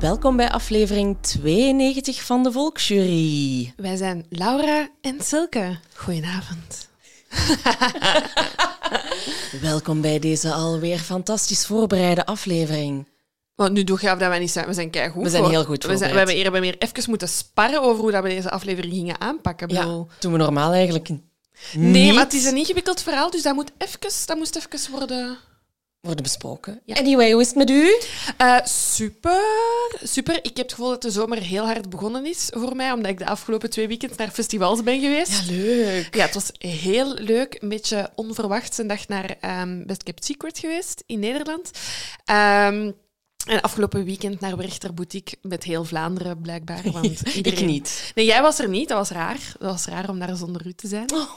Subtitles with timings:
[0.00, 3.72] Welkom bij aflevering 92 van de Volksjury.
[3.76, 5.78] Wij zijn Laura en Silke.
[5.94, 6.88] Goedenavond.
[9.70, 13.08] Welkom bij deze alweer fantastisch voorbereide aflevering.
[13.54, 14.66] Want nu doe je af dat wij niet zijn.
[14.66, 15.22] We zijn keigoed.
[15.22, 18.02] We zijn heel goed we, zijn, we hebben hier hebben hier even moeten sparren over
[18.02, 19.68] hoe dat we deze aflevering gingen aanpakken.
[19.68, 21.08] Ja, bedoel- toen we normaal eigenlijk
[21.72, 24.90] Nee, niet maar het is een ingewikkeld verhaal, dus dat moet, even, dat moest even
[24.90, 25.38] worden...
[26.00, 26.80] worden besproken.
[26.84, 26.94] Ja.
[26.94, 27.94] Anyway, hoe is het met u?
[28.36, 29.40] Eh, super,
[30.02, 30.34] super.
[30.36, 33.18] Ik heb het gevoel dat de zomer heel hard begonnen is voor mij, omdat ik
[33.18, 35.50] de afgelopen twee weekends naar festivals ben geweest.
[35.50, 36.14] leuk.
[36.14, 37.56] Ja, het was heel leuk.
[37.60, 41.70] Een beetje onverwachts een dag naar ehm, Best Kept Secret geweest in Nederland.
[42.24, 42.90] Ehm,
[43.46, 46.90] en afgelopen weekend naar Werchter Boutique met heel Vlaanderen, blijkbaar.
[46.92, 47.66] Want Ik iedereen...
[47.66, 48.12] niet.
[48.14, 48.88] Nee, jij was er niet.
[48.88, 49.38] Dat was raar.
[49.58, 51.12] Dat was raar om daar zonder u te zijn.
[51.12, 51.30] Oh.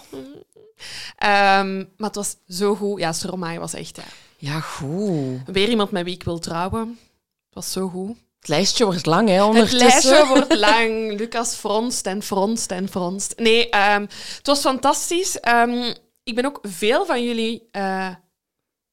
[1.17, 3.00] Ehm, maar het was zo goed.
[3.00, 3.95] Ja, Stromae was echt...
[3.95, 4.03] Ja.
[4.44, 5.40] Ja, goed.
[5.46, 6.88] Weer iemand met wie ik wil trouwen.
[7.46, 8.18] Het was zo goed.
[8.40, 9.80] Het lijstje wordt lang, hè, Het ondertussen.
[9.88, 11.18] lijstje wordt lang.
[11.20, 13.34] Lucas fronst en fronst en fronst.
[13.38, 14.02] Nee, ehm,
[14.38, 15.40] het was fantastisch.
[15.40, 15.94] Ehm,
[16.24, 18.09] ik ben ook veel van jullie eh,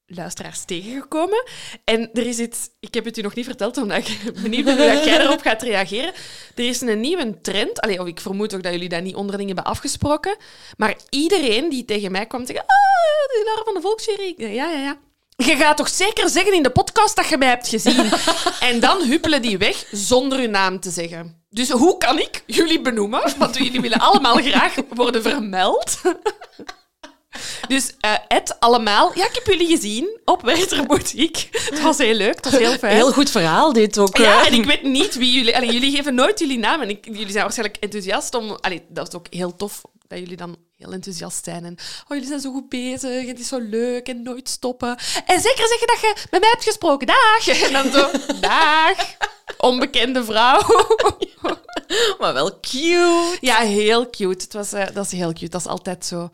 [0.05, 1.43] luisteraars tegengekomen.
[1.83, 2.69] En er is iets...
[2.79, 5.41] Ik heb het u nog niet verteld, omdat ik benieuwd ben hoe dat jij erop
[5.41, 6.13] gaat reageren.
[6.55, 7.79] Er is een nieuwe trend.
[7.81, 10.37] Allee, of ik vermoed ook dat jullie dat niet onderling hebben afgesproken.
[10.77, 12.65] Maar iedereen die tegen mij kwam zeggen...
[12.65, 14.33] Ah, de Lara van de Volksjury.
[14.37, 14.97] Ja, ja, ja.
[15.45, 18.11] Je gaat toch zeker zeggen in de podcast dat je mij hebt gezien?
[18.69, 21.45] en dan huppelen die weg zonder hun naam te zeggen.
[21.49, 23.33] Dus hoe kan ik jullie benoemen?
[23.37, 26.01] Want jullie willen allemaal graag worden vermeld.
[27.67, 27.93] Dus
[28.27, 29.11] het allemaal.
[29.15, 31.47] Ja, ik heb jullie gezien op Werchter Boutique.
[31.51, 32.95] Het was heel leuk, het was heel fijn.
[32.95, 34.17] Heel goed verhaal, dit ook.
[34.17, 35.55] Ja, en ik weet niet wie jullie...
[35.55, 36.81] Allee, jullie geven nooit jullie naam.
[36.81, 38.57] En ik, jullie zijn waarschijnlijk enthousiast om...
[38.61, 41.65] Allee, dat is ook heel tof dat jullie dan heel enthousiast zijn.
[41.65, 43.21] En oh, jullie zijn zo goed bezig.
[43.21, 44.89] En het is zo leuk en nooit stoppen.
[45.25, 47.07] En zeker zeggen dat je met mij hebt gesproken.
[47.07, 47.47] Dag!
[47.67, 48.11] En dan zo...
[48.39, 48.97] Dag!
[49.57, 50.61] Onbekende vrouw.
[52.19, 53.37] Maar wel cute.
[53.41, 54.43] Ja, heel cute.
[54.43, 55.49] Het was, eh, dat is heel cute.
[55.49, 56.29] Dat is altijd zo...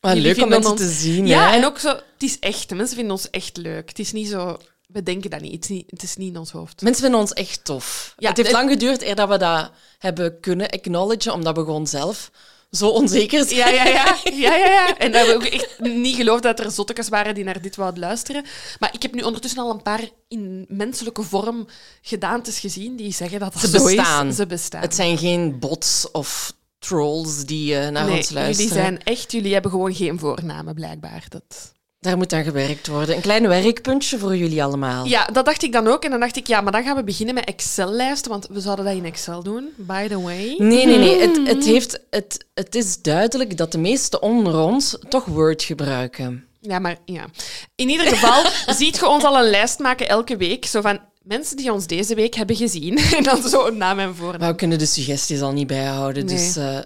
[0.00, 1.56] Jullie leuk om mensen ons- te zien, Ja, hè.
[1.56, 1.88] en ook zo...
[1.88, 2.68] Het is echt.
[2.68, 3.88] de Mensen vinden ons echt leuk.
[3.88, 4.58] Het is niet zo...
[4.86, 5.52] We denken dat niet.
[5.52, 6.82] Het is niet, het is niet in ons hoofd.
[6.82, 8.14] Mensen vinden ons echt tof.
[8.18, 11.64] Ja, het heeft het- lang geduurd eer dat we dat hebben kunnen acknowledgen, omdat we
[11.64, 12.30] gewoon zelf
[12.70, 13.74] zo onzeker zijn.
[13.74, 14.16] Ja, ja, ja.
[14.24, 14.98] ja, ja, ja.
[14.98, 18.00] En dat we ook echt niet geloofd dat er zottekes waren die naar dit wouden
[18.00, 18.44] luisteren.
[18.78, 21.66] Maar ik heb nu ondertussen al een paar in menselijke vorm
[22.02, 24.28] gedaantes gezien die zeggen dat dat Ze zo bestaan.
[24.28, 24.36] is.
[24.36, 24.80] Ze bestaan.
[24.80, 28.70] Het zijn geen bots of trolls die eh, naar nee, ons luisteren.
[28.70, 29.32] jullie zijn echt...
[29.32, 31.24] Jullie hebben gewoon geen voornamen, blijkbaar.
[31.28, 31.72] Dat...
[32.00, 33.14] Daar moet aan gewerkt worden.
[33.14, 35.06] Een klein werkpuntje voor jullie allemaal.
[35.06, 36.04] Ja, dat dacht ik dan ook.
[36.04, 38.84] En dan dacht ik, ja, maar dan gaan we beginnen met Excel-lijsten, want we zouden
[38.84, 40.54] dat in Excel doen, by the way.
[40.58, 41.20] Nee, nee, nee.
[41.20, 46.44] Het, het, heeft, het, het is duidelijk dat de meesten onder ons toch Word gebruiken.
[46.60, 47.26] Ja, maar ja.
[47.74, 48.44] In ieder geval
[48.74, 50.64] ziet je ons al een lijst maken elke week.
[50.64, 52.98] Zo van mensen die ons deze week hebben gezien.
[53.16, 54.40] En dan zo een naam en voornaam.
[54.40, 56.24] Maar we kunnen de suggesties al niet bijhouden.
[56.24, 56.36] Nee.
[56.36, 56.78] Dus, eh,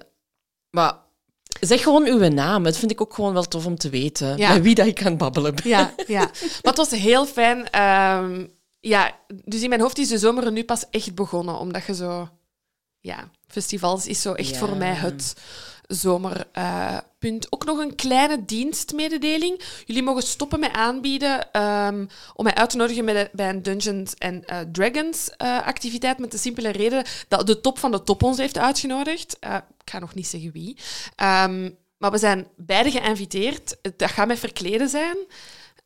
[0.71, 1.04] maar
[1.61, 2.63] zeg gewoon uw naam.
[2.63, 4.37] Dat vind ik ook gewoon wel tof om te weten.
[4.37, 4.53] Ja.
[4.53, 5.69] Met wie dat ik aan het babbelen ben.
[5.69, 6.19] Ja, ja.
[6.41, 7.71] Maar het was heel fijn.
[7.71, 8.47] Ehm,
[8.81, 9.13] ja,
[9.45, 11.59] dus in mijn hoofd is de zomer nu pas echt begonnen.
[11.59, 12.29] Omdat je zo...
[13.01, 14.59] Ja, festivals is zo echt Ja.
[14.59, 15.35] voor mij het
[15.87, 17.47] zomerpunt.
[17.53, 19.63] Ook nog een kleine dienstmededeling.
[19.85, 24.45] Jullie mogen stoppen met aanbieden ehm, om mij uit te nodigen bij een Dungeons and
[24.45, 26.19] eh, Dragons eh, activiteit.
[26.19, 29.39] Met de simpele reden dat de top van de top ons heeft uitgenodigd.
[29.39, 30.77] Eh, ik ga nog niet zeggen wie.
[31.17, 33.77] Ehm, maar we zijn beide geïnviteerd.
[33.97, 35.17] Dat gaat met verkleden zijn.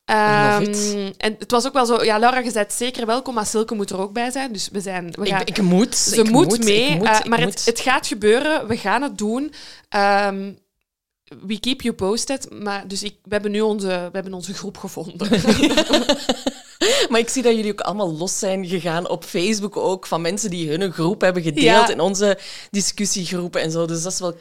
[0.08, 3.74] Ehm, en het was ook wel zo, ja, Laura, je bent zeker welkom, maar Silke
[3.74, 4.52] moet er ook bij zijn.
[4.52, 5.10] Dus we zijn...
[5.10, 5.94] We gaan, Ik, ik moet.
[5.96, 8.66] ze ik moet, mee, moet, eh, maar het, het gaat gebeuren.
[8.66, 9.52] We gaan het doen.
[9.88, 10.52] Ehm,
[11.42, 12.62] we keep you posted.
[12.62, 15.28] Maar, dus ik, we, hebben nu onze, we hebben onze groep gevonden.
[17.08, 20.50] Maar ik zie dat jullie ook allemaal los zijn gegaan op Facebook ook, van mensen
[20.50, 21.88] die hun groep hebben gedeeld Ja.
[21.88, 22.38] in onze
[22.70, 23.86] discussiegroepen en zo.
[23.86, 24.36] Dus dat is wel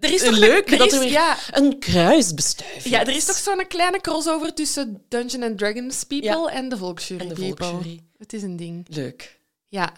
[0.00, 3.24] er is toch leuk een, dat is, er weer ja, een kruisbestuiving ja, er is
[3.24, 6.46] toch zo'n kleine crossover tussen Dungeon and Dragons people Ja.
[6.46, 7.66] en de Volksjury En de people.
[7.66, 8.00] volksjury.
[8.18, 8.86] Het is een ding.
[8.88, 9.40] Leuk.
[9.68, 9.92] Ja.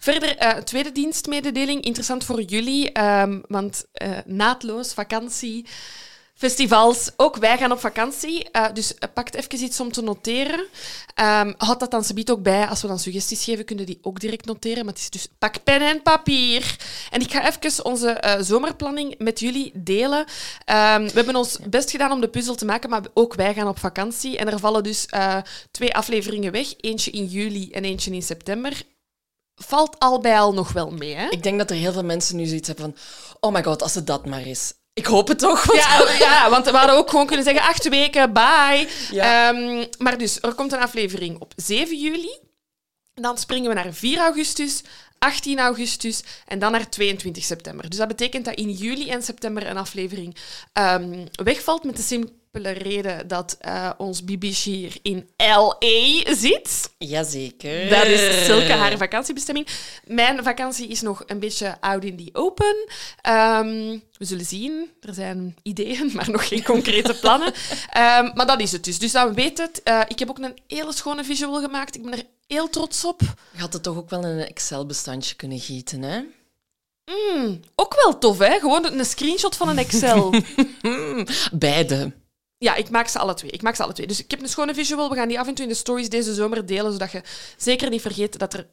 [0.00, 5.66] Verder, eh, tweede dienstmededeling, interessant voor jullie, ehm, want eh, naadloos vakantie,
[6.42, 8.50] festivals, ook wij gaan op vakantie.
[8.50, 10.66] eh, dus pakt even iets om te noteren.
[11.14, 12.66] Ehm houd dat dan subiet ook bij.
[12.66, 14.84] Als we dan suggesties geven, kunnen die ook direct noteren.
[14.84, 16.76] Maar het is dus pak pen en papier.
[17.10, 20.24] En ik ga even onze eh, zomerplanning met jullie delen.
[20.64, 23.68] Ehm, we hebben ons best gedaan om de puzzel te maken, maar ook wij gaan
[23.68, 24.36] op vakantie.
[24.36, 25.36] En er vallen dus eh,
[25.70, 26.74] twee afleveringen weg.
[26.80, 28.82] Eentje in juli en eentje in september
[29.54, 31.28] valt al bij al nog wel mee, hè?
[31.28, 32.96] Ik denk dat er heel veel mensen nu zoiets hebben van
[33.40, 34.72] oh my god, als het dat maar is.
[34.94, 35.64] Ik hoop het toch.
[35.64, 38.88] want- Ja, ja, want we hadden ook gewoon kunnen zeggen acht weken, bye.
[39.10, 39.48] Ja.
[39.50, 42.38] Ehm, maar dus, er komt een aflevering op 7 juli.
[43.14, 44.82] Dan springen we naar 4 augustus,
[45.18, 47.88] 18 augustus en dan naar 22 september.
[47.88, 50.36] Dus dat betekent dat in juli en september een aflevering
[50.72, 52.02] ehm, wegvalt met de
[52.52, 56.34] simpele reden dat eh, ons BBC hier in L.A.
[56.34, 56.90] zit.
[56.98, 57.88] Jazeker.
[57.88, 59.66] Dat is Silke haar vakantiebestemming.
[60.06, 62.76] Mijn vakantie is nog een beetje out in the open.
[63.20, 64.90] Ehm, we zullen zien.
[65.00, 67.52] Er zijn ideeën, maar nog geen concrete plannen.
[67.90, 68.98] Ehm, maar dat is het dus.
[68.98, 69.82] Dus dan weet het.
[69.82, 71.94] Eh, ik heb ook een hele schone visual gemaakt.
[71.94, 73.20] Ik ben er heel trots op.
[73.52, 76.20] Je had het toch ook wel in een Excel-bestandje kunnen gieten, hè?
[77.04, 78.58] Mm, ook wel tof, hè?
[78.58, 80.34] Gewoon een screenshot van een Excel.
[81.52, 82.20] Beide.
[82.62, 83.50] Ja, ik maak ze alle twee.
[83.50, 84.06] Ik maak ze alle twee.
[84.06, 85.10] Dus ik heb een schone visual.
[85.10, 87.22] We gaan die af en toe in de stories deze zomer delen, zodat je
[87.56, 88.66] zeker niet vergeet dat er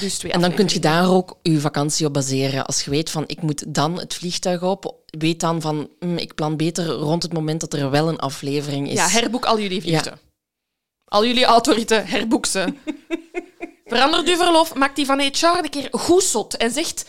[0.00, 2.66] dus twee En dan kun je daar ook je vakantie op baseren.
[2.66, 6.34] Als je weet van, ik moet dan het vliegtuig op, weet dan van, hm, ik
[6.34, 8.94] plan beter rond het moment dat er wel een aflevering is.
[8.94, 10.18] Ja, herboek al jullie vluchten.
[11.04, 12.74] Al jullie autoriteiten, herboek ze.
[13.84, 17.04] Verandert uw verlof, maakt die van HR een keer goed zot en zegt...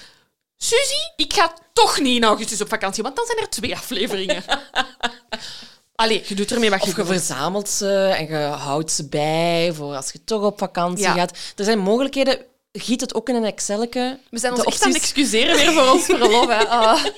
[0.58, 4.44] Suzy, ik ga toch niet in augustus op vakantie, want dan zijn er twee afleveringen.
[6.02, 9.72] Allee, je doet ermee wat je Of je verzamelt ze en je houdt ze bij
[9.74, 11.14] voor als je toch op vakantie Ja.
[11.14, 11.38] gaat.
[11.56, 12.38] Er zijn mogelijkheden.
[12.72, 14.20] Giet het ook in een Excelletje.
[14.30, 16.48] We zijn De ons echt aan het opties- excuseren weer voor ons verlof.
[16.48, 16.68] Hè.
[16.68, 17.06] Ah.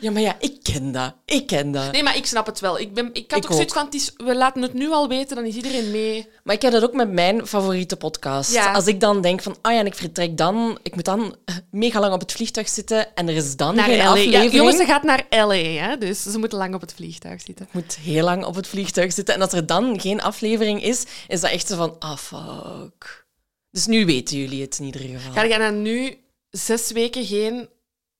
[0.00, 1.14] Ja, maar ja, ik ken dat.
[1.24, 1.92] Ik ken dat.
[1.92, 2.78] Nee, maar ik snap het wel.
[2.78, 5.36] Ik, ben, ik had Ik ook zoiets van, is, we laten het nu al weten,
[5.36, 6.28] dan is iedereen mee.
[6.44, 8.52] Maar ik heb dat ook met mijn favoriete podcast.
[8.52, 8.72] Ja.
[8.72, 11.36] Als ik dan denk van, ah ja, en ik vertrek dan, ik moet dan
[11.70, 14.02] mega lang op het vliegtuig zitten en er is dan Naar geen LA.
[14.02, 14.52] Ja, aflevering.
[14.52, 17.66] jongens, ze gaat naar LA, hè, dus ze moeten lang op het vliegtuig zitten.
[17.66, 19.34] Ik moet heel lang op het vliegtuig zitten.
[19.34, 23.26] En als er dan geen aflevering is, is dat echt zo van, ah, fuck.
[23.70, 25.32] Dus nu weten jullie het in ieder geval.
[25.32, 26.18] Ga jij dan nu
[26.50, 27.68] zes weken geen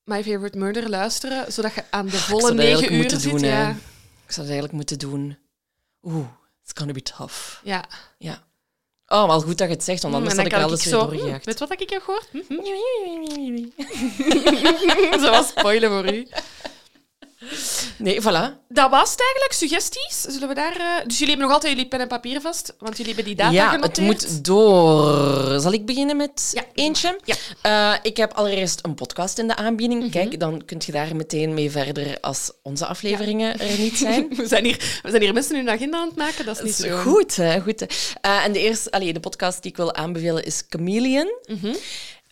[0.05, 3.23] My Favorite Murder luisteren, zodat je aan de volle dat negen uur zit?
[3.23, 3.71] doen, ja.
[3.71, 3.77] Ik
[4.37, 5.39] zou dat eigenlijk moeten doen.
[6.03, 6.27] Oeh,
[6.63, 7.37] it's gonna be tough.
[7.65, 7.85] ja.
[8.19, 8.49] Ja.
[9.07, 11.45] Oh, wel goed dat je het zegt, want anders Mm, had ik eens weer doorgejaagd.
[11.45, 12.29] weet je wat ik heb gehoord?
[12.31, 12.55] Hm, hm.
[15.25, 16.27] Zo was spoilen voor u.
[17.97, 18.59] Nee, voilà.
[18.69, 19.53] Dat was het eigenlijk.
[19.53, 20.21] Suggesties?
[20.35, 20.77] Zullen we daar...
[20.77, 23.43] eh, Dus jullie hebben nog altijd jullie pen en papier vast, want jullie hebben die
[23.45, 23.97] data ja, genoteerd.
[23.97, 25.61] het moet door.
[25.61, 26.65] Zal ik beginnen met Ja.
[26.75, 27.19] eentje?
[27.25, 27.35] Ja.
[27.63, 30.01] Eh, ik heb allereerst een podcast in de aanbieding.
[30.03, 30.11] Mhm.
[30.11, 34.29] Kijk, dan kun je daar meteen mee verder als onze afleveringen er niet zijn.
[34.37, 36.77] We zijn, hier, we zijn hier mensen hun agenda aan het maken, dat is niet
[36.79, 37.11] Dat is zo.
[37.11, 37.61] goed, hè?
[37.61, 37.87] Goed, hè.
[38.21, 41.33] Eh, en de eerste, allee, de podcast die ik wil aanbevelen is Chameleon.
[41.47, 41.75] Mhm.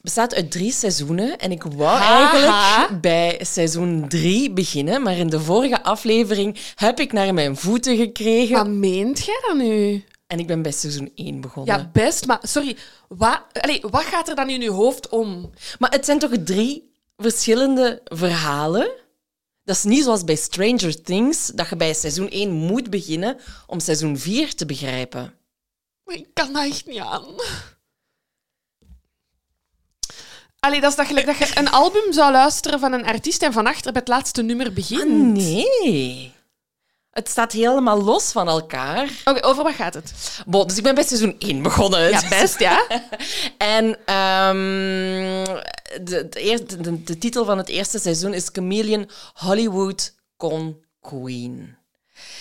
[0.09, 5.41] Bestaat uit drie seizoenen en ik wou eigenlijk bij seizoen drie beginnen, maar in de
[5.41, 10.05] vorige aflevering heb ik naar mijn voeten gekregen Wat meent jij dan nu?
[10.27, 11.79] en ik ben bij seizoen één begonnen.
[11.79, 12.77] Ja, best, maar sorry.
[13.09, 15.50] Wat, allee, wat gaat er dan in uw hoofd om?
[15.79, 18.91] Maar het zijn toch drie verschillende verhalen?
[19.65, 23.81] Dat is niet zoals bij Stranger Things, dat je bij seizoen 1 moet beginnen om
[23.81, 25.35] seizoen 4 te begrijpen.
[26.05, 27.25] Maar Ik kan dat echt niet aan.
[30.61, 33.53] Allee, dat is dat gelijk dat je een album zou luisteren van een artiest en
[33.53, 35.38] van achter bij het laatste nummer begint.
[35.38, 36.33] Ah, nee.
[37.11, 39.11] Het staat helemaal los van elkaar.
[39.25, 40.12] Oké, over wat gaat het?
[40.47, 42.11] Bon, dus ik ben bij seizoen 1 begonnen.
[42.11, 42.87] Ja, best, ja.
[43.59, 45.45] En ehm,
[46.05, 51.77] de, de, eerste- de, de titel van het eerste seizoen is Chameleon Hollywood Con Queen.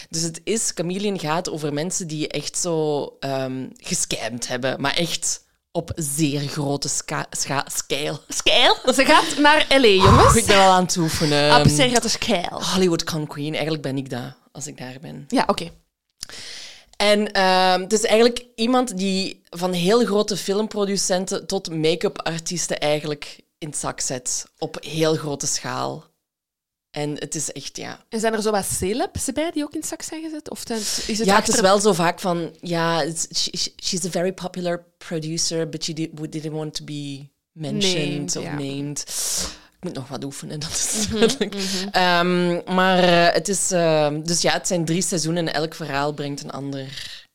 [0.10, 5.46] Dus het is, Chameleon gaat over mensen die echt zo ehm gescamd hebben, maar echt
[5.78, 8.20] op zeer grote ska, scha, scale.
[8.28, 8.94] Scale?
[8.94, 10.36] Ze gaat naar L.A., jongens.
[10.36, 11.60] Ik ben wel aan het oefenen.
[11.60, 12.64] Op zeer grote scale.
[12.74, 15.26] Hollywood Con Queen, eigenlijk ben ik dat, als ik daar ben.
[15.28, 15.70] Ja, oké.
[16.96, 23.40] En ehm, het is eigenlijk iemand die van heel grote filmproducenten tot make-up artiesten eigenlijk
[23.58, 24.46] in het zak zet.
[24.58, 26.06] Op heel grote schaal.
[26.98, 28.00] En het is echt, ja...
[28.10, 30.50] En zijn er zo wat celebs bij die ook in het zak zijn gezet?
[30.50, 32.56] Of is het ja, het is wel zo vaak van...
[32.62, 33.00] Ja,
[33.36, 37.28] she- she- she's a very popular producer, but she did, we didn't want to be
[37.52, 38.52] mentioned Named, of ja.
[38.52, 39.04] named.
[39.78, 41.56] Ik moet nog wat oefenen, dat is duidelijk.
[41.92, 43.72] Ehm, maar eh, het is...
[43.72, 47.26] eh, dus ja, het zijn drie seizoenen en elk verhaal brengt een ander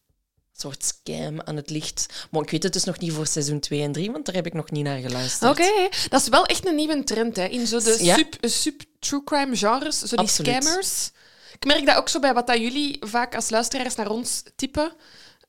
[0.62, 2.26] soort scam aan het licht.
[2.30, 4.46] Maar ik weet het dus nog niet voor seizoen 2 en 3, want daar heb
[4.46, 5.50] ik nog niet naar geluisterd.
[5.50, 8.16] Oké, dat is wel echt een nieuwe trend hè, in zo de Ja.
[8.16, 10.62] sub, sub true crime genres, zo die Absoluut.
[10.62, 11.10] scammers.
[11.52, 14.92] Ik merk dat ook zo bij wat dat jullie vaak als luisteraars naar ons typen.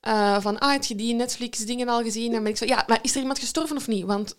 [0.00, 2.34] Eh, van, ah, heb je die Netflix-dingen al gezien?
[2.34, 4.04] En ben ik zo, ja, maar is er iemand gestorven of niet?
[4.04, 4.36] Want,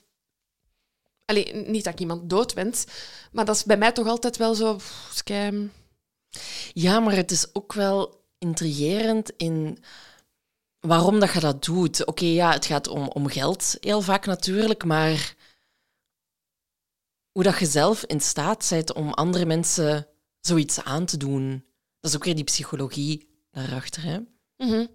[1.25, 2.83] allee, niet dat ik iemand dood wens,
[3.31, 5.71] maar dat is bij mij toch altijd wel zo, pff, scam.
[6.73, 9.83] Ja, maar het is ook wel intrigerend in
[10.87, 12.05] waarom dat je dat doet.
[12.05, 15.35] Oké, ja, het gaat om, om geld heel vaak natuurlijk, maar
[17.31, 20.07] hoe dat je zelf in staat bent om andere mensen
[20.39, 21.65] zoiets aan te doen,
[21.99, 24.03] dat is ook weer die psychologie daarachter.
[24.03, 24.19] Hè?
[24.57, 24.85] Mhm.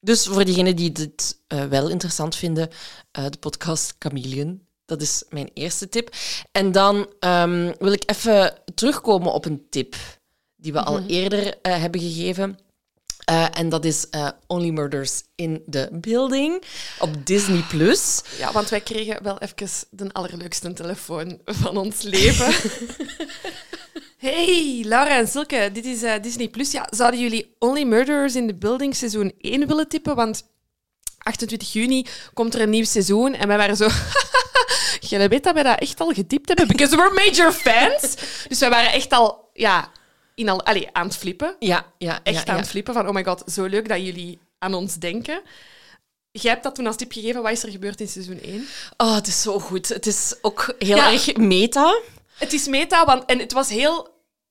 [0.00, 2.68] Dus voor diegenen die dit eh, wel interessant vinden,
[3.10, 4.66] eh, de podcast Chameleon.
[4.84, 6.14] Dat is mijn eerste tip.
[6.52, 9.96] En dan ehm, wil ik even terugkomen op een tip
[10.56, 12.58] die we al eerder eh, hebben gegeven.
[13.24, 16.62] Eh, en dat is eh, Only Murders in the Building
[16.98, 17.62] op Disney+.
[17.68, 18.22] Plus.
[18.38, 22.54] Ja, want wij kregen wel even de allerleukste telefoon van ons leven.
[24.20, 26.70] Hey, Laura en Silke, dit is eh, Disney Plus.
[26.70, 30.14] Ja, zouden jullie Only Murderers in the Building seizoen 1 willen tippen?
[30.14, 30.42] Want
[31.18, 33.88] 28 juni komt er een nieuw seizoen en wij waren zo.
[35.08, 38.14] Jullie weet dat wij dat echt al getipt hebben, because we're major fans.
[38.48, 39.90] Dus wij waren echt al, ja,
[40.40, 41.56] in al, aan het flippen.
[41.58, 44.38] Ja, ja, Echt ja, aan het flippen van, oh my god, zo leuk dat jullie
[44.58, 45.42] aan ons denken.
[46.30, 47.42] Jij hebt dat toen als tip gegeven.
[47.42, 48.66] Wat is er gebeurd in seizoen 1?
[48.96, 49.88] Oh, het is zo goed.
[49.88, 52.00] Het is ook heel erg meta.
[52.38, 54.08] Het is meta, want, en het was heel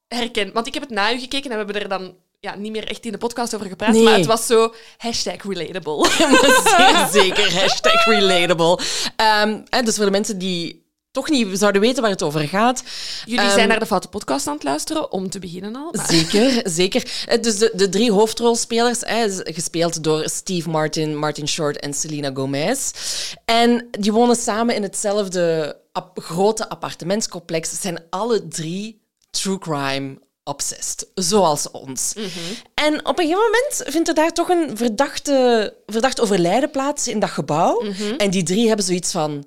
[0.07, 0.53] herkend.
[0.53, 2.87] Want ik heb het na u gekeken en we hebben er dan ja, niet meer
[2.87, 3.91] echt in de podcast over gepraat.
[3.91, 4.03] Nee.
[4.03, 6.09] Maar het was zo hashtag relatable.
[7.19, 7.59] Zeker.
[7.59, 8.79] Hashtag relatable.
[9.69, 12.83] Hè, dus voor de mensen die toch niet zouden weten waar het over gaat.
[13.25, 15.89] Jullie Ehm, zijn naar de Foute Podcast aan het luisteren, om te beginnen al.
[15.91, 17.23] Maar- Zeker, zeker.
[17.27, 22.31] Eh, Dus de, de drie hoofdrolspelers, hè, gespeeld door Steve Martin, Martin Short en Selena
[22.33, 22.91] Gomez.
[23.45, 27.69] En die wonen samen in hetzelfde ap- grote appartementscomplex.
[27.69, 32.13] Ze zijn alle drie true crime obsessed, zoals ons.
[32.73, 37.19] En op een gegeven moment vindt er daar toch een verdachte, verdacht overlijden plaats in
[37.19, 37.83] dat gebouw.
[38.17, 39.45] En die drie hebben zoiets van...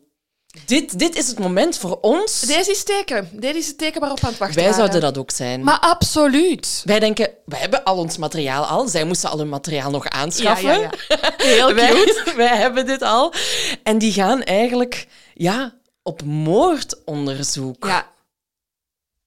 [0.67, 2.41] Dit, dit is het moment voor ons.
[2.41, 3.29] Deze is het teken.
[3.33, 4.81] Deze is het teken waarop we aan het wachten Wij waren.
[4.85, 5.65] zouden dat ook zijn.
[5.65, 6.83] Maar absoluut.
[6.85, 8.89] Wij denken, wij hebben al ons materiaal al.
[8.89, 10.69] Zij moesten al hun materiaal nog aanschaffen.
[10.69, 11.33] Ja, ja, ja.
[11.37, 12.33] Heel wij, cute.
[12.37, 13.33] wij hebben dit al.
[13.83, 17.87] En die gaan eigenlijk ja, op moordonderzoek.
[17.87, 18.11] Ja.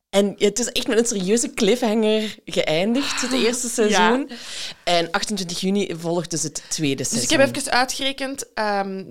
[0.09, 4.29] En het is echt met een serieuze cliffhanger geëindigd, het eerste seizoen.
[4.83, 7.39] En 28 juni volgt dus het tweede Dus seizoen.
[7.39, 8.53] ik heb even uitgerekend.
[8.53, 9.03] ehm,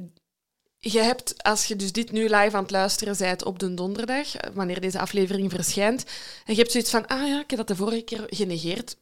[0.92, 4.36] je hebt, als je dus dit nu live aan het luisteren bent op de donderdag,
[4.36, 6.04] eh, wanneer deze aflevering verschijnt,
[6.44, 8.96] en je hebt zoiets van, ah ja, ik heb dat de vorige keer genegeerd.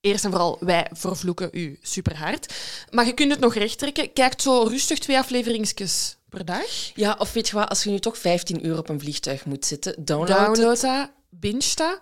[0.00, 2.54] Eerst en vooral, wij vervloeken u super hard.
[2.90, 4.12] Maar je kunt het nog rechttrekken.
[4.12, 6.90] Kijkt zo rustig twee afleveringsjes per dag.
[6.94, 9.64] Ja, of weet je wat, als je nu toch 15 uur op een vliegtuig moet
[9.64, 10.56] zitten, download, het.
[10.56, 11.98] Download dat, binge dat.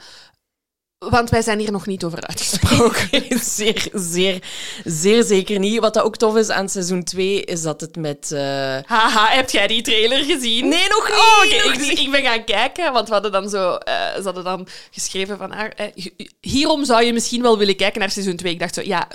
[1.08, 3.08] Want wij zijn hier nog niet over uitgesproken.
[3.56, 4.42] zeer, zeer,
[4.84, 5.80] zeer zeker niet.
[5.80, 8.32] Wat dat ook tof is aan seizoen 2, is dat het met...
[8.32, 8.40] eh,
[8.86, 10.68] Haha, heb jij die trailer gezien?
[10.68, 11.68] Nee, nog niet, Oh, oké.
[11.78, 13.74] nog Ik, ik ben gaan kijken, want we hadden dan zo...
[13.74, 15.52] eh, ze hadden dan geschreven van...
[15.52, 18.52] ah, eh, hi- hierom zou je misschien wel willen kijken naar seizoen 2.
[18.52, 19.08] Ik dacht zo, ja...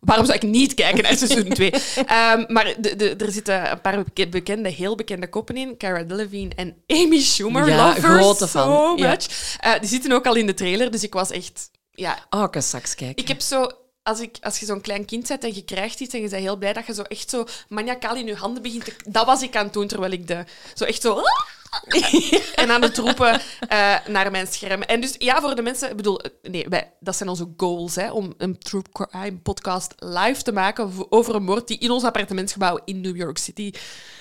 [0.00, 1.70] Waarom zou ik niet kijken naar seizoen 2?
[2.06, 5.76] Ehm, maar de, de, er zitten een paar beke- bekende, heel bekende koppen in.
[5.76, 7.68] Cara Delevingne en Amy Schumer.
[7.68, 9.08] Ja, Love her grote so ja.
[9.08, 9.56] much.
[9.60, 11.70] Eh, die zitten ook al in de trailer, dus ik was echt...
[11.90, 13.22] Ja, Oh, ik kan straks kijken.
[13.22, 13.68] ik heb zo...
[14.02, 16.42] Als, ik, als je zo'n klein kind bent en je krijgt iets en je bent
[16.42, 18.94] heel blij dat je zo echt zo maniacaal in je handen begint te...
[19.08, 20.44] Dat was ik aan het doen, terwijl ik de...
[20.74, 21.20] Zo echt zo...
[22.54, 24.82] en aan het roepen eh, naar mijn scherm.
[24.82, 25.90] En dus ja, voor de mensen...
[25.90, 26.66] Ik bedoel, eh, nee,
[27.00, 31.44] dat zijn onze goals, hè, om een true crime podcast live te maken over een
[31.44, 33.72] moord die in ons appartementsgebouw in New York City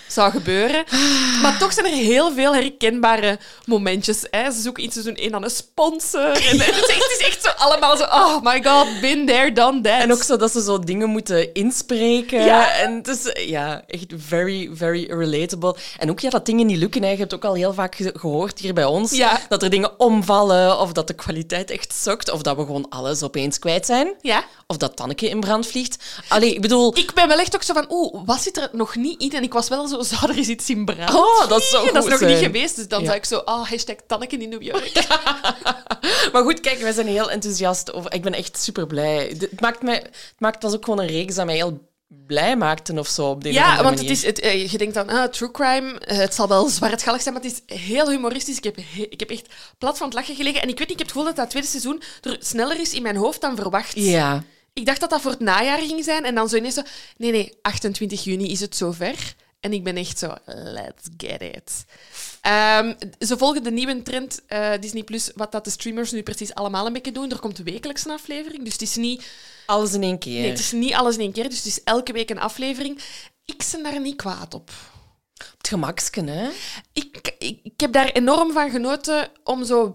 [0.07, 0.83] zou gebeuren.
[1.41, 4.25] Maar toch zijn er heel veel herkenbare momentjes.
[4.31, 4.51] Hè.
[4.51, 6.22] Ze zoeken in seizoen 1 aan een sponsor.
[6.31, 8.03] En het, is echt, het is echt zo allemaal zo...
[8.03, 10.01] Oh my god, been there, done that.
[10.01, 12.43] En ook zo dat ze zo dingen moeten inspreken.
[12.45, 12.72] Ja.
[12.72, 15.75] En het is ja, echt very, very relatable.
[15.98, 17.03] En ook ja, dat dingen niet lukken.
[17.03, 17.10] hè.
[17.10, 19.12] Je hebt ook al heel vaak ge- gehoord hier bij ons.
[19.12, 19.39] Ja.
[19.50, 23.24] Dat er dingen omvallen, of dat de kwaliteit echt sukt, of dat we gewoon alles
[23.24, 24.13] opeens kwijt zijn.
[24.22, 24.43] Ja.
[24.67, 26.03] Of dat Tanneke in brand vliegt.
[26.27, 26.98] Allee, ik bedoel...
[26.98, 29.31] Ik ben wel echt ook zo van, oeh, wat zit er nog niet in?
[29.31, 31.13] En ik was wel zo, zou er eens iets in brand?
[31.13, 32.31] Oh, dat zou dat is goed nog zijn.
[32.35, 33.05] niet geweest, dus dan Ja.
[33.05, 34.91] zou ik zo, ah, hashtag Tanneken in New York.
[36.33, 38.13] Maar goed, kijk, wij zijn heel enthousiast over...
[38.13, 39.35] Ik ben echt super blij.
[39.39, 39.95] Het maakt mij...
[39.95, 41.91] Het maakt, was ook gewoon een reeks dat mij heel
[42.27, 45.09] blij maakte of zo, op of Ja, want het is, het, eh, je denkt dan,
[45.09, 48.57] ah, true crime, eh, het zal wel zwartgallig zijn, maar het is heel humoristisch.
[48.57, 49.47] Ik heb, he- ik heb echt
[49.77, 50.62] plat van het lachen gelegen.
[50.62, 52.93] En ik weet niet, ik heb het gevoel dat dat tweede seizoen er sneller is
[52.93, 53.91] in mijn hoofd dan verwacht.
[53.95, 54.43] Ja.
[54.73, 56.23] Ik dacht dat dat voor het najaar ging zijn.
[56.25, 56.81] En dan zo ineens zo...
[57.17, 59.35] Nee, nee, 28 juni is het zover.
[59.63, 60.34] En ik ben echt zo...
[60.46, 61.86] Let's get it.
[62.41, 66.53] Ehm, ze volgen de nieuwe trend eh, Disney+, Plus, wat dat de streamers nu precies
[66.53, 67.32] allemaal een beetje doen.
[67.32, 68.63] Er komt wekelijks een aflevering.
[68.63, 69.25] Dus het is niet,
[69.65, 70.41] Alles in één keer.
[70.41, 71.50] nee, het is niet alles in één keer.
[71.50, 73.00] Dus het is elke week een aflevering.
[73.46, 74.72] Ik ben daar niet kwaad op.
[75.58, 76.50] Het gemaksken, hè?
[76.93, 79.91] Ik, ik, ik heb daar enorm van genoten om zo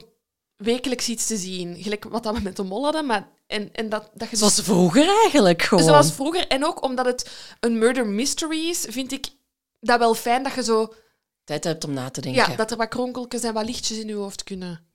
[0.57, 1.83] wekelijks iets te zien.
[1.83, 3.07] Gelijk wat dat we met de mol hadden.
[3.07, 5.85] Maar, en, en dat, dat je zo Zoals vroeger eigenlijk gewoon.
[5.85, 6.47] Zoals vroeger.
[6.47, 9.37] En ook omdat het een murder mystery is, vind ik
[9.81, 10.95] dat wel fijn dat je zo...
[11.45, 12.51] Tijd hebt om na te denken.
[12.51, 14.87] Ja, dat er wat kronkeltjes en wat lichtjes in je hoofd kunnen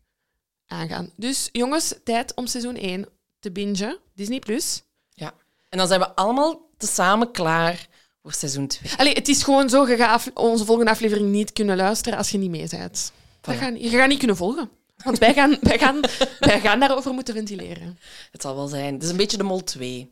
[0.67, 1.11] aangaan.
[1.15, 3.07] Dus jongens, tijd om seizoen 1
[3.39, 3.97] te bingen.
[4.15, 4.39] Disney+.
[4.39, 4.83] Plus.
[5.09, 5.33] Ja.
[5.69, 7.87] En dan zijn we allemaal tezamen klaar
[8.21, 8.91] voor seizoen 2.
[8.97, 12.37] Allee, het is gewoon zo, je gaat onze volgende aflevering niet kunnen luisteren als je
[12.37, 13.11] niet mee bent.
[13.41, 14.69] Dat gaan, je gaat niet kunnen volgen.
[15.03, 15.99] Want wij gaan, wij, gaan,
[16.39, 17.99] wij gaan daarover moeten ventileren.
[18.31, 18.93] Het zal wel zijn.
[18.93, 20.11] Het is een beetje de Mol 2.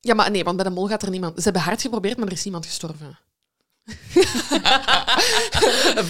[0.00, 1.36] Ja, maar nee, want bij de mol gaat er niemand...
[1.36, 3.18] Ze hebben hard geprobeerd, maar er is niemand gestorven.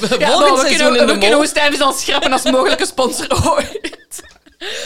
[0.01, 1.39] Volgend Ja, maar we seizoen kunnen, in de we kunnen
[1.93, 4.23] schrappen als mogelijke sponsor ooit.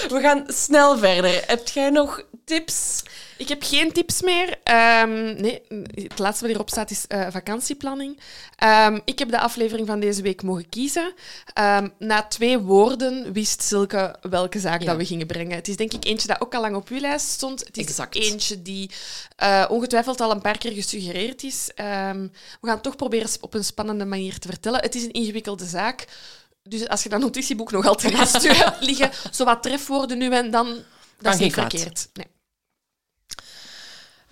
[0.09, 1.42] We gaan snel verder.
[1.47, 3.02] Heb jij nog tips?
[3.38, 4.59] Ik heb geen tips meer.
[4.62, 5.62] Ehm, nee,
[5.95, 8.21] het laatste wat hierop staat is eh, vakantieplanning.
[8.57, 11.12] Ehm, ik heb de aflevering van deze week mogen kiezen.
[11.54, 14.87] Ehm, na twee woorden wist Silke welke zaak Ja.
[14.87, 15.57] dat we gingen brengen.
[15.57, 17.61] Het is denk ik eentje dat ook al lang op uw lijst stond.
[17.66, 18.14] Het is Exact.
[18.14, 18.90] eentje die
[19.37, 21.71] eh, ongetwijfeld al een paar keer gesuggereerd is.
[21.75, 22.30] We
[22.61, 24.80] gaan het toch proberen op een spannende manier te vertellen.
[24.80, 26.04] Het is een ingewikkelde zaak.
[26.62, 30.30] Dus als je dat notitieboek nog altijd naast je hebt liggen, zo wat trefwoorden nu
[30.32, 30.76] en dan,
[31.21, 32.08] dat is niet verkeerd.
[32.15, 32.26] Nee.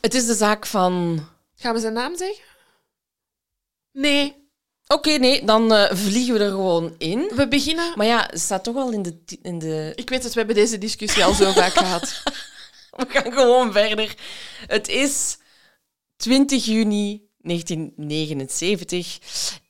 [0.00, 1.24] Het is de zaak van...
[1.54, 2.44] Gaan we zijn naam zeggen?
[3.92, 4.44] Nee.
[4.87, 7.30] Oké, nee, dan eh, vliegen we er gewoon in.
[7.35, 7.92] We beginnen...
[7.96, 9.18] Maar ja, het staat toch al in de...
[9.42, 9.92] In de...
[9.94, 12.22] Ik weet het, we hebben deze discussie al zo vaak gehad.
[12.96, 14.14] We gaan gewoon verder.
[14.66, 15.38] Het is
[16.16, 19.18] 20 juni 1979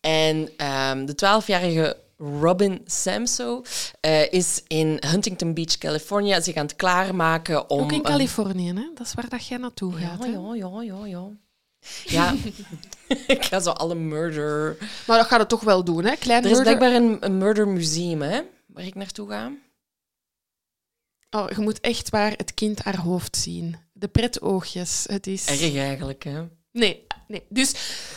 [0.01, 3.63] en ehm, de 12-jarige Robin Samso
[4.01, 7.81] eh, is in Huntington Beach, California, zich aan het klaarmaken om...
[7.83, 8.91] Ook in Californië, hè?
[8.95, 10.25] Dat is waar dat jij naartoe gaat.
[10.25, 11.29] Ja, ja, ja, ja, ja.
[12.05, 12.35] Ja,
[13.37, 14.77] ik ga zo alle murder...
[15.07, 16.17] Maar dat gaat het toch wel doen, hè?
[16.17, 19.53] Klein Er is murder- blijkbaar een, een murder museum, hè, waar ik naartoe ga.
[21.31, 23.77] Oh, je moet echt waar het kind haar hoofd zien.
[23.93, 25.05] De pretoogjes.
[25.09, 25.47] Het is...
[25.47, 26.45] Erg eigenlijk, hè.
[26.77, 27.43] Nee, nee.
[27.49, 27.75] Dus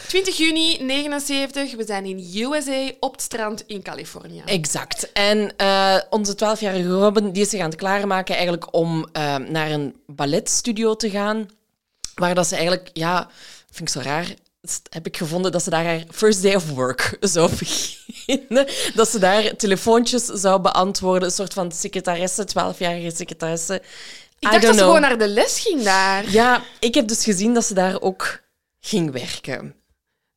[0.08, 4.41] 20 juni 79, we zijn in USA op het strand in Californië.
[4.45, 5.12] Exact.
[5.12, 9.72] En eh, onze 12-jarige Robin die is zich aan het klaarmaken eigenlijk om eh, naar
[9.72, 11.48] een balletstudio te gaan.
[12.15, 13.30] Waar dat ze eigenlijk, ja,
[13.72, 14.34] vind ik zo raar,
[14.89, 18.67] heb ik gevonden dat ze daar haar first day of work zou beginnen.
[18.95, 23.82] Dat ze daar telefoontjes zou beantwoorden, een soort van secretaresse, 12-jarige secretaresse.
[24.39, 24.86] Ik dacht dat ze know.
[24.86, 26.32] gewoon naar de les ging daar.
[26.32, 28.39] Ja, ik heb dus gezien dat ze daar ook
[28.80, 29.80] ging werken.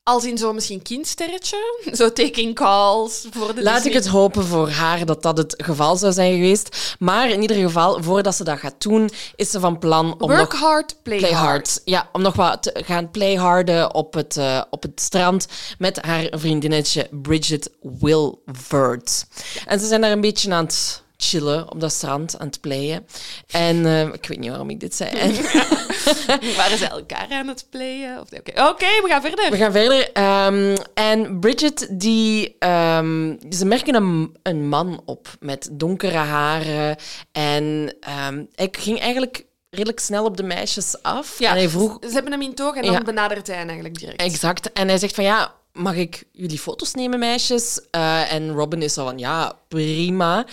[0.04, 1.56] Als in zo misschien kindsterretje.
[1.92, 5.96] Zo taking calls voor de Laat ik het hopen voor haar dat dat het geval
[5.96, 6.96] zou zijn geweest.
[6.98, 10.52] Maar in ieder geval, voordat ze dat gaat doen, is ze van plan om Work
[10.52, 10.60] nog...
[10.60, 11.48] hard, play, Play hard.
[11.48, 11.80] hard.
[11.84, 15.46] Ja, om nog wat te gaan playharden op het, eh, op het strand
[15.78, 19.26] met haar vriendinnetje Bridget Wilvert.
[19.66, 23.06] En ze zijn daar een beetje aan het chillen op dat strand, aan het playen.
[23.50, 25.10] En eh, ik weet niet waarom ik dit zei.
[25.10, 25.34] En
[26.56, 28.20] Waren ze elkaar aan het playen?
[28.20, 28.28] Of-
[28.70, 29.50] Oké, we gaan verder.
[29.50, 30.12] we gaan verder.
[30.12, 36.96] Ehm, en Bridget, die, ehm, ze merken een, een man op met donkere haren.
[37.32, 41.38] En ehm hij ging eigenlijk redelijk snel op de meisjes af.
[41.38, 41.98] Ja, En hij vroeg...
[42.00, 43.02] Ze hebben hem in toog en dan Ja.
[43.02, 44.20] benadert hij eigenlijk direct.
[44.20, 44.72] Exact.
[44.72, 47.80] En hij zegt van ja, mag ik jullie foto's nemen, meisjes?
[47.90, 50.46] Eh, en Robin is zo van ja, prima.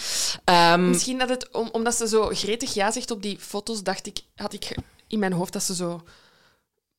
[0.43, 4.07] Ehm, Misschien dat het, om, omdat ze zo gretig ja zegt op die foto's, dacht
[4.07, 4.75] ik, had ik
[5.07, 6.01] in mijn hoofd dat ze zo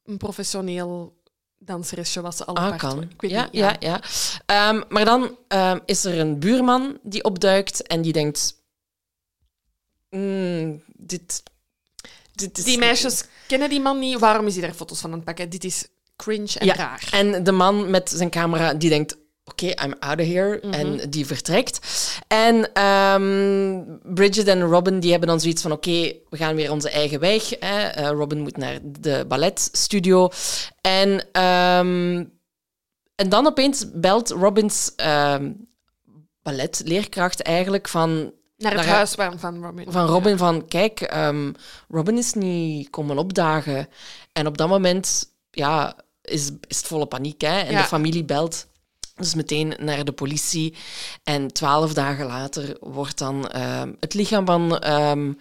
[0.04, 1.18] een professioneel
[1.58, 2.36] danseresje was.
[2.36, 3.02] Ze alle Ah, kan.
[3.02, 4.00] Ik weet ja, niet, ja, ja.
[4.46, 8.54] Ehm, maar dan ehm, is er een buurman die opduikt en die denkt...
[10.10, 11.42] "Mm, dit,
[12.32, 12.64] dit is...
[12.64, 14.18] Die meisjes kennen die man niet.
[14.18, 15.50] Waarom is hij daar foto's van aan het pakken?
[15.50, 15.86] Dit is
[16.22, 17.08] cringe en Ja, raar.
[17.10, 19.16] En de man met zijn camera, die denkt...
[19.44, 20.60] oké, I'm out of here.
[20.60, 21.80] En die vertrekt.
[22.28, 23.82] En ehm,
[24.14, 27.50] Bridget en Robin die hebben dan zoiets van, oké, we gaan weer onze eigen weg.
[27.60, 27.86] Hè.
[27.86, 30.28] Eh, Robin moet naar de balletstudio.
[30.80, 32.24] En, ehm,
[33.14, 35.52] en dan opeens belt Robins ehm,
[36.42, 38.32] balletleerkracht eigenlijk van...
[38.56, 39.92] Naar het Naar- huis van, van Robin.
[39.92, 41.14] Van Robin van, kijk,
[41.88, 43.88] Robin is niet komen opdagen.
[44.32, 45.96] En op dat moment ja,
[46.30, 47.40] is, is het volle paniek.
[47.40, 47.58] Hè?
[47.60, 47.80] En Ja.
[47.82, 48.66] de familie belt
[49.16, 50.74] dus meteen naar de politie.
[51.24, 55.32] En twaalf dagen later wordt dan ehm, het lichaam van ehm,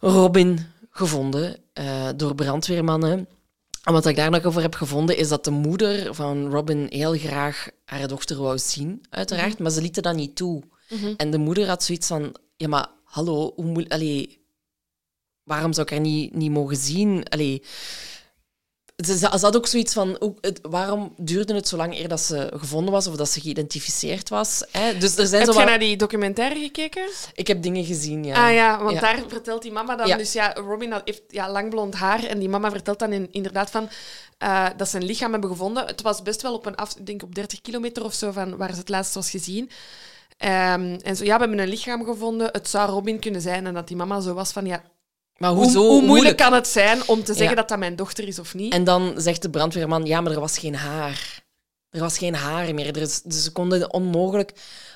[0.00, 3.28] Robin gevonden eh, door brandweermannen.
[3.82, 7.18] En wat ik daar nog over heb gevonden, is dat de moeder van Robin heel
[7.18, 9.58] graag haar dochter wou zien, uiteraard.
[9.58, 10.62] Maar ze lieten dat niet toe.
[11.16, 13.88] En de moeder had zoiets van, ja, maar hallo, hoe moet...
[13.88, 14.44] Allee,
[15.42, 17.24] waarom zou ik haar niet, niet mogen zien?
[17.28, 17.62] Allee,
[19.04, 22.50] ze, had ook zoiets van, hoe- het- waarom duurde het zo lang eer dat ze
[22.56, 24.64] gevonden was of dat ze geïdentificeerd was?
[24.70, 24.98] Hè?
[24.98, 27.02] Dus er zijn Heb zo je wat- naar die documentaire gekeken?
[27.34, 28.46] Ik heb dingen gezien, ja.
[28.48, 29.00] Ah ja, want Ja.
[29.00, 30.06] daar vertelt die mama dan...
[30.06, 30.16] Ja.
[30.16, 33.70] Dus ja, Robin heeft ja, lang blond haar en die mama vertelt dan in- inderdaad
[33.70, 33.88] van...
[34.38, 35.86] eh, dat ze een lichaam hebben gevonden.
[35.86, 38.72] Het was best wel op een af, denk op 30 kilometer of zo van waar
[38.72, 39.70] ze het laatst was gezien.
[40.38, 42.48] Ehm, en zo, ja, we hebben een lichaam gevonden.
[42.52, 43.66] Het zou Robin kunnen zijn.
[43.66, 44.82] En dat die mama zo was van, ja,
[45.42, 45.88] Maar hoe, hoezo?
[45.88, 47.54] hoe moeilijk kan het zijn om te zeggen Ja.
[47.54, 48.72] dat dat mijn dochter is of niet?
[48.72, 51.42] En dan zegt de brandweerman, ja, maar er was geen haar.
[51.90, 52.86] Er was geen haar meer.
[52.86, 54.52] Er dus ze konden onmogelijk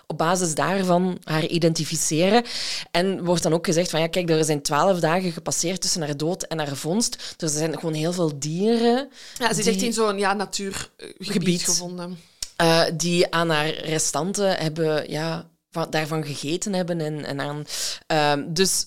[0.06, 2.44] op basis daarvan haar identificeren.
[2.90, 6.16] En wordt dan ook gezegd van, ja, kijk, er zijn twaalf dagen gepasseerd tussen haar
[6.16, 7.34] dood en haar vondst.
[7.36, 11.16] Dus er zijn gewoon heel veel dieren ja, ze is echt in zo'n ja, natuurgebied
[11.18, 11.62] Gebied.
[11.64, 12.18] gevonden.
[12.56, 17.00] eh, die aan haar restanten hebben, ja, van, daarvan gegeten hebben.
[17.00, 17.64] En, en aan,
[18.06, 18.86] ehm, dus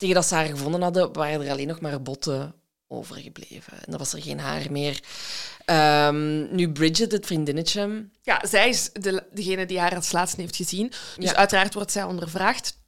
[0.00, 2.54] tegen dat ze haar gevonden hadden, waren er alleen nog maar botten
[2.88, 3.72] overgebleven.
[3.72, 5.00] En dan was er geen haar meer.
[5.64, 10.56] Ehm, nu Bridget, het vriendinnetje, Ja, zij is de, degene die haar als laatste heeft
[10.56, 10.88] gezien.
[11.16, 11.34] Dus Ja.
[11.36, 12.78] uiteraard wordt zij ondervraagd.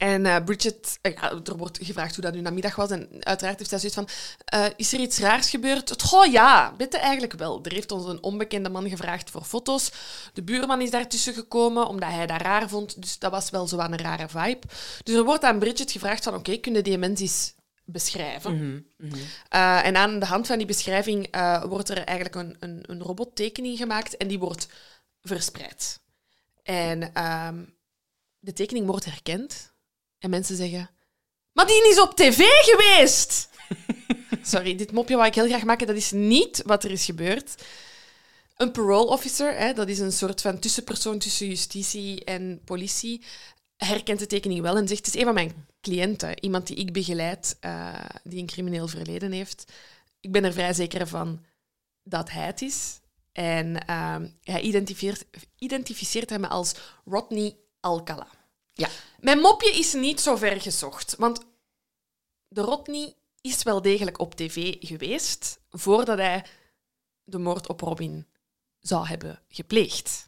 [0.00, 2.90] En eh, Bridget, ja, er wordt gevraagd hoe dat nu namiddag was.
[2.90, 4.08] En uiteraard heeft zij zoiets van:
[4.44, 6.12] eh, Is er iets raars gebeurd?
[6.12, 7.60] Oh ja, bitte eigenlijk wel.
[7.62, 9.92] Er heeft ons een onbekende man gevraagd voor foto's.
[10.32, 13.02] De buurman is daartussen gekomen omdat hij dat raar vond.
[13.02, 14.66] Dus dat was wel zo aan een rare vibe.
[15.02, 18.86] Dus er wordt aan Bridget gevraagd: van, Oké, kunnen die mens eens beschrijven?
[19.48, 21.36] Eh, en aan de hand van die beschrijving
[21.68, 24.68] wordt er eigenlijk een, een, een robottekening gemaakt en die wordt
[25.22, 26.00] verspreid.
[26.62, 27.64] En ehm,
[28.38, 29.69] de tekening wordt herkend
[30.20, 30.90] en mensen zeggen:
[31.52, 33.48] Maar die is op tv geweest!
[34.42, 35.86] Sorry, dit mopje wou ik heel graag maken.
[35.86, 37.62] Dat is niet wat er is gebeurd.
[38.56, 43.24] Een parole officer, hè, dat is een soort van tussenpersoon tussen justitie en politie,
[43.76, 46.92] herkent de tekening wel en zegt: Het is een van mijn cliënten, iemand die ik
[46.92, 49.72] begeleid, eh, die een crimineel verleden heeft.
[50.20, 51.44] Ik ben er vrij zeker van
[52.02, 53.00] dat hij het is.
[53.32, 55.24] En ehm, hij identificeert,
[55.58, 58.26] identificeert hem als Rodney Alcala.
[58.80, 58.88] Ja.
[59.18, 61.40] Mijn mopje is niet zo ver gezocht, want
[62.48, 66.44] de Rodney is wel degelijk op tv geweest voordat hij
[67.24, 68.26] de moord op Robin
[68.78, 70.26] zou hebben gepleegd.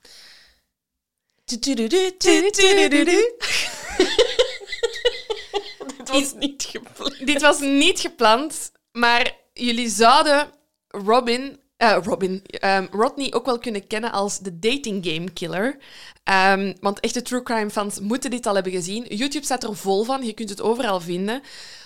[5.97, 7.27] Het was niet gepland.
[7.27, 10.53] Dit was niet gepland, maar jullie zouden
[10.89, 15.79] Robin, eh, Robin ehm, Rodney ook wel kunnen kennen als de dating game killer.
[16.25, 19.05] Ehm, want echte true crime fans moeten dit al hebben gezien.
[19.15, 21.43] YouTube staat er vol van, je kunt het overal vinden.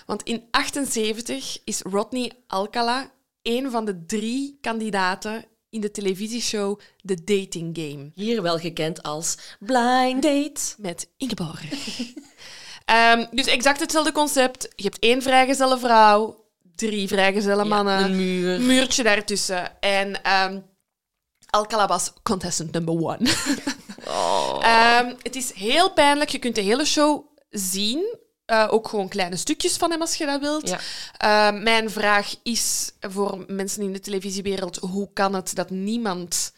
[0.07, 3.11] Want in 78 is Rodney Alcala
[3.43, 9.39] een van de drie kandidaten in de televisieshow The Dating Game Hier wel gekend als
[9.59, 10.61] Blind Date.
[10.79, 11.63] met Ingeborg.
[12.85, 14.69] Ehm, dus exact hetzelfde concept.
[14.77, 16.46] Je hebt één vrijgezelle vrouw,
[16.77, 18.61] drie vrijgezelle mannen, een muur.
[18.61, 19.81] muurtje daartussen.
[19.81, 20.59] En ehm
[21.51, 23.19] Alcala was contestant number one.
[24.09, 24.59] Oh.
[24.61, 26.31] Ehm, het is heel pijnlijk.
[26.31, 28.17] Je kunt de hele show zien.
[28.45, 30.69] Eh, ook gewoon kleine stukjes van hem als je dat wilt.
[30.69, 30.79] Ja.
[31.17, 36.53] Ehm, mijn vraag is voor mensen in de televisiewereld: hoe kan het dat niemand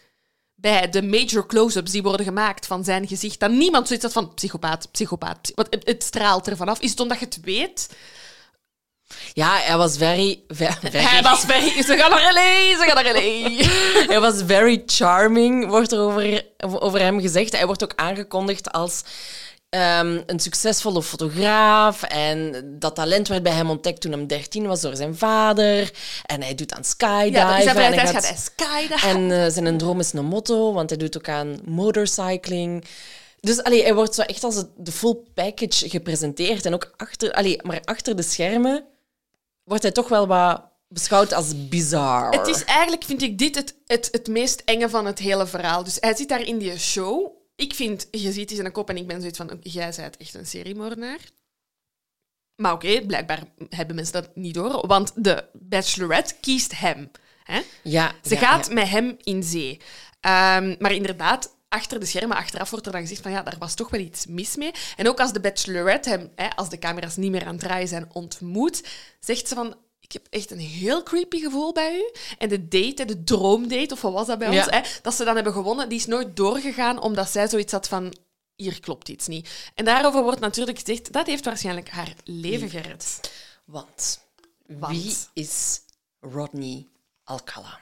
[0.54, 4.34] bij de major close-ups die worden gemaakt van zijn gezicht, dat niemand zoiets had van
[4.34, 6.80] psychopaat, psychopaat, want het, het straalt er vanaf.
[6.80, 7.88] Is het omdat je het weet?
[9.32, 10.40] Ja, hij was very...
[10.48, 11.60] ve- very Hij was bij.
[11.82, 13.64] Ze gaan naar L.A., ze gaan naar L.A.
[14.12, 17.56] Hij was very charming, wordt er over, over hem gezegd.
[17.56, 19.02] Hij wordt ook aangekondigd als
[19.68, 22.02] ehm, een succesvolle fotograaf.
[22.02, 25.90] En dat talent werd bij hem ontdekt toen hij 13 was door zijn vader.
[26.26, 27.30] En hij doet aan skydiven.
[27.32, 29.08] Ja, dat is hij en hij gaat gaat- hij skydiven.
[29.08, 32.84] En eh, zijn droom is een motto, want hij doet ook aan motorcycling.
[33.40, 36.66] Dus allee, hij wordt zo echt als het- de full package gepresenteerd.
[36.66, 38.84] En ook achter, allee, maar achter de schermen
[39.68, 42.30] wordt hij toch wel wat beschouwd als bizar.
[42.30, 45.84] Het is eigenlijk, vind ik, dit het, het, het meest enge van het hele verhaal.
[45.84, 47.36] Dus hij zit daar in die show.
[47.56, 50.16] Ik vind, je ziet die in een kop en ik ben zoiets van, jij bent
[50.16, 51.18] echt een seriemoordenaar.
[52.56, 57.10] Maar oké, blijkbaar hebben mensen dat niet door, want de bachelorette kiest hem.
[57.44, 57.60] Hè?
[57.82, 58.72] Ja, Ze ja, gaat ja.
[58.74, 59.80] met hem in zee.
[60.20, 63.74] Ehm, maar inderdaad, achter de schermen, achteraf wordt er dan gezegd van ja, daar was
[63.74, 64.72] toch wel iets mis mee.
[64.96, 67.88] En ook als de bachelorette hem, hè, als de camera's niet meer aan het draaien
[67.88, 68.82] zijn, ontmoet,
[69.20, 72.12] zegt ze van ik heb echt een heel creepy gevoel bij u.
[72.38, 74.58] En de date, de droomdate, of wat was dat bij Ja.
[74.64, 77.88] ons, hè, dat ze dan hebben gewonnen, die is nooit doorgegaan omdat zij zoiets had
[77.88, 78.14] van
[78.56, 79.70] hier klopt iets niet.
[79.74, 83.20] En daarover wordt natuurlijk gezegd, dat heeft waarschijnlijk haar leven gered.
[83.64, 84.20] Want,
[84.66, 84.96] Want.
[84.96, 85.80] wie is
[86.20, 86.86] Rodney
[87.24, 87.78] Alcala?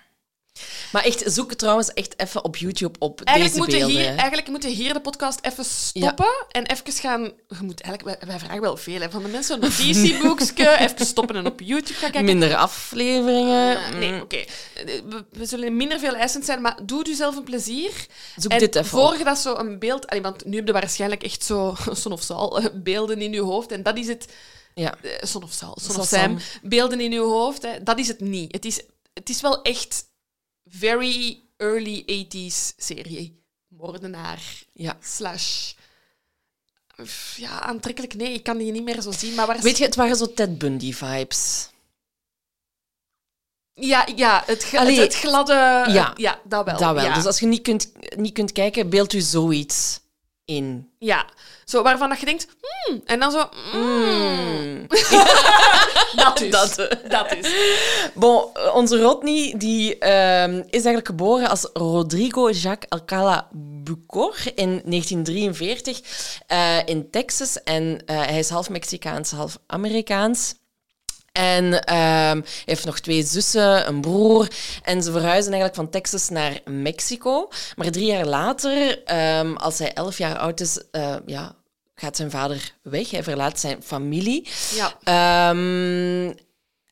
[0.92, 4.10] Maar echt, zoek trouwens echt even op YouTube op Eigenlijk deze moeten, beelden.
[4.10, 7.22] hier, eigenlijk moeten hier de podcast even stoppen en even gaan...
[7.48, 9.54] Je moet eigenlijk, wij, wij vragen wel veel hè, van de mensen.
[9.54, 12.24] Een notitieboekje, even stoppen en op YouTube gaan kijken.
[12.24, 13.76] Minder afleveringen.
[13.76, 14.20] Eh, nee, Mm.
[14.20, 14.44] oké.
[14.84, 18.06] We, we zullen minder veel eisend zijn, maar doe jezelf een plezier.
[18.36, 20.06] Zoek en dit even je dat zo een beeld...
[20.06, 23.40] allee, want nu heb je waarschijnlijk echt zo Son of Saul eh, beelden in je
[23.40, 23.72] hoofd.
[23.72, 24.26] En dat is het...
[24.74, 24.94] Ja.
[25.02, 26.06] eh, Son of Saul, Son of.
[26.06, 26.38] Sam.
[26.62, 27.62] Beelden in je hoofd.
[27.62, 27.82] Hè.
[27.82, 28.52] Dat is het niet.
[28.52, 28.80] Het is,
[29.14, 30.04] het is wel echt
[30.68, 33.42] very early 80s serie.
[33.68, 34.42] Moordenaar.
[34.72, 34.96] Ja.
[35.00, 35.72] Slash...
[37.36, 38.14] Ja, aantrekkelijk.
[38.14, 39.34] Nee, ik kan die niet meer zo zien.
[39.34, 41.68] Maar waar Weet je, het waren zo Ted Bundy-vibes.
[43.74, 45.84] Ja, ja het, Allee, het, het gladde...
[45.88, 46.12] ja.
[46.16, 46.78] ja, dat wel.
[46.78, 47.04] Dat wel.
[47.04, 47.14] Ja.
[47.14, 50.00] Dus als je niet kunt, niet kunt kijken, beeld u zoiets
[50.44, 50.90] in.
[50.98, 51.26] Ja,
[51.66, 54.86] zo waarvan dat je denkt, hmm, en dan zo, mm,
[56.24, 56.50] dat is.
[56.50, 57.10] Dat, eh.
[57.10, 57.52] Dat is.
[58.14, 66.00] Bon, onze Rodney die, ehm, is eigenlijk geboren als Rodrigo Jacques Alcala Bucor in 1943
[66.46, 67.62] eh, in Texas.
[67.62, 70.54] En eh, hij is half Mexicaans, half Amerikaans.
[71.36, 74.48] En hij heeft nog twee zussen, een broer.
[74.82, 77.48] En ze verhuizen eigenlijk van Texas naar Mexico.
[77.76, 81.54] Maar drie jaar later, ehm, als hij elf jaar oud is, eh, ja,
[81.94, 83.10] gaat zijn vader weg.
[83.10, 84.48] Hij verlaat zijn familie.
[84.74, 84.94] Ja.
[85.04, 86.32] Ehm,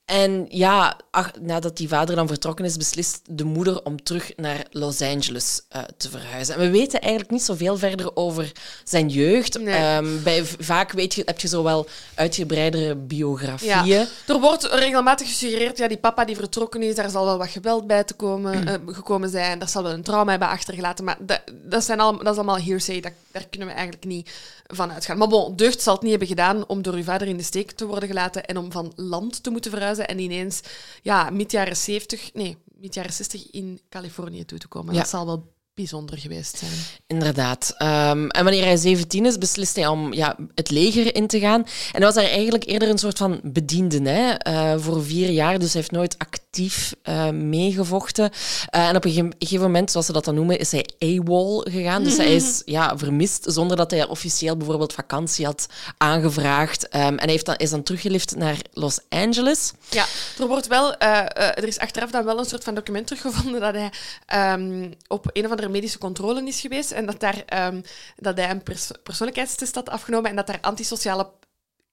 [0.04, 4.66] en ja, ach, nadat die vader dan vertrokken is, beslist de moeder om terug naar
[4.70, 6.54] Los Angeles eh, te verhuizen.
[6.54, 8.52] En we weten eigenlijk niet zoveel verder over
[8.84, 9.58] zijn jeugd.
[9.58, 9.74] Nee.
[9.74, 13.84] Ehm, bij, vaak weet je, heb je zo wel uitgebreidere biografieën.
[13.84, 14.06] Ja.
[14.26, 17.86] Er wordt regelmatig gesuggereerd, ja, die papa die vertrokken is, daar zal wel wat geweld
[17.86, 19.58] bij te komen, eh, gekomen zijn.
[19.58, 21.04] Dat zal wel een trauma hebben achtergelaten.
[21.04, 23.00] Maar dat, dat, zijn al, dat is allemaal hearsay.
[23.00, 24.30] Dat, daar kunnen we eigenlijk niet
[24.66, 25.18] van uitgaan.
[25.18, 27.72] Maar bon, deugd zal het niet hebben gedaan om door uw vader in de steek
[27.72, 30.60] te worden gelaten en om van land te moeten verhuizen en ineens,
[31.02, 34.94] ja, mid jaren 70, nee, mid jaren 60 in Californië toe te komen.
[34.94, 35.00] Ja.
[35.00, 36.70] Dat zal wel bijzonder geweest zijn.
[37.06, 37.74] Inderdaad.
[37.78, 41.60] Ehm, en wanneer hij 17 is, beslist hij om ja, het leger in te gaan.
[41.62, 45.58] En hij was daar eigenlijk eerder een soort van bediende hè, eh, voor vier jaar.
[45.58, 48.30] Dus hij heeft nooit actief eh, meegevochten.
[48.70, 51.66] Eh, en op een gege- gegeven moment, zoals ze dat dan noemen, is hij AWOL
[51.70, 52.04] gegaan.
[52.04, 55.66] Dus hij is ja, vermist zonder dat hij officieel bijvoorbeeld vakantie had
[55.98, 56.88] aangevraagd.
[56.88, 59.72] Ehm, en hij heeft dan, is dan teruggelift naar Los Angeles.
[59.90, 60.04] Ja,
[60.38, 63.90] er wordt wel, er is achteraf dan wel een soort van document teruggevonden dat hij
[64.26, 67.80] ehm, op een of andere medische controle is geweest en dat, daar, ehm,
[68.16, 71.30] dat hij een pers- persoonlijkheidstest had afgenomen en dat daar antisociale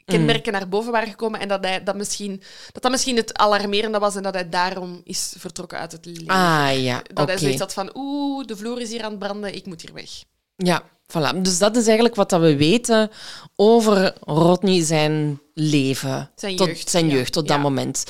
[0.06, 4.00] kenmerken naar boven waren gekomen en dat, hij, dat, misschien, dat dat misschien het alarmerende
[4.00, 6.28] was en dat hij daarom is vertrokken uit het leven.
[6.28, 7.38] Ah ja, dat hij oké.
[7.38, 10.10] zoiets had van, oeh, de vloer is hier aan het branden, ik moet hier weg.
[10.56, 11.42] Ja, voilà.
[11.42, 13.10] Dus dat is eigenlijk wat dat we weten
[13.56, 16.32] over Rodney zijn leven.
[16.36, 17.14] Zijn tot, jeugd, Zijn ja.
[17.14, 17.62] jeugd tot dat Ja.
[17.64, 18.04] moment.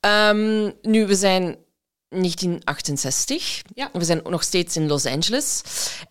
[0.00, 1.56] Ehm, nu, we zijn
[2.08, 3.62] 1968.
[3.74, 3.88] Ja.
[3.92, 5.60] We zijn nog steeds in Los Angeles.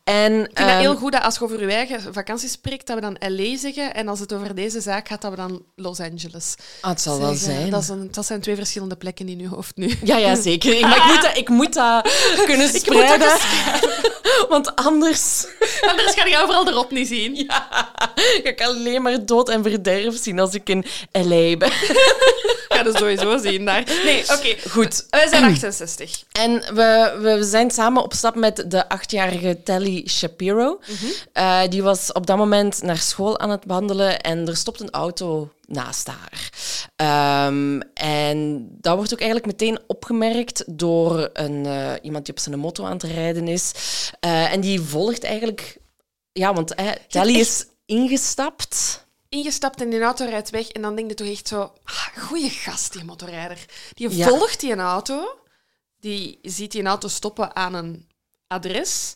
[0.04, 2.88] En, Ik vind dat ehm, heel goed dat als je over je eigen vakantie spreekt,
[2.88, 3.94] dat we dan LA zeggen.
[3.94, 7.20] En als het over deze zaak gaat, dat we dan Los Angeles ah, het zal
[7.20, 7.70] wel zijn.
[7.70, 9.94] Dat, is een, dat zijn twee verschillende plekken in je hoofd nu.
[10.04, 10.74] Ja, ja, zeker.
[10.74, 12.08] Ik- Maar ik moet dat, ik moet dat
[12.46, 13.38] kunnen spreiden.
[14.50, 15.46] Want anders
[15.82, 17.36] Anders ga je overal erop niet zien.
[17.52, 17.94] ga
[18.44, 21.72] ik alleen maar dood en verderf zien als ik in LA ben.
[22.76, 23.84] Ga je sowieso zien daar.
[24.04, 24.70] Nee, oké.
[24.70, 25.06] Goed.
[25.10, 26.24] Wij zijn 68.
[26.32, 30.80] En we, we zijn samen op stap met de achtjarige Tally Shapiro.
[31.34, 34.90] Eh, die was op dat moment naar school aan het wandelen en er stopt een
[34.92, 36.50] auto naast haar.
[36.96, 42.60] Ehm, en dat wordt ook eigenlijk meteen opgemerkt door een, eh, iemand die op zijn
[42.60, 43.72] moto aan het rijden is.
[44.20, 45.78] Eh, en die volgt eigenlijk...
[46.32, 46.76] Ja, want
[47.08, 49.05] Tally echt- is ingestapt.
[49.36, 50.68] Ingestapt en die auto rijdt weg.
[50.68, 51.74] En dan denk je toch echt zo...
[51.84, 53.66] Ah, goeie gast, die motorrijder.
[53.94, 54.28] Die Ja.
[54.28, 55.40] volgt die een auto.
[56.00, 58.08] Die ziet die auto stoppen aan een
[58.48, 59.16] adres.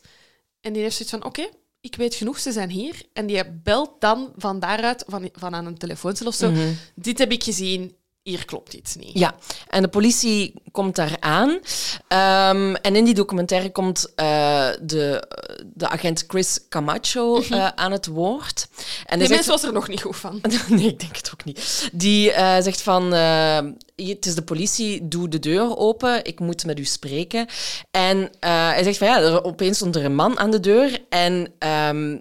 [0.61, 1.23] En die heeft zoiets van...
[1.25, 1.49] Oké,
[1.81, 3.01] ik weet genoeg, ze zijn hier.
[3.13, 6.51] En die belt dan van daaruit, van, van aan een telefooncel of zo...
[6.95, 7.95] Dit heb ik gezien.
[8.29, 9.17] Hier klopt iets niet.
[9.19, 9.35] Ja,
[9.67, 11.59] en de politie komt daar aan.
[12.07, 15.27] Ehm, en in die documentaire komt eh, de,
[15.73, 18.67] de agent Chris Camacho uh, aan het woord.
[19.05, 20.41] En Die zegt- was er nog niet goed van.
[20.69, 21.89] Nee, ik denk het ook niet.
[21.93, 23.59] Die eh, zegt van, eh,
[23.95, 27.47] het is de politie, doe de deur open, ik moet met u spreken.
[27.91, 30.99] En eh, hij zegt van, ja, er, opeens stond er een man aan de deur
[31.09, 31.53] en...
[31.59, 32.17] ehm,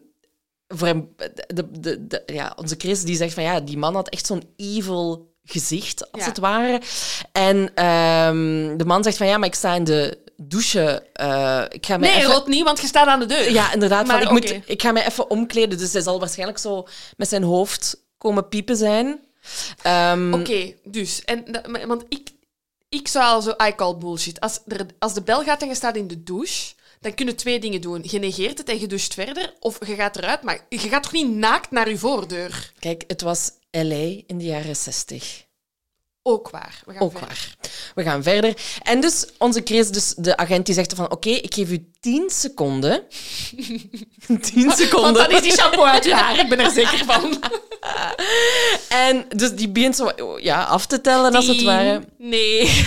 [0.75, 1.09] voor hem,
[1.47, 4.43] de, de, de- ja, onze Chris die zegt van ja, die man had echt zo'n
[4.57, 6.29] evil gezicht, als Ja.
[6.29, 6.81] het ware.
[7.33, 11.03] En ehm, de man zegt van ja, maar ik sta in de douche.
[11.13, 12.33] eh, ik ga mij Nee, even...
[12.33, 13.53] rot niet, want je staat aan de deur.
[13.53, 14.07] Ja, inderdaad.
[14.07, 15.79] Maar ik, moet, ik ga mij even omkleden.
[15.79, 19.21] Dus hij zal waarschijnlijk zo met zijn hoofd komen piepen zijn.
[19.83, 21.23] Ehm, Oké, dus.
[21.25, 21.45] En,
[21.87, 22.29] want ik,
[22.89, 23.51] ik zou al zo...
[23.67, 24.41] I call bullshit.
[24.41, 27.35] Als, er, als de bel gaat en je staat in de douche, dan kun je
[27.35, 28.01] twee dingen doen.
[28.03, 31.13] Je negeert het en je doucht verder, of je gaat eruit, maar je gaat toch
[31.13, 32.73] niet naakt naar je voordeur?
[32.79, 34.23] Kijk, het was L.A.
[34.27, 35.47] in de jaren 60.
[36.23, 36.83] Ook waar.
[36.87, 37.29] We gaan Ook verder.
[37.29, 37.71] waar.
[37.95, 38.57] We gaan verder.
[38.83, 41.11] En dus onze Chris, dus de agent, die zegt van...
[41.11, 43.03] Oké, ik geef u 10 seconden.
[44.41, 45.13] 10 seconden.
[45.13, 47.39] Want dan is die shampoo uit je haar, ik ben er zeker van.
[48.89, 52.03] En dus die begint zo ja, af te tellen, als het ware.
[52.19, 52.87] Nee.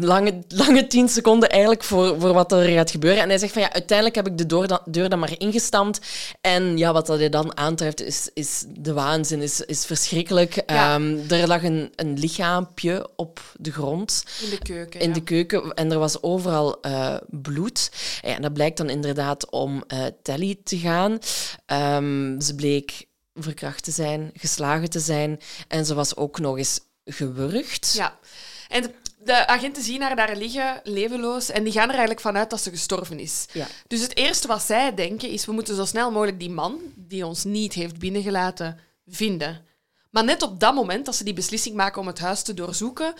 [0.00, 3.22] Lange, lange tien seconden eigenlijk voor, voor wat er gaat gebeuren.
[3.22, 6.00] En hij zegt van ja, uiteindelijk heb ik de deur dan, deur dan maar ingestampt.
[6.40, 10.54] En ja, wat dat hij dan aantreft is, is de waanzin, is, is verschrikkelijk.
[10.54, 10.94] Ja.
[10.94, 15.14] Ehm, er lag een, een lichaampje op de grond In de keuken, in ja.
[15.14, 17.90] de keuken en er was overal eh, bloed.
[18.22, 21.18] Ja, en dat blijkt dan inderdaad om eh Telly te gaan.
[21.66, 26.80] Ehm, ze bleek verkracht te zijn, geslagen te zijn en ze was ook nog eens
[27.04, 27.92] gewurgd.
[27.96, 28.18] Ja.
[28.68, 32.60] En de, agenten zien haar daar liggen, levenloos, en die gaan er eigenlijk vanuit dat
[32.60, 33.46] ze gestorven is.
[33.52, 33.66] Ja.
[33.86, 37.26] Dus het eerste wat zij denken is, we moeten zo snel mogelijk die man, die
[37.26, 39.64] ons niet heeft binnengelaten, vinden.
[40.10, 43.14] Maar net op dat moment, dat ze die beslissing maken om het huis te doorzoeken,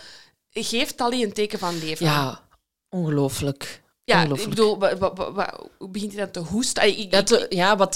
[0.49, 2.05] geeft Tally een teken van leven.
[2.05, 2.47] Ja,
[2.89, 3.80] ongelooflijk.
[4.03, 6.83] Ja, ik bedoel, wa- wa- wa- wa- hoe begint hij dan te hoesten?
[6.99, 7.95] Ik- Ja, ik- te- ja wat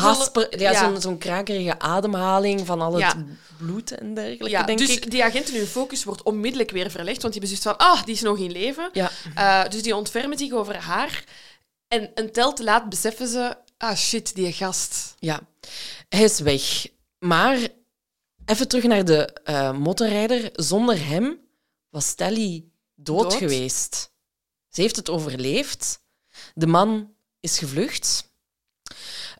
[0.00, 0.78] hasper, ja, ja.
[0.78, 3.24] zo'n zo'n krakerige ademhaling van al het Ja.
[3.58, 5.10] bloed en dergelijke, ja, denk dus ik.
[5.10, 8.14] die agenten, hun focus wordt onmiddellijk weer verlegd, want die hebben zoiets van, ah, die
[8.14, 8.90] is nog in leven.
[8.92, 9.10] Ja.
[9.34, 11.24] Eh, dus die ontfermen zich over haar.
[11.88, 15.14] En een tel te laat beseffen ze, ah shit, die gast.
[15.18, 15.40] Ja,
[16.08, 16.86] hij is weg.
[17.18, 17.58] Maar
[18.44, 20.50] even terug naar de eh, motorrijder.
[20.52, 21.38] Zonder hem
[21.90, 23.34] was Stelly dood, Dood.
[23.34, 24.10] geweest.
[24.76, 26.00] Ze heeft het overleefd.
[26.54, 28.30] De man is gevlucht.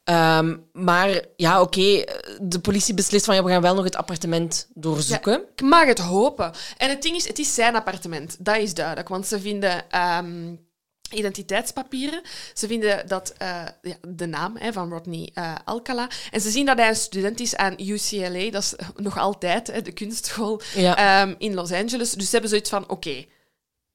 [0.04, 2.04] Ehm, maar ja, oké,
[2.40, 5.42] de politie beslist van ja, we gaan wel nog het appartement doorzoeken.
[5.54, 6.52] Ik mag het hopen.
[6.76, 8.36] En het ding is, het is zijn appartement.
[8.38, 9.08] Dat is duidelijk.
[9.08, 10.54] Want ze vinden ehm,
[11.10, 12.22] identiteitspapieren.
[12.54, 16.08] Ze vinden dat, eh, ja, de naam hè, van Rodney eh, Alcala.
[16.30, 18.50] En ze zien dat hij een student is aan UCLA.
[18.50, 20.96] Dat is nog altijd hè, de kunstschool Ja.
[20.96, 22.10] ehm, in Los Angeles.
[22.12, 23.24] Dus ze hebben zoiets van, oké,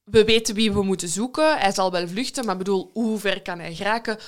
[0.04, 1.58] we weten wie we moeten zoeken.
[1.58, 4.18] Hij zal wel vluchten, maar bedoel, hoe ver kan hij geraken?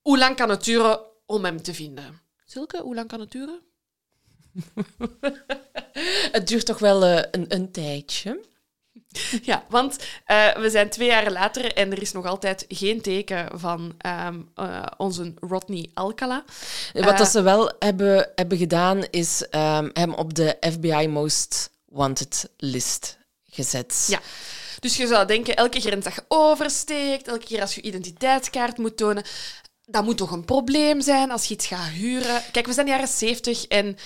[0.00, 2.20] Hoe lang kan het duren om hem te vinden?
[2.44, 3.60] Silke, hoe lang kan het duren?
[6.32, 8.40] Het duurt toch wel eh, een, een tijdje.
[9.42, 13.58] Ja, want eh, we zijn twee jaar later en er is nog altijd geen teken
[13.60, 16.44] van ehm, eh, onze Rodney Alcala.
[16.92, 22.50] Wat dat ze wel hebben, hebben gedaan, is ehm, hem op de FBI Most Wanted
[22.56, 24.06] list gezet.
[24.08, 24.20] Ja.
[24.84, 28.96] Dus je zou denken, elke grens dat je oversteekt, elke keer als je identiteitskaart moet
[28.96, 29.24] tonen,
[29.84, 32.42] dat moet toch een probleem zijn als je iets gaat huren.
[32.52, 33.96] Kijk, we zijn in de jaren zeventig en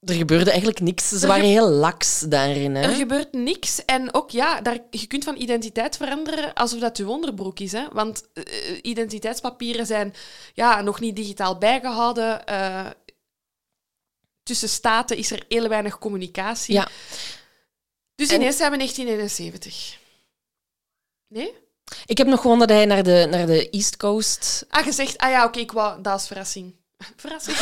[0.00, 1.08] Er gebeurde eigenlijk niks.
[1.08, 2.74] Ze waren heel laks daarin.
[2.74, 2.82] Hè?
[2.82, 3.84] er gebeurt niks.
[3.84, 7.72] En ook, ja, daar, je kunt van identiteit veranderen alsof dat je onderbroek is.
[7.72, 7.84] Hè?
[7.92, 8.44] Want eh,
[8.82, 10.14] identiteitspapieren zijn
[10.54, 12.46] ja, nog niet digitaal bijgehouden.
[12.46, 12.86] Eh,
[14.42, 16.74] tussen staten is er heel weinig communicatie.
[16.74, 16.88] Ja.
[18.14, 20.02] Dus En- ineens zijn we 1971.
[21.34, 21.54] Nee?
[22.06, 24.66] Ik heb nog gewoon dat hij naar de, naar de East Coast...
[24.68, 26.74] Ah, gezegd, ah ja, oké, ik wou, dat is verrassing.
[27.16, 27.56] Verrassing.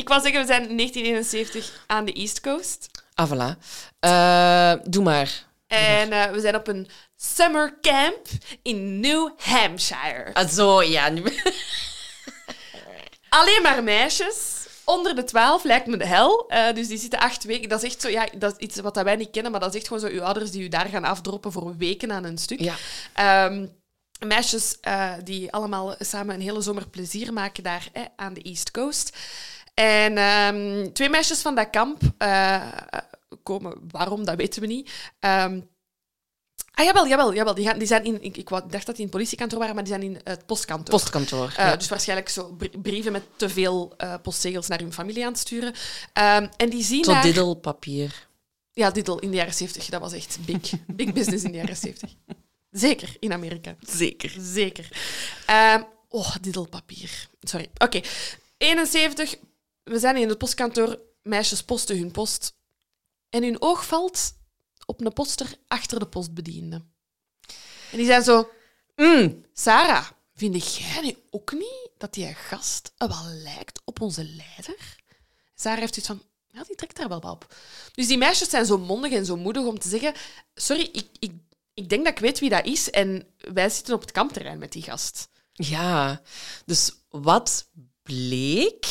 [0.00, 2.90] ik wou zeggen, we zijn in 1971 aan de East Coast.
[3.14, 3.58] Ah, voilà.
[3.98, 5.44] Eh, doe maar.
[5.66, 8.26] En eh, we zijn op een summer camp
[8.62, 10.34] in New Hampshire.
[10.34, 11.10] Ah, zo, ja.
[13.28, 14.55] Alleen maar meisjes.
[14.88, 16.48] Onder de 12 lijkt me de hel.
[16.48, 17.68] Eh, dus die zitten acht weken.
[17.68, 19.76] Dat is echt zo, ja, dat is iets wat wij niet kennen, maar dat is
[19.76, 22.60] echt gewoon zo uw ouders die u daar gaan afdroppen voor weken aan een stuk.
[22.60, 22.74] Ja.
[23.12, 23.66] Ehm,
[24.26, 28.70] meisjes eh, die allemaal samen een hele zomer plezier maken daar hè, aan de East
[28.70, 29.16] Coast.
[29.74, 32.62] En ehm, twee meisjes van dat kamp eh,
[33.42, 34.90] komen, waarom, dat weten we niet.
[35.18, 35.60] Ehm,
[36.78, 37.54] Ah, jawel, jawel, jawel.
[37.54, 38.22] Die, gaan, die zijn in...
[38.22, 40.98] Ik, ik dacht dat die in het politiekantoor waren, maar die zijn in het postkantoor.
[41.00, 41.48] Postkantoor.
[41.48, 41.76] Eh, ja.
[41.76, 45.40] Dus waarschijnlijk zo br- brieven met te veel eh, postzegels naar hun familie aan het
[45.40, 45.74] sturen.
[46.12, 47.22] Ehm, en die zien daar...
[47.22, 48.28] diddelpapier.
[48.72, 49.88] Ja, Diddle in de jaren 70.
[49.88, 52.10] Dat was echt big, big business in de jaren 70.
[52.70, 53.76] Zeker, in Amerika.
[53.80, 54.36] Zeker.
[54.40, 54.88] Zeker.
[55.46, 57.28] Ehm oh, diddelpapier.
[57.40, 57.68] Sorry.
[57.78, 58.00] Oké.
[58.56, 59.34] 71.
[59.82, 61.00] We zijn in het postkantoor.
[61.22, 62.54] Meisjes posten hun post.
[63.30, 64.34] En hun oog valt
[64.86, 66.84] op een poster achter de postbediende.
[67.90, 68.50] En die zijn zo...
[68.96, 69.44] Mm.
[69.52, 74.96] Sarah, vind jij nu ook niet dat die gast wel lijkt op onze leider?
[75.54, 76.22] Sarah heeft iets van...
[76.46, 77.54] Ja, die trekt daar wel wat op.
[77.92, 80.14] Dus die meisjes zijn zo mondig en zo moedig om te zeggen...
[80.54, 81.32] Sorry, ik, ik,
[81.74, 84.72] ik denk dat ik weet wie dat is en wij zitten op het kampterrein met
[84.72, 85.28] die gast.
[85.52, 86.22] Ja,
[86.64, 87.70] dus wat
[88.02, 88.86] bleek?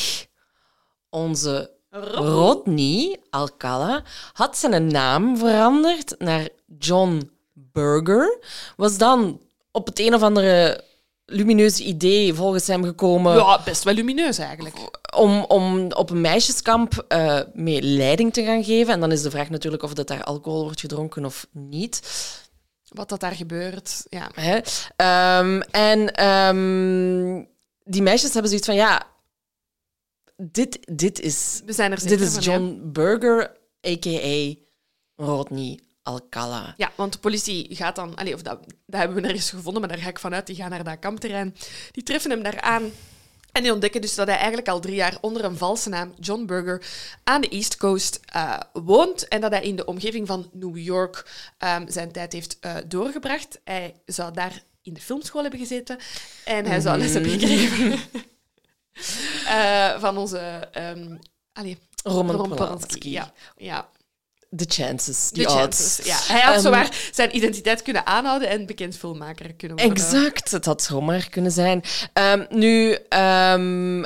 [1.10, 6.48] Onze Rodney Alcala had zijn naam veranderd naar
[6.80, 8.40] John Burger.
[8.76, 9.42] Was dan
[9.72, 10.84] op het een of andere
[11.26, 14.76] lumineuze idee volgens hem gekomen Ja, best wel lumineus eigenlijk.
[15.16, 18.94] om, om op een meisjeskamp eh, mee leiding te gaan geven.
[18.94, 22.02] En dan is de vraag natuurlijk of dat daar alcohol wordt gedronken of niet.
[22.88, 24.30] Wat dat daar gebeurt, ja.
[24.34, 24.60] Hè?
[24.96, 27.44] Ehm, en ehm,
[27.84, 29.06] die meisjes hebben zoiets van, ja,
[30.38, 32.44] dit, dit is, We zijn er zeker dit is van.
[32.44, 33.58] John Burger,
[33.88, 34.54] a.k.a.
[35.16, 36.74] Rodney Alcala.
[36.78, 38.16] Ja, want de politie gaat dan...
[38.16, 40.48] Allee, of dat, dat hebben we nergens gevonden, maar daar ga ik vanuit.
[40.48, 41.56] Die gaan naar dat kampterrein.
[41.92, 42.92] Die treffen hem daar aan.
[43.52, 46.46] En die ontdekken dus dat hij eigenlijk al drie jaar onder een valse naam, John
[46.46, 46.86] Burger,
[47.24, 49.28] aan de East Coast eh, woont.
[49.28, 51.26] En dat hij in de omgeving van New York
[51.58, 53.60] ehm, zijn tijd heeft eh, doorgebracht.
[53.64, 55.98] Hij zou daar in de filmschool hebben gezeten.
[56.46, 58.00] En hij zou les hebben gekregen
[59.48, 60.38] eh, van onze...
[60.72, 61.16] ehm
[61.54, 63.12] allee, Roman, Roman Polanski.
[63.12, 63.90] Ja, ja.
[64.56, 65.98] The chances, De the chances.
[65.98, 66.08] odds.
[66.08, 66.34] Ja.
[66.34, 69.96] Hij had Ehm, zowaar zijn identiteit kunnen aanhouden en bekend filmmaker kunnen worden.
[69.96, 71.84] Exact, het had zomaar kunnen zijn.
[72.14, 72.92] Ehm, nu,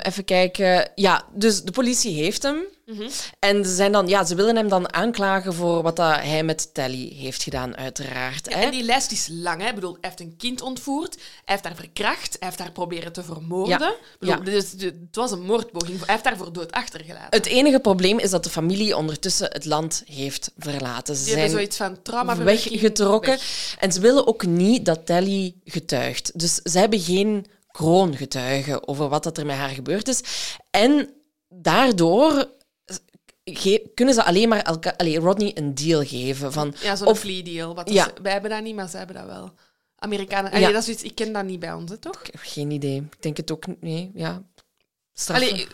[0.02, 0.92] even kijken.
[0.96, 2.58] Ja, dus de politie heeft hem.
[2.90, 3.10] Mhm.
[3.40, 6.74] En ze, zijn dan, ja, ze willen hem dan aanklagen voor wat dat hij met
[6.74, 8.54] Telly heeft gedaan, uiteraard.
[8.54, 8.62] hè.
[8.62, 9.62] En die lijst is lang.
[9.62, 9.68] Hè?
[9.68, 13.12] Ik bedoel, hij heeft een kind ontvoerd, hij heeft haar verkracht, hij heeft haar proberen
[13.14, 13.80] te vermoorden.
[13.80, 13.96] Ja.
[14.20, 14.42] Bedoel, Ja.
[14.44, 15.98] dus, het was een moordpoging.
[16.06, 17.28] Hij heeft haar voor dood achtergelaten.
[17.40, 21.16] Het enige probleem is dat de familie ondertussen het land heeft verlaten.
[21.16, 23.38] Ze Die zijn zoiets van trauma weggetrokken.
[23.80, 26.40] En ze willen ook niet dat Telly getuigt.
[26.40, 30.22] Dus ze hebben geen kroongetuigen over wat dat er met haar gebeurd is.
[30.72, 31.10] En
[31.50, 32.48] daardoor
[33.94, 34.64] kunnen ze alleen maar
[34.98, 36.52] allee, Rodney een deal geven.
[36.54, 37.76] Van, Ja, zo'n of, plea deal.
[37.76, 38.06] Wat Ja.
[38.08, 39.52] is- wij hebben dat niet, maar ze hebben dat wel.
[39.96, 40.52] Amerikanen.
[40.52, 40.72] Allee, Ja.
[40.72, 42.22] dat is iets, ik ken dat niet bij ons, hè, toch?
[42.34, 42.96] geen idee.
[42.98, 43.82] Ik denk het ook niet.
[43.82, 44.44] Nee, ja.
[45.28, 45.68] Allee,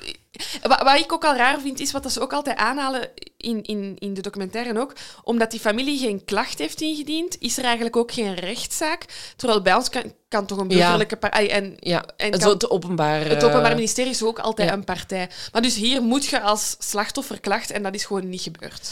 [0.62, 3.64] wat, wat ik ook al raar vind, is wat dat ze ook altijd aanhalen in,
[3.64, 4.94] in, in de documentaire ook.
[5.24, 9.06] Omdat die familie geen klacht heeft ingediend, is er eigenlijk ook geen rechtszaak.
[9.36, 10.76] Terwijl bij ons kan, kan toch een Ja.
[10.76, 11.52] burgerlijke partij...
[11.52, 13.26] En, ja, en het, kan- het openbaar...
[13.26, 14.76] het eh, Openbaar Ministerie is ook altijd ja.
[14.76, 15.30] een partij.
[15.52, 18.90] Maar dus hier moet je als slachtoffer klachten en dat is gewoon niet gebeurd.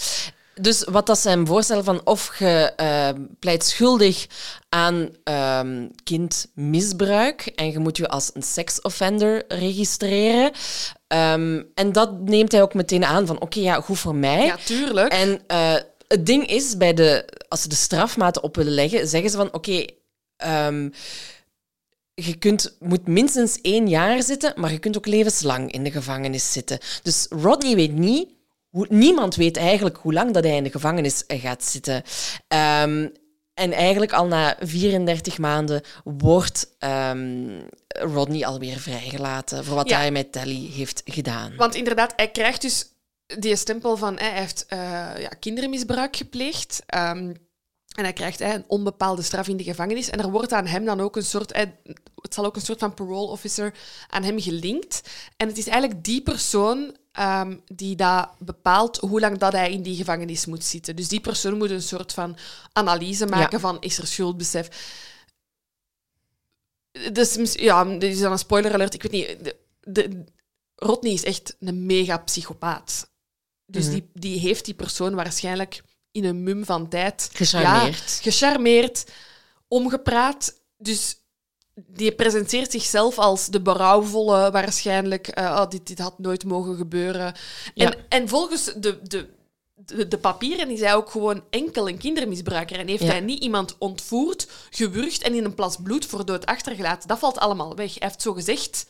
[0.62, 4.28] Dus wat dat ze hem voorstellen van of je eh, pleit schuldig
[4.70, 10.51] aan ehm, kindmisbruik en je moet je als een seksoffender registreren.
[11.08, 14.45] Ehm, en dat neemt hij ook meteen aan van oké, ja, goed voor mij.
[14.45, 15.12] Ja, tuurlijk.
[15.12, 15.76] En eh,
[16.08, 19.54] het ding is, bij de, als ze de strafmaten op willen leggen, zeggen ze van
[19.54, 19.86] oké,
[22.14, 26.51] je kunt, moet minstens één jaar zitten, maar je kunt ook levenslang in de gevangenis
[26.51, 26.80] zitten.
[27.04, 28.30] Dus Rodney weet niet,
[28.90, 32.04] niemand weet eigenlijk hoe lang dat hij in de gevangenis eh, gaat zitten.
[32.48, 33.08] Ehm,
[33.54, 39.98] en eigenlijk al na 34 maanden wordt ehm, Rodney alweer vrijgelaten voor wat Ja.
[39.98, 41.56] hij met Telly heeft gedaan.
[41.56, 42.86] Want inderdaad, hij krijgt dus
[43.40, 44.80] die stempel van hij heeft eh,
[45.18, 46.84] ja, kindermisbruik gepleegd.
[46.86, 47.34] Ehm,
[47.94, 50.10] en hij krijgt hè, een onbepaalde straf in de gevangenis.
[50.10, 51.56] En er wordt aan hem dan ook een soort...
[51.56, 51.64] hè,
[52.22, 53.74] het zal ook een soort van parole officer
[54.10, 55.02] aan hem gelinkt.
[55.38, 59.82] En het is eigenlijk die persoon ehm, die dat bepaalt hoe lang dat hij in
[59.82, 60.96] die gevangenis moet zitten.
[60.96, 62.38] Dus die persoon moet een soort van
[62.74, 64.68] analyse maken van is er schuldbesef.
[67.12, 68.94] Dus ja, dit is dan een spoiler alert.
[68.94, 69.44] Ik weet niet.
[69.44, 70.24] De, de,
[70.76, 73.12] Rodney is echt een mega psychopaat.
[73.66, 73.94] Dus Mhm.
[73.94, 75.84] die, die heeft die persoon waarschijnlijk
[76.14, 77.30] in een mum van tijd...
[77.34, 78.20] Gecharmeerd.
[78.24, 79.05] Ja, gecharmeerd,
[79.68, 80.53] omgepraat.
[80.78, 81.18] Dus
[81.76, 85.28] die presenteert zichzelf als de berouwvolle, waarschijnlijk.
[85.28, 87.34] eh, oh, dit, dit had nooit mogen gebeuren.
[87.74, 87.91] Ja.
[87.91, 89.30] En, en volgens de, de,
[89.76, 92.80] de, de papieren is hij ook gewoon enkel een kindermisbruiker.
[92.80, 93.09] En heeft Ja.
[93.09, 97.07] hij niet iemand ontvoerd, gewurgd en in een plas bloed voor dood achtergelaten.
[97.07, 97.93] Dat valt allemaal weg.
[97.99, 98.86] Hij heeft zogezegd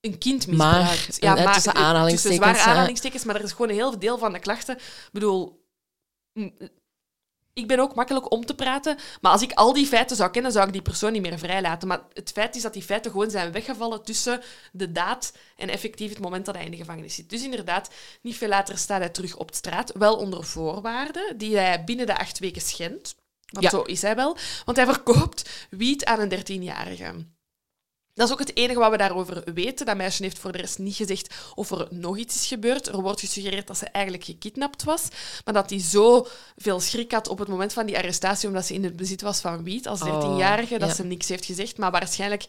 [0.00, 1.18] een kind Maar, misbruikt.
[1.18, 2.64] eh, tussen aanhalingstekens, Tussen zware hè.
[2.64, 4.76] aanhalingstekens, maar er is gewoon een heel veel deel van de klachten.
[4.76, 5.63] Ik bedoel,
[7.54, 8.96] ik ben ook makkelijk om te praten.
[9.20, 11.88] Maar als ik al die feiten zou kennen, zou ik die persoon niet meer vrijlaten.
[11.88, 16.08] Maar het feit is dat die feiten gewoon zijn weggevallen tussen de daad en effectief
[16.08, 17.30] het moment dat hij in de gevangenis zit.
[17.30, 17.90] Dus inderdaad,
[18.22, 19.92] niet veel later staat hij terug op straat.
[19.92, 23.14] Wel onder voorwaarden die hij binnen de acht weken schendt.
[23.46, 23.70] Want Ja.
[23.70, 24.36] zo is hij wel.
[24.64, 27.26] Want hij verkoopt wiet aan een dertienjarige.
[28.14, 29.86] Dat is ook het enige wat we daarover weten.
[29.86, 32.88] Dat meisje heeft voor de rest niet gezegd of er nog iets is gebeurd.
[32.88, 35.08] Er wordt gesuggereerd dat ze eigenlijk gekidnapt was,
[35.44, 38.74] maar dat hij zo veel schrik had op het moment van die arrestatie, omdat ze
[38.74, 40.94] in het bezit was van wiet als Oh, 13-jarige, dat ja.
[40.94, 41.78] ze niks heeft gezegd.
[41.78, 42.44] Maar waarschijnlijk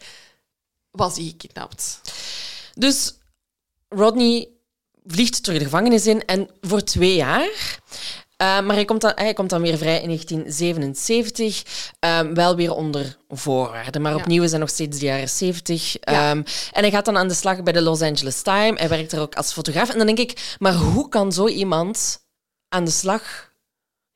[0.90, 2.00] was hij gekidnapt.
[2.74, 3.14] Dus
[3.88, 4.48] Rodney
[5.06, 7.80] vliegt terug de gevangenis in en voor twee jaar.
[8.42, 11.62] Uh, maar hij komt, dan, hij komt dan weer vrij in 1977,
[12.00, 14.02] um, wel weer onder voorwaarden.
[14.02, 14.18] Maar Ja.
[14.18, 15.96] opnieuw is hij nog steeds de jaren 70.
[16.00, 16.30] Ja.
[16.30, 18.80] Um, en hij gaat dan aan de slag bij de Los Angeles Times.
[18.80, 19.90] Hij werkt er ook als fotograaf.
[19.90, 22.18] En dan denk ik, maar hoe kan zo iemand
[22.68, 23.45] aan de slag?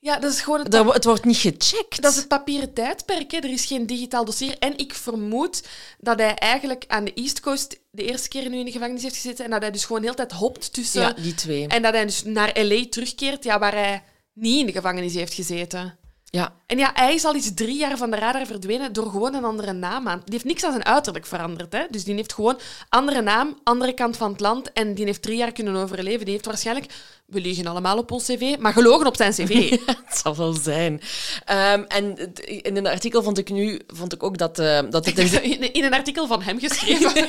[0.02, 2.02] Ja, dat is gewoon het, het wordt niet gecheckt.
[2.02, 3.30] dat is het papieren tijdperk.
[3.30, 3.38] Hè.
[3.38, 4.56] Er is geen digitaal dossier.
[4.58, 5.62] En ik vermoed
[5.98, 9.14] dat hij eigenlijk aan de East Coast de eerste keer nu in de gevangenis heeft
[9.14, 11.00] gezeten en dat hij dus gewoon de hele tijd hopt tussen...
[11.00, 11.66] ja, die twee.
[11.66, 12.84] En dat hij dus naar L.A.
[12.90, 15.98] terugkeert, ja, waar hij niet in de gevangenis heeft gezeten.
[16.24, 16.52] Ja.
[16.66, 19.44] En ja, hij is al eens drie jaar van de radar verdwenen door gewoon een
[19.44, 20.22] andere naam aan.
[20.24, 21.72] Die heeft niks aan zijn uiterlijk veranderd.
[21.72, 21.84] Hè?
[21.90, 24.72] Dus die heeft gewoon andere naam, andere kant van het land.
[24.72, 26.24] En die heeft drie jaar kunnen overleven.
[26.24, 26.92] Die heeft waarschijnlijk,
[27.30, 29.70] we liegen allemaal op ons cv, maar gelogen op zijn cv.
[29.86, 31.00] het zal wel zijn.
[31.44, 35.18] Ehm, en in een artikel vond ik nu vond ik ook dat, eh, dat het
[35.42, 37.28] in, in een artikel van hem geschreven.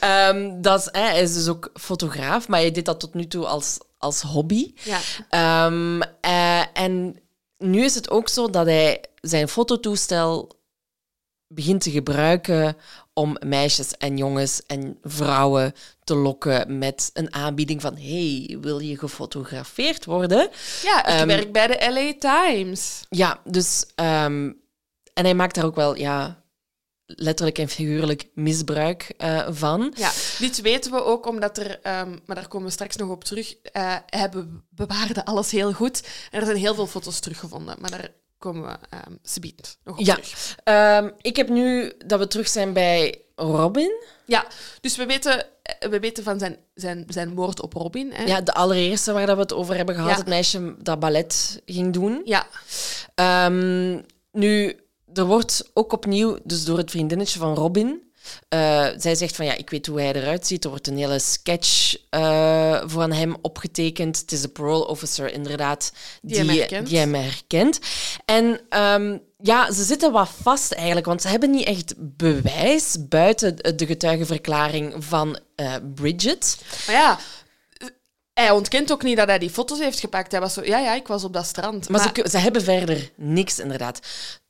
[0.00, 3.46] Ehm, dat hè, hij is dus ook fotograaf, maar hij deed dat tot nu toe
[3.46, 4.72] als, als hobby.
[4.82, 4.98] ja.
[5.28, 7.20] Ehm, eh, en
[7.58, 10.60] nu is het ook zo dat hij zijn fototoestel
[11.46, 12.76] begint te gebruiken
[13.12, 15.72] om meisjes en jongens en vrouwen
[16.04, 20.50] te lokken met een aanbieding van hey, wil je gefotografeerd worden?
[20.82, 22.14] ja, ik Ehm, werk bij de LA
[22.52, 23.00] Times.
[23.08, 23.84] Ja, dus...
[23.94, 24.52] ehm,
[25.14, 26.42] en hij maakt daar ook wel, ja,
[27.06, 29.92] letterlijk en figuurlijk misbruik eh, van.
[29.96, 33.24] Ja, dit weten we ook omdat er, ehm, maar daar komen we straks nog op
[33.24, 36.02] terug, eh hij be- bewaarde alles heel goed.
[36.30, 40.04] En er zijn heel veel foto's teruggevonden, maar daar komen we ehm subiet nog op
[40.04, 40.14] Ja.
[40.14, 40.56] terug.
[41.20, 43.92] Ik heb nu dat we terug zijn bij Robin.
[44.26, 44.46] Ja,
[44.80, 45.46] dus we weten, eh,
[45.90, 48.10] we weten van zijn, zijn, zijn moord op Robin.
[48.12, 48.24] Hè?
[48.24, 50.16] Ja, de allereerste waar dat we het over hebben gehad, Ja.
[50.16, 52.20] het meisje dat ballet ging doen.
[52.24, 52.46] ja,
[53.14, 54.00] Ehm,
[54.32, 54.76] nu,
[55.14, 58.11] er wordt ook opnieuw, dus door het vriendinnetje van Robin,
[58.48, 60.64] eh, zij zegt van ja, ik weet hoe hij eruit ziet.
[60.64, 64.18] Er wordt een hele sketch eh, van hem opgetekend.
[64.18, 65.92] Het is de parole officer inderdaad
[66.22, 66.88] Die hem herkent.
[66.88, 67.78] die hem herkent.
[68.24, 73.76] En ehm, ja, ze zitten wat vast eigenlijk, want ze hebben niet echt bewijs buiten
[73.76, 76.58] de getuigenverklaring van eh, Bridget.
[76.86, 77.18] maar ja,
[78.34, 80.32] hij ontkent ook niet dat hij die foto's heeft gepakt.
[80.32, 81.88] Hij was zo, ja, ja, ik was op dat strand.
[81.88, 84.00] Maar, Ze, ze hebben verder niks, inderdaad.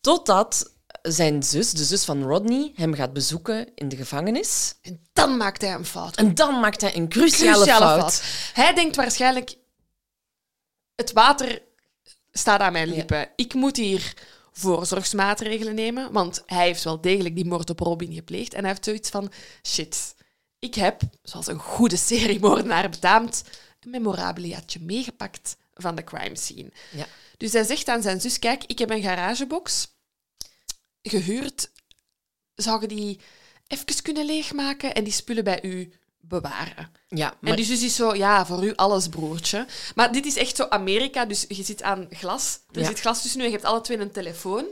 [0.00, 0.71] Totdat
[1.02, 4.74] zijn zus, de zus van Rodney, hem gaat bezoeken in de gevangenis.
[4.82, 6.16] En dan maakt hij een fout.
[6.16, 8.22] En dan maakt hij een cruciale, Cruciale fout.
[8.52, 9.56] Hij denkt waarschijnlijk,
[10.94, 11.62] het water
[12.32, 13.30] staat aan mijn lippen.
[13.36, 14.14] Ik moet hier
[14.52, 18.54] voorzorgsmaatregelen nemen, want hij heeft wel degelijk die moord op Robin gepleegd.
[18.54, 19.32] En hij heeft zoiets van,
[19.66, 20.14] shit,
[20.58, 23.44] ik heb, zoals een goede seriemoordenaar betaamt,
[23.80, 26.72] een memorabiliaatje meegepakt van de crime scene.
[26.90, 27.06] Ja.
[27.36, 29.91] Dus hij zegt aan zijn zus, kijk, ik heb een garagebox
[31.02, 31.70] gehuurd.
[32.54, 33.20] Zou je die
[33.66, 36.92] even kunnen leegmaken en die spullen bij u bewaren?
[37.08, 39.66] Ja, En maar die zus is zo, ja, voor u alles, broertje.
[39.94, 42.58] Maar dit is echt zo Amerika, dus je zit aan glas.
[42.72, 42.86] Er Ja.
[42.86, 44.64] zit glas tussen u en je hebt alle twee een telefoon.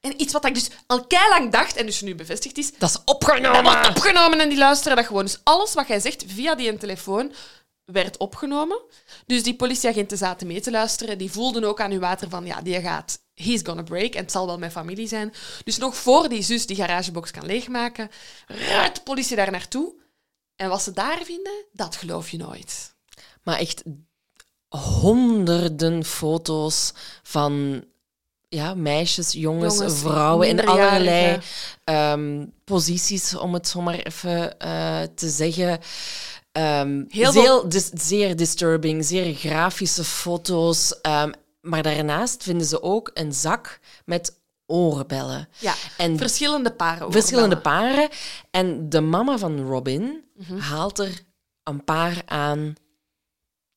[0.00, 2.92] En iets wat ik dus al lang dacht, en dus nu bevestigd is, dat is
[2.96, 3.62] dat opgenomen.
[3.62, 5.24] wordt opgenomen en die luisteren dat gewoon.
[5.24, 7.32] Dus alles wat jij zegt via die telefoon
[7.92, 8.80] werd opgenomen.
[9.26, 11.18] Dus die politieagenten zaten mee te luisteren.
[11.18, 14.14] Die voelden ook aan uw water van, ja, die gaat, he's gonna break.
[14.14, 15.32] En het zal wel mijn familie zijn.
[15.64, 18.10] Dus nog voor die zus die garagebox kan leegmaken,
[18.46, 19.94] ruikt de politie daar naartoe.
[20.56, 22.94] En wat ze daar vinden, dat geloof je nooit.
[23.42, 23.82] Maar echt
[24.68, 27.84] honderden foto's van
[28.48, 31.38] ja, meisjes, jongens, Jongens, vrouwen in allerlei
[31.84, 35.80] ehm, posities, om het zo maar even eh, te zeggen.
[36.52, 41.00] Ehm, Heel zeer, veel- dis- zeer disturbing, zeer grafische foto's.
[41.00, 45.48] ehm, maar daarnaast vinden ze ook een zak met oorbellen.
[45.58, 47.12] Ja, En verschillende paren.
[47.12, 48.08] verschillende paren.
[48.50, 50.24] En de mama van Robin
[50.58, 51.20] haalt er
[51.62, 52.74] een paar aan,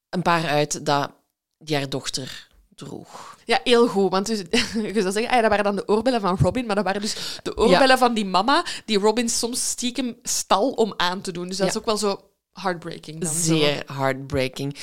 [0.10, 1.12] een paar uit dat
[1.58, 3.38] die haar dochter droeg.
[3.46, 4.12] Ja, heel goed.
[4.12, 4.40] Want dus,
[4.94, 7.02] je zou zeggen, ah ja, dat waren dan de oorbellen van Robin, maar dat waren
[7.02, 11.48] dus de oorbellen van die mama die Robin soms stiekem stal om aan te doen.
[11.48, 12.20] Dus dat is ook wel zo
[12.62, 13.20] heartbreaking.
[13.22, 13.40] Dan zo.
[13.42, 14.76] Zeer heartbreaking.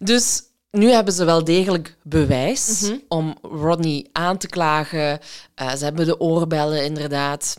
[0.00, 2.96] Dus nu hebben ze wel degelijk bewijs Mhm.
[3.08, 5.18] om Rodney aan te klagen.
[5.54, 7.56] Eh, ze hebben de oorbellen, inderdaad.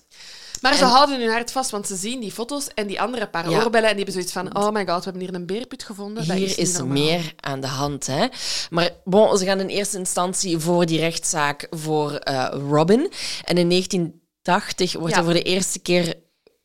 [0.61, 3.27] Maar ze En- houden hun hart vast, want ze zien die foto's en die andere
[3.27, 3.57] paar Ja.
[3.63, 6.27] oorbellen en die hebben zoiets van, oh my god, we hebben hier een beerput gevonden.
[6.27, 6.93] Dat Hier is, is, normaal.
[6.97, 8.07] meer aan de hand.
[8.07, 8.27] Hè?
[8.69, 13.11] Maar bon, ze gaan in eerste instantie voor die rechtszaak voor eh, Robin.
[13.43, 15.15] En in 1980 wordt Ja.
[15.15, 16.13] hij voor de eerste keer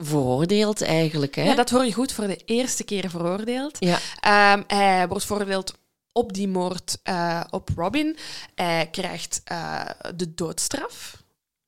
[0.02, 1.34] veroordeeld, eigenlijk.
[1.34, 1.42] Hè?
[1.42, 3.76] Ja, dat hoor je goed, voor de eerste keer veroordeeld.
[3.80, 3.98] Ja.
[4.20, 5.74] Ehm, hij wordt veroordeeld
[6.12, 8.16] op die moord eh, op Robin.
[8.54, 9.84] Hij krijgt eh,
[10.14, 11.22] de doodstraf.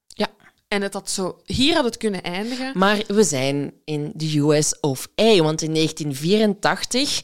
[0.07, 0.29] Ja.
[0.69, 1.41] En het had zo...
[1.45, 2.79] Hier had het kunnen eindigen.
[2.79, 7.23] Maar we zijn in de US of A, want in 1984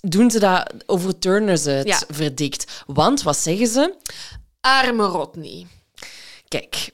[0.00, 2.02] doen ze dat, overturnen ze het Ja.
[2.08, 2.82] verdict.
[2.86, 3.94] Want, wat zeggen ze?
[4.60, 5.66] Arme Rodney.
[6.48, 6.90] Kijk,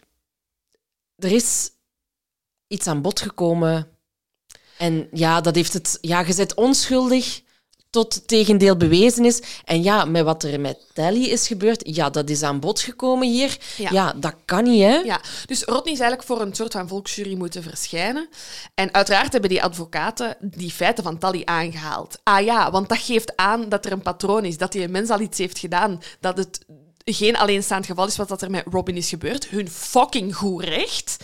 [1.17, 1.71] er is
[2.73, 3.89] iets aan bod gekomen.
[4.79, 5.99] En ja, dat heeft het.
[6.01, 7.43] Ja, je bent onschuldig
[7.91, 9.43] tot het tegendeel bewezen is.
[9.65, 13.29] En ja, met wat er met Tally is gebeurd, ja, dat is aan bod gekomen
[13.29, 13.57] hier.
[13.77, 13.91] Ja.
[13.91, 14.97] Ja, dat kan niet, hè?
[14.97, 18.29] Ja, dus Rodney is eigenlijk voor een soort van volksjury moeten verschijnen.
[18.75, 22.19] En uiteraard hebben die advocaten die feiten van Tally aangehaald.
[22.23, 25.21] Ah ja, want dat geeft aan dat er een patroon is, dat die mens al
[25.21, 26.65] iets heeft gedaan, dat het
[27.05, 29.49] geen alleenstaand geval is wat dat er met Robin is gebeurd.
[29.49, 31.17] Hun fucking goed recht.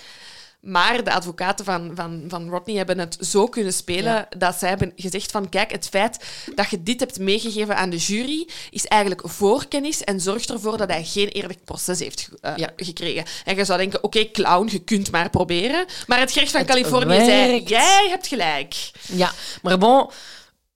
[0.61, 4.29] Maar de advocaten van, van, van Rodney hebben het zo kunnen spelen Ja.
[4.39, 7.97] dat zij hebben gezegd van kijk, het feit dat je dit hebt meegegeven aan de
[7.97, 12.71] jury is eigenlijk voorkennis en zorgt ervoor dat hij geen eerlijk proces heeft eh, Ja.
[12.77, 13.25] gekregen.
[13.45, 15.85] En je zou denken, oké, clown, je kunt maar proberen.
[16.07, 17.69] Maar het gerecht van Het Californië zei, werkt.
[17.69, 18.75] jij hebt gelijk.
[19.13, 19.33] Ja,
[19.63, 20.11] maar bon,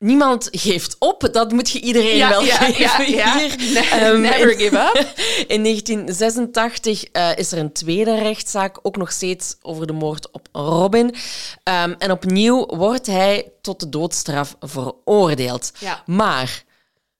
[0.03, 1.29] niemand geeft op.
[1.33, 3.57] Dat moet je iedereen wel geven hier.
[3.73, 5.07] Ne- Ehm, Never give up.
[5.55, 10.49] In 1986 eh, is er een tweede rechtszaak, ook nog steeds over de moord op
[10.53, 11.15] Robin.
[11.63, 15.73] Ehm, en opnieuw wordt hij tot de doodstraf veroordeeld.
[15.79, 16.03] Ja.
[16.07, 16.65] Maar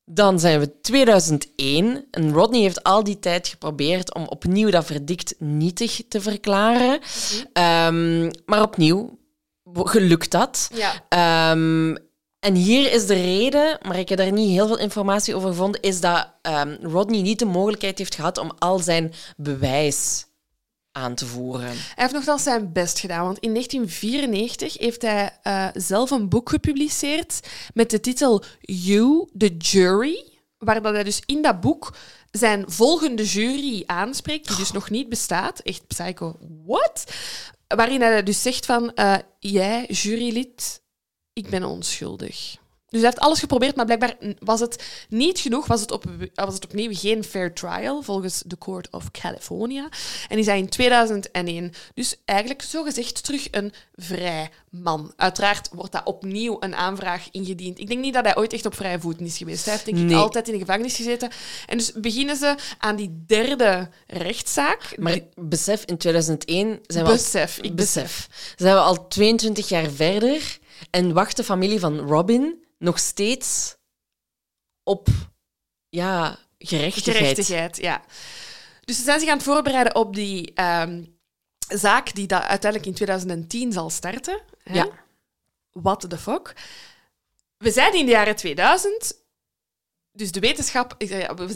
[0.05, 5.35] dan zijn we 2001 en Rodney heeft al die tijd geprobeerd om opnieuw dat verdict
[5.39, 6.99] nietig te verklaren.
[7.53, 9.19] Ehm, maar opnieuw
[9.75, 10.71] gelukt dat.
[10.75, 11.05] Ja.
[12.43, 15.81] En hier is de reden, maar ik heb daar niet heel veel informatie over gevonden,
[15.81, 20.27] is dat ehm, Rodney niet de mogelijkheid heeft gehad om al zijn bewijs
[20.93, 21.67] aan te voeren.
[21.67, 26.49] Hij heeft nogthans zijn best gedaan, want in 1994 heeft hij eh, zelf een boek
[26.49, 27.41] gepubliceerd
[27.75, 30.25] met de titel You, the Jury,
[30.59, 31.95] waar dat hij dus in dat boek
[32.31, 35.59] zijn volgende jury aanspreekt, die dus nog niet bestaat.
[35.59, 36.37] Echt psycho.
[36.67, 37.05] What?
[37.67, 40.82] Waarin hij dus zegt van, eh, jij, jurylid,
[41.33, 42.61] ik ben onschuldig.
[42.89, 45.67] Dus hij heeft alles geprobeerd, maar blijkbaar was het niet genoeg.
[45.67, 46.05] Was het, op,
[46.35, 49.89] was het opnieuw geen fair trial volgens de Court of California.
[50.29, 55.13] En is hij in 2001 dus eigenlijk zogezegd terug een vrij man.
[55.17, 57.79] Uiteraard wordt dat opnieuw een aanvraag ingediend.
[57.79, 59.65] Ik denk niet dat hij ooit echt op vrije voeten is geweest.
[59.65, 60.17] Hij heeft denk ik Nee.
[60.17, 61.31] altijd in de gevangenis gezeten.
[61.67, 64.95] En dus beginnen ze aan die derde rechtszaak.
[64.99, 68.29] Maar besef, in 2001 zijn we al, Besef, ik besef.
[68.57, 70.61] zijn we al 22 jaar verder
[70.91, 73.77] en wacht de familie van Robin nog steeds
[74.83, 75.09] op
[75.89, 77.17] ja, gerechtigheid.
[77.17, 78.03] Gerechtigheid, ja.
[78.81, 81.05] Dus ze zijn zich aan het voorbereiden op die ehm,
[81.69, 84.41] zaak die dat uiteindelijk in 2010 zal starten.
[84.63, 84.75] Hè?
[84.75, 84.89] Ja.
[85.73, 86.55] What the fuck?
[87.57, 89.22] We zijn in de jaren 2000.
[90.15, 90.95] Dus de wetenschap,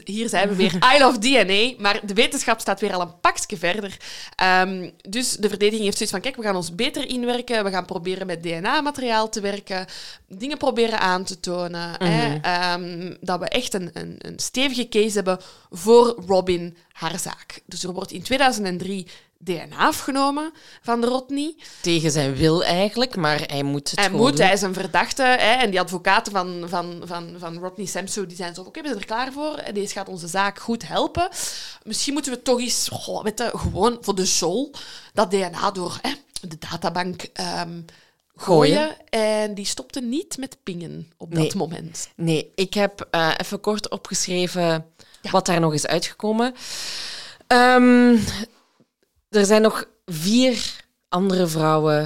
[0.04, 3.56] hier zijn we weer, I love DNA, maar de wetenschap staat weer al een pakje
[3.56, 3.96] verder.
[4.34, 7.84] Ehm, dus de verdediging heeft zoiets van, kijk, we gaan ons beter inwerken, we gaan
[7.84, 9.86] proberen met DNA-materiaal te werken,
[10.28, 15.14] dingen proberen aan te tonen, hè, ehm, dat we echt een, een, een stevige case
[15.14, 15.38] hebben
[15.70, 17.60] voor Robin, haar zaak.
[17.66, 19.06] Dus er wordt in 2003
[19.38, 21.54] DNA afgenomen van Rodney.
[21.82, 24.44] Tegen zijn wil eigenlijk, maar hij moet het Hij gewoon moet, doen.
[24.46, 25.22] hij is een verdachte.
[25.22, 28.86] Hè, en die advocaten van, van, van, van Rodney Samso die zijn zo oké, we
[28.88, 29.54] zijn er klaar voor.
[29.54, 31.28] En deze gaat onze zaak goed helpen.
[31.84, 34.74] Misschien moeten we toch eens, goh, weet je, gewoon voor de show,
[35.12, 36.12] dat DNA door hè,
[36.48, 37.80] de databank ehm,
[38.36, 38.96] gooien.
[39.10, 41.44] En die stopte niet met pingen op Nee.
[41.44, 42.08] dat moment.
[42.16, 44.86] Nee, ik heb eh, even kort opgeschreven
[45.22, 45.30] Ja.
[45.30, 46.54] wat daar nog is uitgekomen.
[47.46, 48.16] Ehm,
[49.36, 52.00] er zijn nog vier andere vrouwen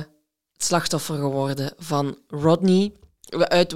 [0.53, 2.93] het slachtoffer geworden van Rodney.
[3.31, 3.74] Uit,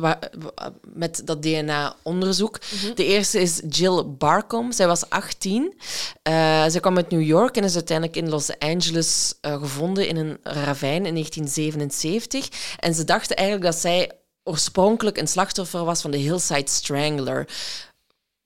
[0.94, 2.58] met dat DNA-onderzoek.
[2.94, 4.72] De eerste is Jill Barcom.
[4.72, 5.74] Zij was 18.
[6.22, 6.32] Eh,
[6.68, 10.38] zij kwam uit New York en is uiteindelijk in Los Angeles eh, gevonden in een
[10.42, 12.48] ravijn in 1977.
[12.78, 14.10] En ze dachten eigenlijk dat zij
[14.42, 17.48] oorspronkelijk een slachtoffer was van de Hillside Strangler.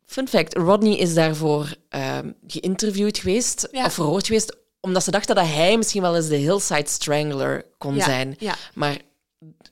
[0.07, 3.85] Fun fact, Rodney is daarvoor ehm, geïnterviewd geweest, Ja.
[3.85, 7.95] of verhoord geweest, omdat ze dachten dat hij misschien wel eens de Hillside Strangler kon
[7.95, 8.35] Ja, zijn.
[8.39, 8.55] ja.
[8.75, 8.97] Maar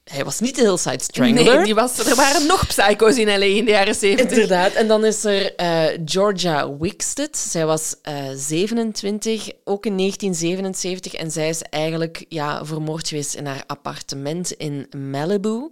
[0.05, 1.45] hij was niet de Hillside Strangler.
[1.45, 4.31] Nee, die was, er waren nog psycho's in LA in de jaren 70.
[4.31, 4.73] Inderdaad.
[4.73, 7.37] En dan is er eh, Georgia Wickstead.
[7.37, 11.13] Zij was eh 27, ook in 1977.
[11.15, 15.71] En zij is eigenlijk ja, vermoord geweest in haar appartement in Malibu.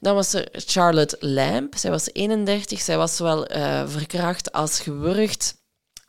[0.00, 1.74] Dan was er Charlotte Lamb.
[1.76, 2.80] Zij was 31.
[2.80, 5.56] Zij was zowel eh, verkracht als gewurgd.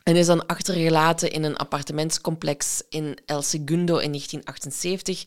[0.02, 5.24] En is dan achtergelaten in een appartementscomplex in El Segundo in 1978.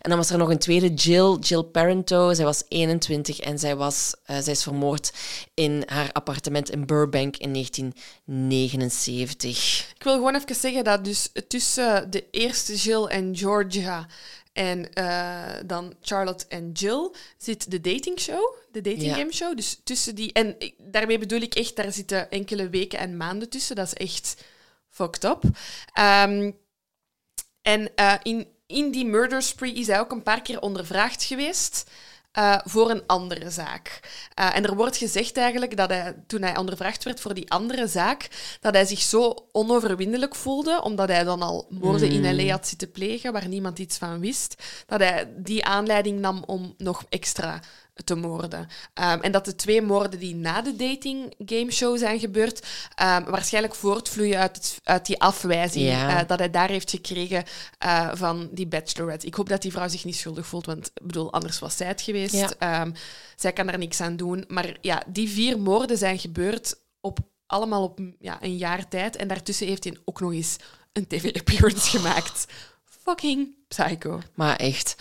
[0.00, 2.34] En dan was er nog een tweede, Jill, Jill Parento.
[2.34, 5.12] Zij was 21 en zij, was, eh, zij is vermoord
[5.54, 9.88] in haar appartement in Burbank in 1979.
[9.96, 14.06] Ik wil gewoon even zeggen dat dus tussen de eerste Jill en Georgia
[14.52, 19.14] en eh, dan Charlotte en Jill zit de datingshow, de dating Ja.
[19.14, 19.56] game show.
[19.56, 20.32] Dus tussen die...
[20.32, 23.76] En ik- daarmee bedoel ik echt, daar zitten enkele weken en maanden tussen.
[23.76, 24.44] Dat is echt
[24.88, 25.42] fucked up.
[25.92, 26.50] Ehm,
[27.62, 31.90] en eh, in, in die murder spree is hij ook een paar keer ondervraagd geweest
[32.32, 34.00] eh, voor een andere zaak.
[34.34, 37.86] Eh, en er wordt gezegd eigenlijk dat hij, toen hij ondervraagd werd voor die andere
[37.86, 38.28] zaak,
[38.60, 42.50] dat hij zich zo onoverwinnelijk voelde, omdat hij dan al moorden in L.A.
[42.50, 47.04] had zitten plegen, waar niemand iets van wist, dat hij die aanleiding nam om nog
[47.08, 47.60] extra
[48.04, 48.68] te moorden.
[48.94, 53.24] Ehm, en dat de twee moorden die na de dating game show zijn gebeurd, ehm,
[53.30, 56.20] waarschijnlijk voortvloeien uit, het- uit die afwijzing Ja.
[56.20, 57.44] eh, dat hij daar heeft gekregen
[57.78, 59.26] eh, van die bachelorette.
[59.26, 61.86] Ik hoop dat die vrouw zich niet schuldig voelt, want ik bedoel, anders was zij
[61.86, 62.34] het geweest.
[62.34, 62.50] Ja.
[62.58, 62.92] Ehm,
[63.36, 64.44] zij kan er niks aan doen.
[64.48, 69.16] Maar ja, die vier moorden zijn gebeurd op, allemaal op ja, een jaar tijd.
[69.16, 70.56] En daartussen heeft hij ook nog eens
[70.92, 72.46] een tv-appearance gemaakt.
[73.04, 74.20] Fucking psycho.
[74.34, 74.94] Maar echt.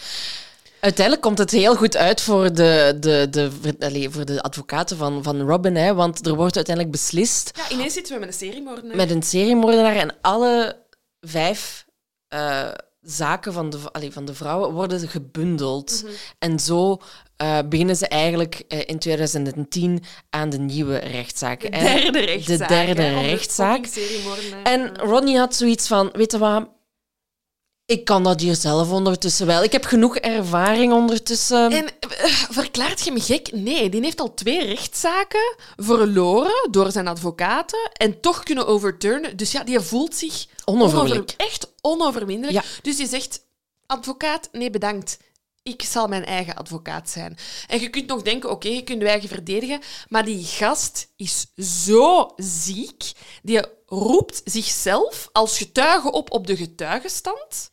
[0.80, 5.42] Uiteindelijk komt het heel goed uit voor de, de, de, voor de advocaten van, van
[5.42, 5.76] Robin.
[5.76, 8.96] Hè, want er wordt uiteindelijk beslist Ja, ineens zitten we met een seriemoordenaar.
[8.96, 9.96] met een seriemoordenaar.
[9.96, 10.84] En alle
[11.22, 11.86] vijf
[12.28, 12.68] eh,
[13.02, 16.04] zaken van de, allee, van de vrouwen worden gebundeld.
[16.40, 16.98] En zo
[17.36, 21.62] eh, beginnen ze eigenlijk eh, in 2010 aan de nieuwe rechtszaak.
[21.62, 22.58] De derde rechtszaak.
[22.58, 23.86] De derde hè, rechtszaak.
[24.64, 26.70] En Rodney had zoiets van, weet je wat,
[27.90, 29.64] ik kan dat hier zelf ondertussen wel.
[29.64, 31.72] Ik heb genoeg ervaring ondertussen.
[31.72, 33.52] En eh, verklaart je me gek?
[33.52, 39.38] Nee, die heeft al twee rechtszaken verloren door zijn advocaten en toch kunnen overturnen.
[39.38, 41.34] Dus ja, die voelt zich Onoverwinnelijk.
[41.38, 42.54] onover- echt onoverwinnelijk.
[42.54, 42.64] Ja.
[42.82, 43.40] Dus je zegt,
[43.86, 45.18] advocaat, nee bedankt.
[45.64, 47.38] Ik zal mijn eigen advocaat zijn.
[47.68, 51.46] En je kunt nog denken, oké, je kunt je eigen verdedigen, maar die gast is
[51.88, 53.12] zo ziek.
[53.44, 57.72] Die roept zichzelf als getuige op op de getuigenstand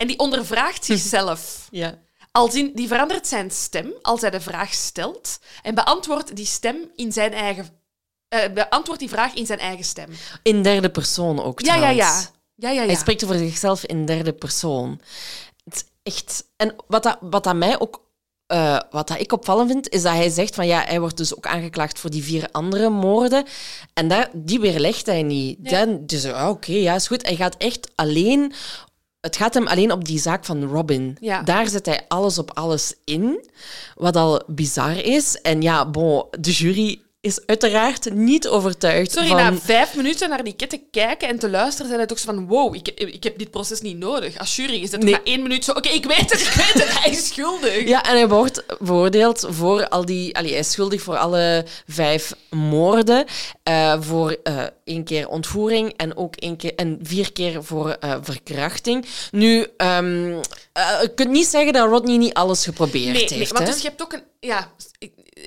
[0.00, 1.68] en die ondervraagt zichzelf.
[1.70, 1.98] Ja.
[2.32, 6.76] Als in, die verandert zijn stem als hij de vraag stelt en beantwoordt die stem
[6.96, 7.68] in zijn eigen...
[8.28, 10.08] eh, beantwoordt die vraag in zijn eigen stem.
[10.42, 12.04] In derde persoon ook Ja, ja, ja.
[12.04, 12.30] trouwens.
[12.54, 12.86] Ja, ja, ja.
[12.86, 15.00] Hij spreekt over zichzelf in derde persoon.
[15.64, 16.44] Het is echt...
[16.56, 18.02] En wat dat, wat dat mij ook...
[18.46, 21.36] eh, wat dat ik opvallend vind, is dat hij zegt van ja, hij wordt dus
[21.36, 23.44] ook aangeklaagd voor die vier andere moorden.
[23.94, 25.70] En daar, die weerlegt hij niet.
[25.70, 27.26] Dan, dus ah, oké, ja, is goed.
[27.26, 28.52] Hij gaat echt alleen...
[29.20, 31.16] Het gaat hem alleen op die zaak van Robin.
[31.20, 31.42] Ja.
[31.42, 33.48] Daar zet hij alles op alles in,
[33.94, 35.40] wat al bizar is.
[35.40, 39.36] En ja, bon, de jury is uiteraard niet overtuigd Sorry, van...
[39.36, 42.24] na vijf minuten naar die kit te kijken en te luisteren, zijn het toch zo
[42.32, 44.38] van wow, ik, ik heb dit proces niet nodig.
[44.38, 45.12] Als jury is het Nee.
[45.12, 47.88] na één minuut zo, oké, ik weet het, ik weet het, hij is schuldig.
[47.88, 50.36] Ja, en hij wordt veroordeeld voor al die...
[50.36, 53.24] Allee, hij is schuldig voor alle vijf moorden.
[53.62, 58.16] eh, voor eh, één keer ontvoering en ook één keer, en vier keer voor eh,
[58.22, 59.06] verkrachting.
[59.30, 59.98] Nu, eh,
[61.00, 63.30] je kunt niet zeggen dat Rodney niet alles geprobeerd Nee, heeft.
[63.30, 63.64] nee, want hè?
[63.72, 64.22] dus je hebt ook een...
[64.40, 64.70] Ja,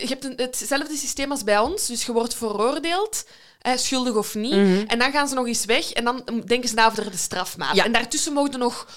[0.02, 1.88] je hebt een, hetzelfde systeem als bij ons.
[1.88, 3.26] Dus je wordt veroordeeld,
[3.60, 4.52] hè, schuldig of niet.
[4.52, 4.84] Mhm.
[4.88, 7.76] En dan gaan ze nog eens weg en dan denken ze na over de strafmaat.
[7.76, 7.86] Ja.
[7.86, 8.88] En daartussen mogen nog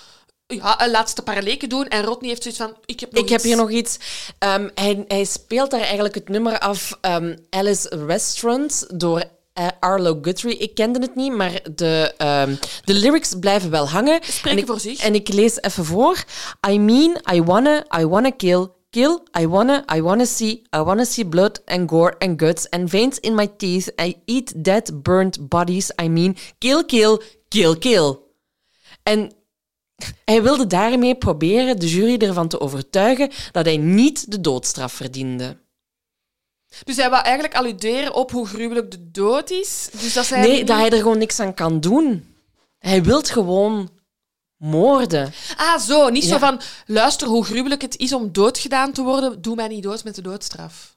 [0.46, 1.88] ja, een laatste paar leken doen.
[1.88, 3.98] En Rodney heeft zoiets van, ik heb nog Ik heb hier nog iets.
[4.38, 10.18] Ehm, hij, hij speelt daar eigenlijk het nummer af ehm, Alice Restaurant door eh, Arlo
[10.22, 10.56] Guthrie.
[10.56, 14.20] Ik kende het niet, maar de, ehm, de lyrics blijven wel hangen.
[14.22, 15.00] Spreken en ik, voor zich.
[15.00, 16.24] En ik lees even voor.
[16.68, 18.66] I mean, I wanna, I wanna kill,
[18.96, 22.88] kill, I wanna, I wanna see, I wanna see blood and gore and guts and
[22.88, 23.90] veins in my teeth.
[24.00, 25.92] I eat dead, burnt bodies.
[26.00, 28.18] I mean, kill, kill, kill, kill.
[29.02, 29.32] En
[30.30, 35.56] hij wilde daarmee proberen de jury ervan te overtuigen dat hij niet de doodstraf verdiende.
[36.84, 39.88] Dus hij wou eigenlijk alluderen op hoe gruwelijk de dood is.
[39.92, 42.34] Dus dat Nee, dat hij er gewoon niks aan kan doen.
[42.78, 43.90] Hij wil gewoon
[44.56, 45.32] moorden.
[45.56, 46.08] Ah, zo.
[46.08, 49.42] Niet zo van, luister hoe gruwelijk het is om doodgedaan te worden.
[49.42, 50.94] Doe mij niet dood met de doodstraf.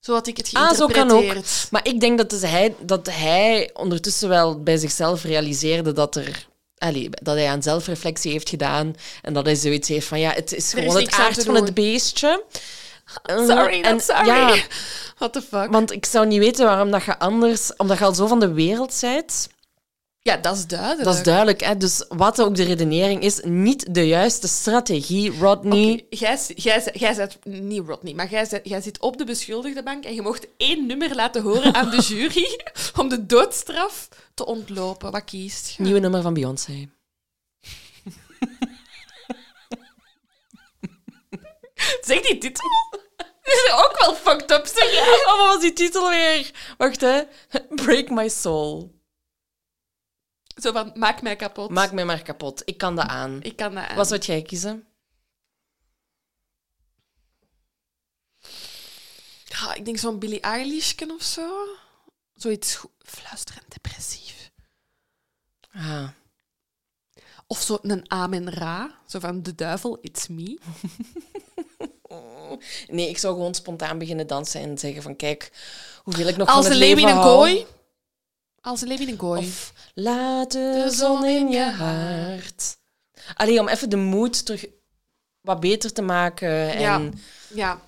[0.00, 1.32] Zo had ik het Ah, zo geïnterpreteerd.
[1.34, 1.70] kan ook.
[1.70, 6.46] Maar ik denk dat, dus hij, dat hij ondertussen wel bij zichzelf realiseerde dat er...
[6.78, 8.94] allee, dat hij aan zelfreflectie heeft gedaan.
[9.22, 11.74] En dat hij zoiets heeft van, ja, het is is gewoon het aard van het
[11.74, 12.44] beestje.
[13.48, 14.26] Sorry, En- sorry.
[14.26, 14.54] Ja,
[15.18, 15.70] What the fuck?
[15.70, 17.76] want ik zou niet weten waarom dat je anders...
[17.76, 19.48] Omdat je al zo van de wereld bent.
[20.24, 21.04] Ja, dat is duidelijk.
[21.04, 21.76] Dat is duidelijk, hè.
[21.76, 26.06] Dus wat ook de redenering is, niet de juiste strategie, Rodney.
[26.10, 28.44] Jij, jij, jij zit niet Rodney, maar jij,
[28.80, 32.60] zit- op de beschuldigde bank en je mocht één nummer laten horen aan de jury
[33.00, 35.10] om de doodstraf te ontlopen.
[35.12, 35.82] Wat kiest je?
[35.82, 36.72] Nieuwe nummer van Beyoncé.
[42.00, 42.68] Zeg die titel.
[43.44, 45.00] Die is ook wel fucked up, zeg.
[45.26, 46.50] Oh, wat was die titel weer?
[46.78, 47.22] Wacht, hè.
[47.68, 48.94] Break My Soul.
[50.54, 51.70] Zo van, maak mij kapot.
[51.70, 52.62] Maak mij maar kapot.
[52.64, 53.42] Ik kan dat aan.
[53.42, 53.96] Ik kan dat aan.
[53.96, 54.86] Wat zou jij kiezen?
[59.44, 61.66] Ja, ik denk zo'n Billie Eilishken of zo.
[62.34, 64.50] Zoiets fluisterend depressief.
[65.72, 66.08] Ah.
[67.46, 68.98] Of zo een Amen Ra.
[69.06, 70.58] Zo van, de duivel, it's me.
[72.88, 75.52] Nee, ik zou gewoon spontaan beginnen dansen en zeggen van kijk,
[76.02, 77.66] hoeveel ik nog Als van een het leeuw in leven een kooi.
[78.64, 79.40] Als een leeuw in een kooi.
[79.40, 82.76] Of laat de zon in je hart.
[83.34, 84.66] Allee, om even de moed terug
[85.40, 86.78] wat beter te maken.
[86.80, 86.94] Ja.
[86.94, 87.20] En,
[87.54, 87.80] Ja.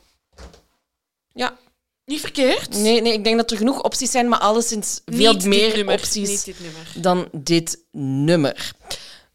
[1.33, 1.57] ja.
[2.05, 2.71] Niet verkeerd.
[2.71, 5.95] Nee, nee, ik denk dat er genoeg opties zijn, maar alleszins veel Niet meer nummer.
[5.95, 6.93] opties dit nummer.
[6.95, 8.73] dan dit nummer.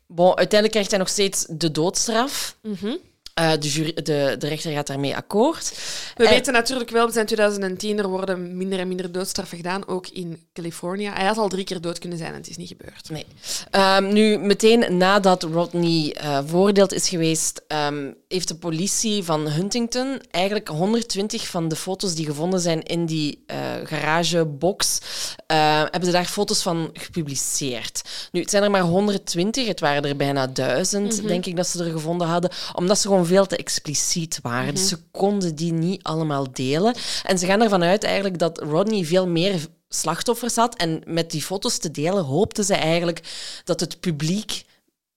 [0.08, 2.58] Bon, uiteindelijk krijgt hij nog steeds de doodstraf.
[2.62, 2.96] Mhm.
[3.34, 5.72] Eh, de, jury, de, de rechter gaat daarmee akkoord.
[6.16, 9.88] We En- weten natuurlijk wel, we zijn 2010, er worden minder en minder doodstraffen gedaan,
[9.88, 11.10] ook in Californië.
[11.10, 13.10] Hij had al drie keer dood kunnen zijn en het is niet gebeurd.
[13.10, 13.26] Nee.
[13.72, 20.22] Ehm, nu, meteen nadat Rodney eh veroordeeld is geweest, ehm, heeft de politie van Huntington
[20.32, 25.00] eigenlijk 120 van de foto's die gevonden zijn in die eh, garagebox,
[25.48, 28.02] eh, hebben ze daar foto's van gepubliceerd.
[28.32, 31.84] Nu, het zijn er maar 120, het waren er bijna duizend, denk ik, dat ze
[31.84, 34.76] er gevonden hadden, omdat ze gewoon veel te expliciet waren.
[34.76, 36.96] Dus ze konden die niet allemaal delen.
[37.24, 40.76] En ze gaan ervan uit eigenlijk dat Rodney veel meer slachtoffers had.
[40.76, 43.22] En met die foto's te delen hoopten ze eigenlijk
[43.64, 44.64] dat het publiek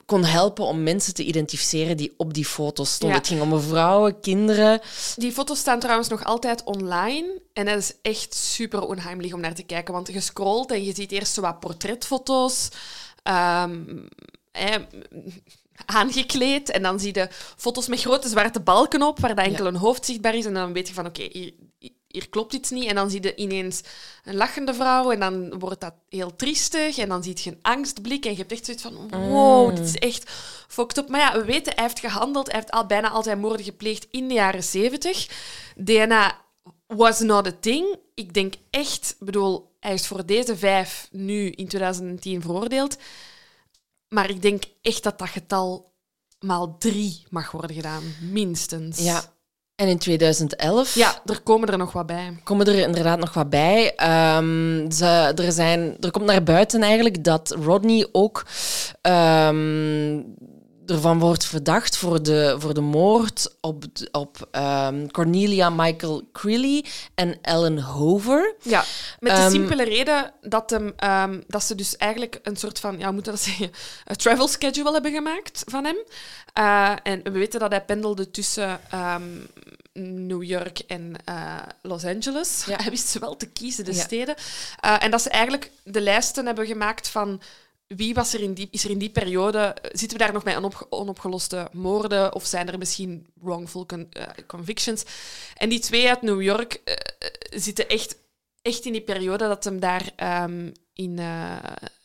[0.07, 3.17] kon helpen om mensen te identificeren die op die foto's stonden.
[3.17, 3.23] Ja.
[3.23, 4.81] Het ging om vrouwen, kinderen.
[5.17, 7.41] Die foto's staan trouwens nog altijd online.
[7.53, 9.95] En dat is echt super onheimelijk om naar te kijken.
[9.95, 12.69] Want je scrolt en je ziet eerst zo wat portretfoto's.
[13.23, 13.81] ehm,
[14.51, 14.75] eh,
[15.87, 16.71] aangekleed.
[16.71, 20.05] En dan zie je foto's met grote zwarte balken op, waar dat enkel een hoofd
[20.05, 20.45] zichtbaar is.
[20.45, 21.53] En dan weet je van, oké, hier,
[22.15, 22.85] hier klopt iets niet.
[22.85, 23.81] En dan zie je ineens
[24.25, 26.99] een lachende vrouw en dan wordt dat heel triestig.
[26.99, 29.97] En dan zie je een angstblik en je hebt echt zoiets van, wow, dit is
[29.97, 30.31] echt
[30.69, 31.09] fucked up.
[31.09, 32.47] Maar ja, we weten, hij heeft gehandeld.
[32.47, 35.29] Hij heeft al bijna al zijn moorden gepleegd in de jaren zeventig.
[35.77, 36.43] DNA
[36.87, 37.97] was not a thing.
[38.15, 42.97] Ik denk echt, bedoel, hij is voor deze vijf nu in 2010 veroordeeld.
[44.15, 45.93] Maar ik denk echt dat dat getal
[46.39, 48.99] maal drie mag worden gedaan, minstens.
[48.99, 49.23] Ja.
[49.75, 52.41] En in 2011 Ja, er komen er nog wat bij.
[52.45, 53.95] komen er inderdaad nog wat bij.
[53.95, 58.47] Ehm, ze, er, zijn, er komt naar buiten eigenlijk dat Rodney ook
[59.01, 60.23] ehm,
[60.87, 67.39] ervan wordt verdacht voor de, voor de moord op, op ehm, Cornelia Michael Creeley en
[67.43, 68.55] Ellen Hover.
[68.63, 68.85] Ja,
[69.21, 72.99] met de Ehm, simpele reden dat, hem, ehm, dat ze dus eigenlijk een soort van,
[72.99, 73.71] ja, hoe moet je dat zeggen,
[74.05, 75.97] een travel schedule hebben gemaakt van hem.
[76.53, 78.81] Eh, en we weten dat hij pendelde tussen
[79.93, 82.65] New York en eh, Los Angeles.
[82.67, 82.77] Ja.
[82.83, 84.03] Hij wist ze wel te kiezen, de Ja.
[84.03, 84.35] steden.
[84.81, 87.41] Eh, en dat ze eigenlijk de lijsten hebben gemaakt van
[87.87, 90.45] wie was er in die, is er in die periode, eh, zitten we daar nog
[90.45, 95.03] met onop, onopgeloste moorden of zijn er misschien wrongful con- eh, convictions?
[95.57, 96.95] En die twee uit New York eh,
[97.51, 98.17] zitten echt,
[98.63, 101.57] echt in die periode dat hem daar ehm, in, eh,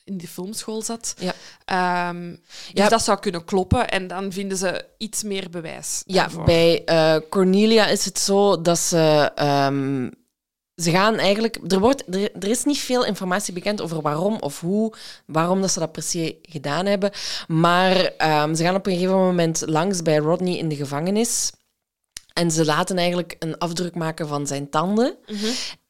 [0.04, 1.14] in de filmschool zat.
[1.18, 1.34] Ja.
[1.66, 2.40] Ehm, dus
[2.74, 2.90] Ja.
[2.90, 6.04] dat zou kunnen kloppen en dan vinden ze iets meer bewijs.
[6.06, 6.44] Ja, daarvoor.
[6.46, 6.84] bij
[7.30, 9.32] Cornelia is het zo dat ze.
[9.36, 10.10] ehm,
[10.80, 11.60] ze gaan eigenlijk.
[11.68, 14.94] Er, wordt, er, er is niet veel informatie bekend over waarom of hoe,
[15.26, 17.12] waarom dat ze dat per se gedaan hebben.
[17.48, 21.52] Maar ehm, ze gaan op een gegeven moment langs bij Rodney in de gevangenis.
[22.34, 25.18] En ze laten eigenlijk een afdruk maken van zijn tanden.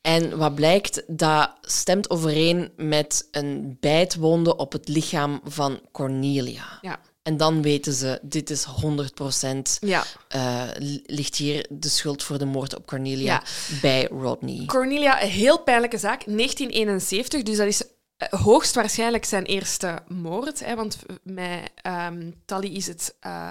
[0.02, 6.78] En wat blijkt, dat stemt overeen met een bijtwonde op het lichaam van Cornelia.
[6.82, 7.00] Ja.
[7.30, 10.04] En dan weten ze, dit is 100% Ja.
[10.28, 13.44] eh, li- ligt hier de schuld voor de moord op Cornelia Ja.
[13.82, 14.66] bij Rodney.
[14.66, 16.24] Cornelia, een heel pijnlijke zaak.
[16.26, 17.84] 1971, dus dat is
[18.18, 20.66] eh, hoogstwaarschijnlijk zijn eerste moord.
[20.66, 23.16] Hè, want met ehm, Tally is het...
[23.20, 23.50] eh,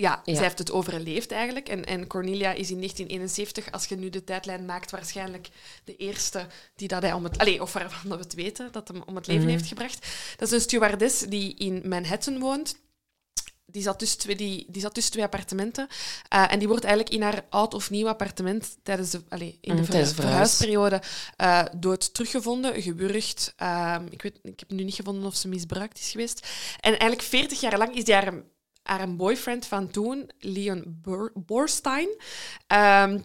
[0.00, 0.34] ja, Ja.
[0.34, 1.68] zij heeft het overleefd eigenlijk.
[1.68, 5.48] En, en Cornelia is in 1971, als je nu de tijdlijn maakt, waarschijnlijk
[5.84, 6.46] de eerste
[6.76, 7.38] die dat hij om het...
[7.38, 9.50] Allee, of waarvan we het weten, dat hem om het leven Mhm.
[9.52, 10.06] heeft gebracht.
[10.36, 12.76] Dat is een stewardess die in Manhattan woont.
[13.66, 15.88] Die zat tussen twee, die, die zat tussen twee appartementen.
[16.28, 19.76] Eh, en die wordt eigenlijk in haar oud of nieuw appartement tijdens de, allee, in
[19.76, 21.02] de Mhm, ver- de verhuisperiode
[21.36, 23.52] eh, dood teruggevonden, gewurgd.
[23.56, 26.46] Ehm, ik, weet, ik heb nu niet gevonden of ze misbruikt is geweest.
[26.80, 28.32] En eigenlijk 40 jaar lang is die haar,
[28.82, 32.08] haar een boyfriend van toen, Leon Bor- Borstein,
[32.66, 33.20] ehm,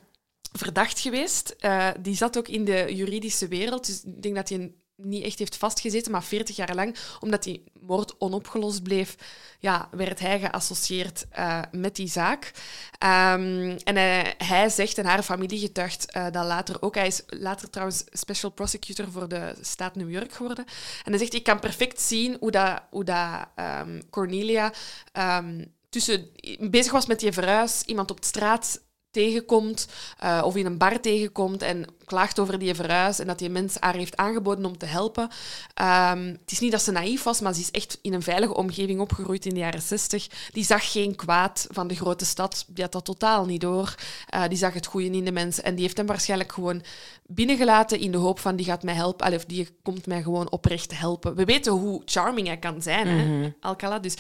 [0.51, 1.49] verdacht geweest.
[1.49, 3.85] Eh, die zat ook in de juridische wereld.
[3.85, 7.63] Dus ik denk dat hij niet echt heeft vastgezeten, maar 40 jaar lang, omdat die
[7.79, 9.15] moord onopgelost bleef,
[9.59, 12.51] ja, werd hij geassocieerd eh, met die zaak.
[12.97, 16.95] Ehm, en hij, hij zegt, en haar familie getuigt eh, dat later ook.
[16.95, 20.65] Hij is later trouwens special prosecutor voor de staat New York geworden.
[21.03, 24.73] En hij zegt, ik kan perfect zien hoe dat, hoe dat ehm, Cornelia
[25.11, 26.29] ehm, tussen,
[26.59, 28.81] bezig was met die verhuis, iemand op de straat
[29.15, 29.87] tegenkomt
[30.19, 33.77] eh, of in een bar tegenkomt en klaagt over die verhuis en dat die mens
[33.79, 35.29] haar heeft aangeboden om te helpen.
[35.73, 38.55] Ehm, het is niet dat ze naïef was, maar ze is echt in een veilige
[38.55, 40.27] omgeving opgegroeid in de jaren 60.
[40.51, 42.65] Die zag geen kwaad van de grote stad.
[42.67, 43.95] Die had dat totaal niet door.
[44.27, 46.83] Eh, die zag het goede in de mensen en die heeft hem waarschijnlijk gewoon
[47.25, 50.99] binnengelaten in de hoop van die gaat mij helpen, of die komt mij gewoon oprecht
[50.99, 51.35] helpen.
[51.35, 53.99] We weten hoe charming hij kan zijn, hè, Alcala.
[53.99, 54.15] Dus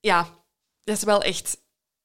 [0.00, 0.28] ja,
[0.84, 1.56] dat is wel echt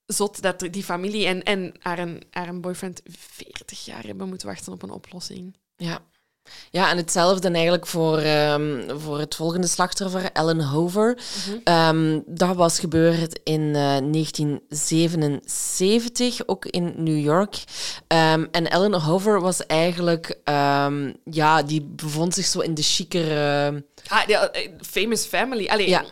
[0.06, 4.84] zot dat die familie en, en haar, haar boyfriend 40 jaar hebben moeten wachten op
[4.84, 5.56] een oplossing.
[5.76, 5.99] Ja.
[6.72, 11.18] Ja, en hetzelfde eigenlijk voor, ehm, voor het volgende slachtoffer, Ellen Hover.
[11.64, 17.64] Ehm, dat was gebeurd in eh, 1977, ook in New York.
[18.08, 20.39] Ehm, en Ellen Hover was eigenlijk,
[21.24, 23.84] ja, die bevond zich zo in de chicere...
[24.08, 25.68] Ah, ja, eh, famous family.
[25.68, 26.06] Allee, Ja.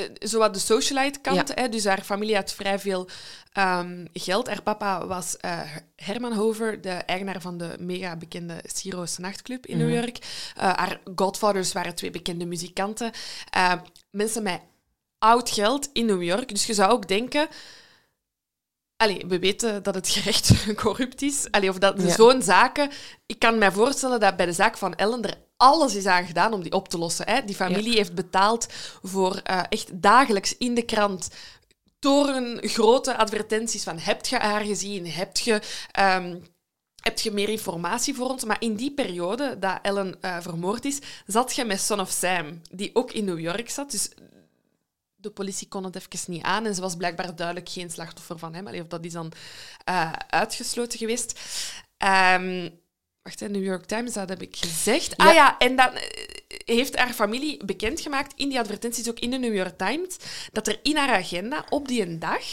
[0.00, 1.48] Eh, Zowat de socialite kant.
[1.48, 1.54] Ja.
[1.54, 3.08] Hè, dus haar familie had vrij veel
[3.52, 4.46] ehm, geld.
[4.46, 5.60] Haar papa was eh,
[5.96, 10.18] Herman Hover, de eigenaar van de mega bekende Ciro's nachtclub in New York.
[10.56, 13.10] Eh, haar godfathers waren twee bekende muzikanten.
[14.10, 14.60] Mensen met
[15.18, 16.48] oud geld in New York.
[16.48, 17.48] Dus je zou ook denken...
[19.00, 21.46] Allee, we weten dat het gerecht corrupt is.
[21.50, 22.14] Allee, of dat Ja.
[22.14, 22.90] zo'n zaken...
[23.26, 26.52] Ik kan mij voorstellen dat bij de zaak van Ellen er alles is aan gedaan
[26.52, 27.26] om die op te lossen.
[27.28, 27.44] Hè.
[27.44, 28.66] Die familie heeft betaald
[29.02, 31.28] voor eh, echt dagelijks in de krant
[31.98, 35.06] toren grote advertenties van heb je haar gezien?
[35.10, 35.60] Heb je...
[35.92, 36.36] ehm,
[37.02, 38.44] heb je meer informatie voor ons?
[38.44, 42.60] Maar in die periode dat Ellen eh, vermoord is, zat je met Son of Sam,
[42.70, 43.90] die ook in New York zat.
[43.90, 44.08] Dus
[45.20, 48.54] de politie kon het even niet aan en ze was blijkbaar duidelijk geen slachtoffer van
[48.54, 48.66] hem.
[48.66, 49.32] Allee, of dat is dan
[49.84, 51.40] eh, uitgesloten geweest.
[51.96, 52.68] Ehm,
[53.22, 55.14] wacht, hè, New York Times, dat heb ik gezegd.
[55.16, 55.28] Ja.
[55.28, 56.02] Ah ja, en dan eh,
[56.64, 60.16] heeft haar familie bekendgemaakt in die advertenties, ook in de New York Times,
[60.52, 62.44] dat er in haar agenda op die een dag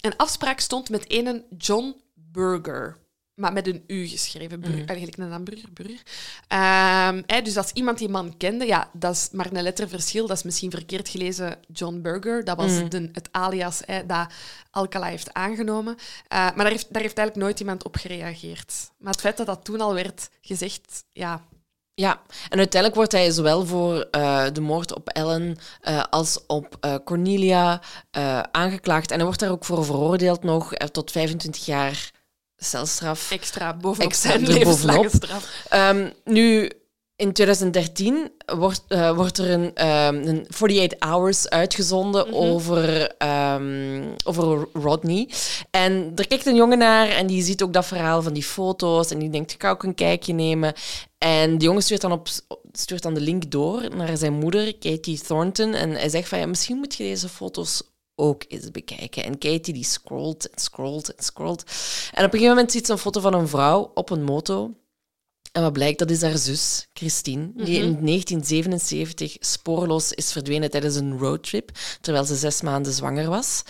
[0.00, 3.01] een afspraak stond met een John Burger.
[3.34, 4.60] Maar met een U geschreven.
[4.60, 5.72] Bur Eigenlijk een hamburger.
[5.72, 6.02] Burger.
[6.48, 10.26] Ehm, dus als iemand die man kende, ja, dat is maar een letterverschil.
[10.26, 12.44] Dat is misschien verkeerd gelezen John Burger.
[12.44, 14.26] Dat was de, het alias dat
[14.70, 15.96] Alcala heeft aangenomen.
[16.28, 18.90] Eh, maar daar heeft, daar heeft eigenlijk nooit iemand op gereageerd.
[18.98, 21.44] Maar het feit dat dat toen al werd gezegd, ja,
[21.94, 27.00] Ja, en uiteindelijk wordt hij zowel voor eh, de moord op Ellen eh, als op
[27.04, 27.80] Cornelia
[28.50, 29.10] aangeklaagd.
[29.10, 32.10] En hij wordt daar ook voor veroordeeld nog tot 25 jaar
[32.62, 33.30] celstraf.
[33.30, 35.08] extra bovenop Extra zijn bovenop.
[35.12, 35.48] straf.
[35.68, 36.70] Ehm, nu,
[37.16, 44.68] in 2013 wordt, eh, wordt er een, ehm, een 48 Hours uitgezonden over, ehm, over
[44.72, 45.28] Rodney.
[45.70, 49.10] En er kijkt een jongen naar en die ziet ook dat verhaal van die foto's.
[49.10, 50.72] En die denkt, ik ga ook een kijkje nemen.
[51.18, 52.28] En die jongen stuurt dan, op,
[52.72, 55.74] stuurt dan de link door naar zijn moeder, Katie Thornton.
[55.74, 57.82] En hij zegt van, ja, misschien moet je deze foto's
[58.14, 59.24] ook eens bekijken.
[59.24, 61.64] En Katie die scrolt en scrolt en scrolt.
[62.12, 64.74] En op een gegeven moment ziet ze een foto van een vrouw op een moto.
[65.52, 70.94] En wat blijkt, dat is haar zus, Christine, die in 1977 spoorloos is verdwenen tijdens
[70.94, 73.62] een roadtrip, terwijl ze zes maanden zwanger was.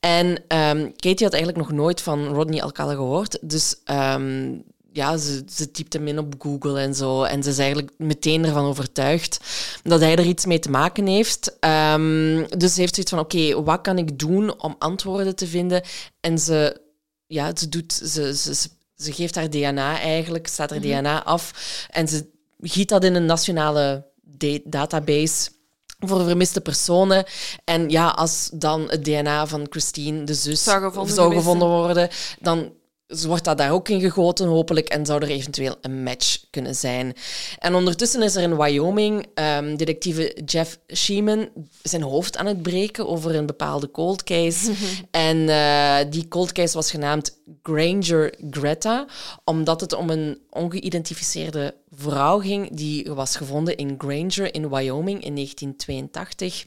[0.00, 4.58] En ehm, Katie had eigenlijk nog nooit van Rodney Alcala gehoord, dus ehm,
[4.92, 7.22] ja, ze, ze typt hem in op Google en zo.
[7.22, 9.40] En ze is eigenlijk meteen ervan overtuigd
[9.82, 11.56] dat hij er iets mee te maken heeft.
[11.60, 15.82] Ehm, dus ze heeft zoiets van, oké, wat kan ik doen om antwoorden te vinden?
[16.20, 16.80] En ze,
[17.26, 21.52] ja, ze, doet, ze, ze, ze, ze geeft haar DNA eigenlijk, staat haar DNA af.
[21.90, 22.26] En ze
[22.60, 25.50] giet dat in een nationale da- database
[25.98, 27.24] voor vermiste personen.
[27.64, 32.08] En ja, als dan het DNA van Christine, de zus, Zou gevonden zou gevonden worden,
[32.40, 32.72] dan
[33.08, 36.74] ze wordt dat daar ook in gegoten, hopelijk, en zou er eventueel een match kunnen
[36.74, 37.16] zijn.
[37.58, 41.48] En ondertussen is er in Wyoming um, detectieve Jeff Sheeman
[41.82, 44.72] zijn hoofd aan het breken over een bepaalde cold case.
[45.10, 49.06] en uh, die cold case was genaamd Granger Greta,
[49.44, 55.34] omdat het om een ongeïdentificeerde vrouw ging die was gevonden in Granger in Wyoming in
[55.34, 56.66] 1982.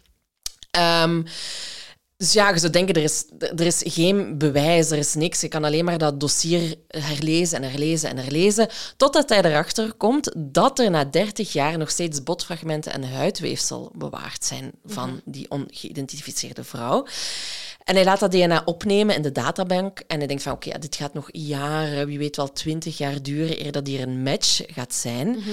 [1.03, 1.25] Um,
[2.22, 5.41] dus ja, je zou denken, er is, er is geen bewijs, er is niks.
[5.41, 8.67] Je kan alleen maar dat dossier herlezen en herlezen en herlezen,
[8.97, 14.45] totdat hij erachter komt dat er na 30 jaar nog steeds botfragmenten en huidweefsel bewaard
[14.45, 15.19] zijn van mhm.
[15.26, 17.07] die ongeïdentificeerde vrouw.
[17.84, 20.95] En hij laat dat DNA opnemen in de databank en hij denkt van oké, dit
[20.95, 24.93] gaat nog jaren, wie weet wel twintig jaar duren eer dat hier een match gaat
[24.93, 25.30] zijn.
[25.30, 25.49] Mhm.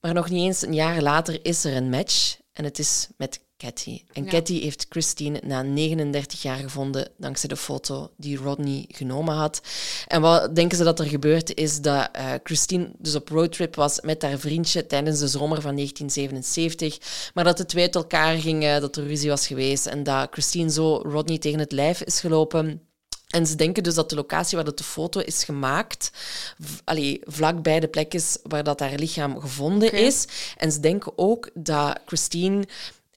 [0.00, 3.40] Maar nog niet eens een jaar later is er een match en het is met
[3.62, 4.02] Cathy.
[4.12, 4.40] En ja.
[4.44, 9.60] heeft Christine na 39 jaar gevonden dankzij de foto die Rodney genomen had.
[10.06, 11.80] En wat denken ze dat er gebeurd is?
[11.80, 17.30] Dat uh, Christine dus op roadtrip was met haar vriendje tijdens de zomer van 1977.
[17.34, 20.70] Maar dat de twee uit elkaar gingen, dat er ruzie was geweest en dat Christine
[20.70, 22.80] zo Rodney tegen het lijf is gelopen.
[23.28, 26.10] En ze denken dus dat de locatie waar dat de foto is gemaakt,
[26.84, 30.26] allee, vlakbij de plek is waar dat haar lichaam gevonden is.
[30.56, 32.64] En ze denken ook dat Christine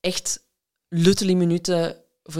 [0.05, 0.43] echt
[0.89, 1.95] luttele minuten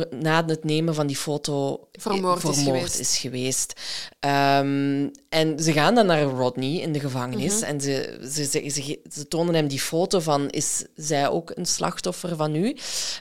[0.10, 3.00] na het nemen van die foto vermoord, is geweest.
[3.00, 3.74] Is geweest.
[4.20, 7.64] Um, en ze gaan dan naar Rodney in de gevangenis mhm.
[7.64, 12.36] en ze, ze, ze, ze, tonen hem die foto van is zij ook een slachtoffer
[12.36, 12.68] van u?
[12.68, 12.78] Um,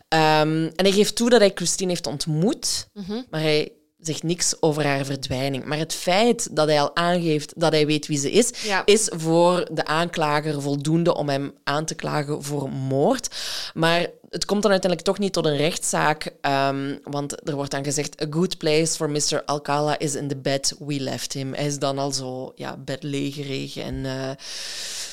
[0.09, 3.23] en hij geeft toe dat hij Christine heeft ontmoet, mhm.
[3.31, 5.65] maar hij zegt niks over haar verdwijning.
[5.65, 8.51] Maar het feit dat hij al aangeeft dat hij weet wie ze is,
[8.85, 13.37] is voor de aanklager voldoende om hem aan te klagen voor moord.
[13.75, 17.85] Maar het komt dan uiteindelijk toch niet tot een rechtszaak, um, want er wordt dan
[17.85, 19.43] gezegd: A good place for Mr.
[19.45, 21.55] Alcala is in the bed we left him.
[21.55, 23.95] Hij is dan al zo ja, bedlegerig en.
[23.95, 24.31] Uh,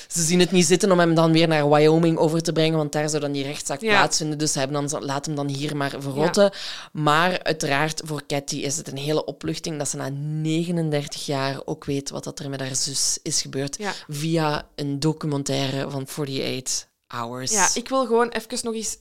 [0.07, 2.91] ze zien het niet zitten om hem dan weer naar Wyoming over te brengen, want
[2.91, 4.37] daar zou dan die rechtszaak plaatsvinden.
[4.37, 6.51] Dus ze hebben dan, laat hem dan hier maar verrotten.
[6.91, 11.85] Maar uiteraard, voor Cathy is het een hele opluchting dat ze na 39 jaar ook
[11.85, 13.77] weet wat dat er met haar zus is gebeurd.
[14.07, 17.51] Via een documentaire van 48 Hours.
[17.51, 18.97] Ja, ik wil gewoon even nog eens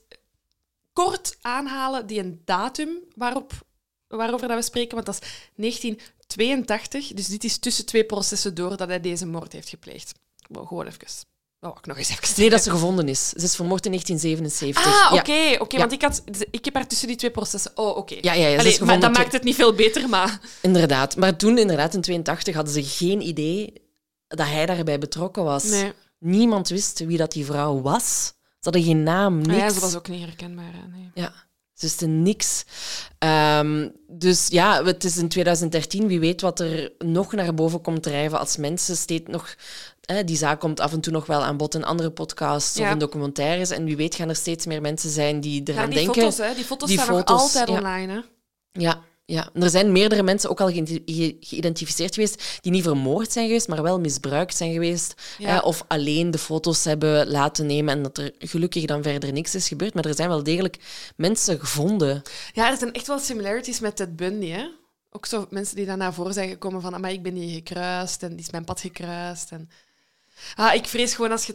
[0.92, 3.52] kort aanhalen die een datum waarop,
[4.06, 7.12] waarover dat we spreken, want dat is 1982.
[7.14, 10.12] Dus dit is tussen twee processen door dat hij deze moord heeft gepleegd.
[10.52, 11.28] Gewoon even.
[11.60, 13.28] Oh, ik nog eens even Nee, dat ze gevonden is.
[13.28, 14.84] Ze is vermoord in 1977.
[14.84, 15.62] Ah, oké.
[15.62, 17.70] oké, Want ik, had, ik heb haar tussen die twee processen...
[17.74, 18.16] Oh, oké.
[18.20, 20.40] Ja, ja, ja Allee, maar dat maakt het niet veel beter, maar...
[20.62, 21.16] Inderdaad.
[21.16, 23.72] Maar toen, inderdaad, in 82 hadden ze geen idee
[24.26, 25.64] dat hij daarbij betrokken was.
[25.64, 25.92] Nee.
[26.18, 28.32] Niemand wist wie dat die vrouw was.
[28.60, 29.60] Ze hadden geen naam, niks.
[29.60, 30.72] ja, ze was ook niet herkenbaar.
[30.90, 31.10] Nee.
[31.14, 31.32] Ja.
[31.76, 32.64] Wisten niks.
[33.18, 36.06] Um, dus ja, het is in 2013.
[36.06, 39.54] Wie weet wat er nog naar boven komt drijven als mensen steeds nog
[40.24, 42.98] die zaak komt af en toe nog wel aan bod in andere podcasts of in
[42.98, 43.70] documentaires.
[43.70, 46.14] En wie weet gaan er steeds meer mensen zijn die eraan ja, die denken.
[46.22, 46.54] Foto's, hè?
[46.54, 48.12] Die foto's die staan foto's, nog altijd online.
[48.12, 48.20] Hè?
[48.72, 53.68] Ja, ja, er zijn meerdere mensen ook al geïdentificeerd geweest die niet vermoord zijn geweest,
[53.68, 55.14] maar wel misbruikt zijn geweest.
[55.62, 59.68] of alleen de foto's hebben laten nemen en dat er gelukkig dan verder niks is
[59.68, 59.94] gebeurd.
[59.94, 60.76] Maar er zijn wel degelijk
[61.16, 62.22] mensen gevonden.
[62.52, 64.68] Ja, er zijn echt wel similarities met Ted Bundy, hè?
[65.10, 68.30] Ook zo mensen die daarna voor zijn gekomen van, maar ik ben hier gekruist en
[68.30, 69.50] die is mijn pad gekruist.
[69.50, 69.70] En...
[70.54, 71.54] Ah, ik vrees gewoon als je...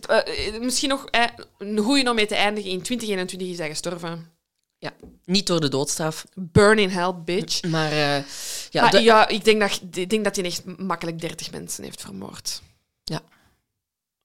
[0.53, 1.23] Uh, misschien nog eh,
[1.57, 2.71] een goede om mee te eindigen.
[2.71, 4.34] In 2021 is hij gestorven.
[4.77, 4.93] Ja,
[5.25, 6.25] niet door de doodstraf.
[6.33, 7.63] Burn in hell, bitch.
[7.63, 8.23] Maar, uh,
[8.69, 12.01] ja, maar ja, ik denk, dat, ik denk dat hij echt makkelijk 30 mensen heeft
[12.01, 12.61] vermoord.
[13.03, 13.21] Ja.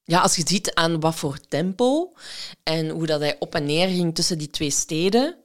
[0.04, 2.12] Ja, als je ziet aan wat voor tempo
[2.62, 5.36] en hoe dat hij op en neer ging tussen die twee steden.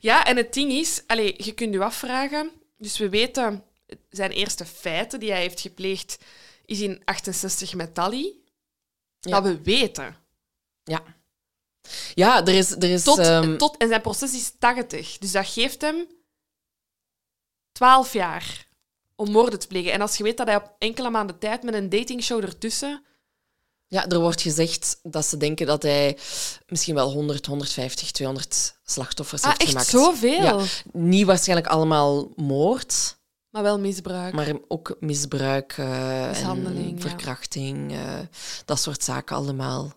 [0.00, 2.50] Ja, en het ding is, allez, je kunt je afvragen.
[2.76, 3.64] Dus we weten
[4.10, 6.18] zijn eerste feiten die hij heeft gepleegd
[6.64, 8.34] is in 68 met Tally.
[9.20, 10.16] Dat we weten.
[10.84, 11.02] Ja.
[12.14, 12.70] Ja, er is...
[12.70, 15.18] Er is tot, ehm, tot, en zijn proces is 80.
[15.18, 16.06] Dus dat geeft hem
[17.72, 18.66] 12 jaar
[19.16, 19.92] om moorden te plegen.
[19.92, 23.02] En als je weet dat hij op enkele maanden tijd met een datingshow ertussen...
[23.90, 26.18] Ja, er wordt gezegd dat ze denken dat hij
[26.66, 29.88] misschien wel 100, 150, 200 slachtoffers ah, heeft echt gemaakt.
[29.88, 30.42] zoveel?
[30.42, 33.18] Ja, niet waarschijnlijk allemaal moord.
[33.50, 34.34] Maar wel misbruik.
[34.34, 38.18] Maar ook misbruik, uh, Mishandeling, verkrachting, uh,
[38.64, 39.92] dat soort zaken allemaal.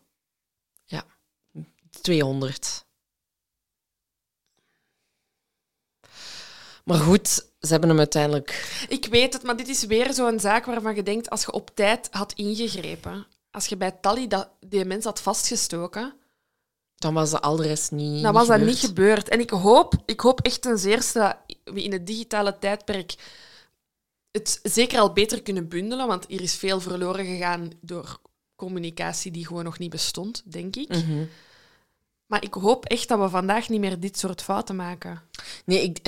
[2.02, 2.86] Ja, 200.
[6.84, 7.28] Maar goed,
[7.60, 8.86] ze hebben hem uiteindelijk.
[8.90, 11.72] Ik weet het, maar dit is weer zo'n zaak waarvan je denkt: als je op
[11.76, 16.14] tijd had ingegrepen, als je bij Tally dat, die mens had vastgestoken.
[16.96, 18.24] Dan was dat al de rest niet.
[18.24, 19.30] Dan was dat niet gebeurd.
[19.30, 23.16] En ik hoop, ik hoop echt ten zeerste dat we in het digitale tijdperk
[24.32, 28.20] het zeker al beter kunnen bundelen, want hier is veel verloren gegaan door
[28.56, 30.90] communicatie die gewoon nog niet bestond, denk ik.
[30.90, 31.24] Mhm.
[32.32, 35.22] Maar ik hoop echt dat we vandaag niet meer dit soort fouten maken.
[35.66, 36.00] Nee, ik,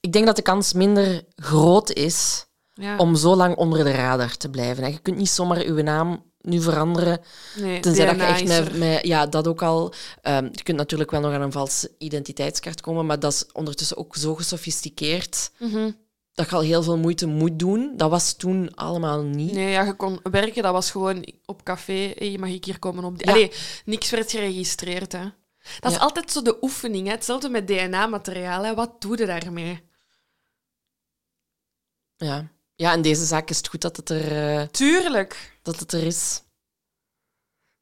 [0.00, 2.96] ik denk dat de kans minder groot is Ja.
[2.96, 4.90] om zo lang onder de radar te blijven.
[4.92, 7.20] Je kunt niet zomaar uw naam nu veranderen.
[7.56, 9.92] nee, Tenzij dat je echt met, met- Ja, dat ook al.
[10.22, 13.96] ehm, je kunt natuurlijk wel nog aan een valse identiteitskaart komen, maar dat is ondertussen
[13.96, 15.90] ook zo gesofisticeerd Mhm.
[16.34, 17.92] dat je al heel veel moeite moet doen.
[17.96, 19.52] Dat was toen allemaal niet.
[19.52, 22.12] Nee, ja, je kon werken, dat was gewoon op café.
[22.16, 23.22] Hey, mag ik hier komen op?
[23.22, 23.32] Ja.
[23.32, 23.52] Allee,
[23.84, 25.24] niks werd geregistreerd, hè.
[25.80, 27.12] Dat is altijd zo de oefening, hè.
[27.12, 28.74] Hetzelfde met DNA-materiaal.
[28.74, 29.84] Wat doe je daarmee?
[32.16, 32.48] Ja.
[32.74, 35.58] ja, in deze zaak is het goed dat het er, eh, Tuurlijk.
[35.62, 36.40] dat het er is.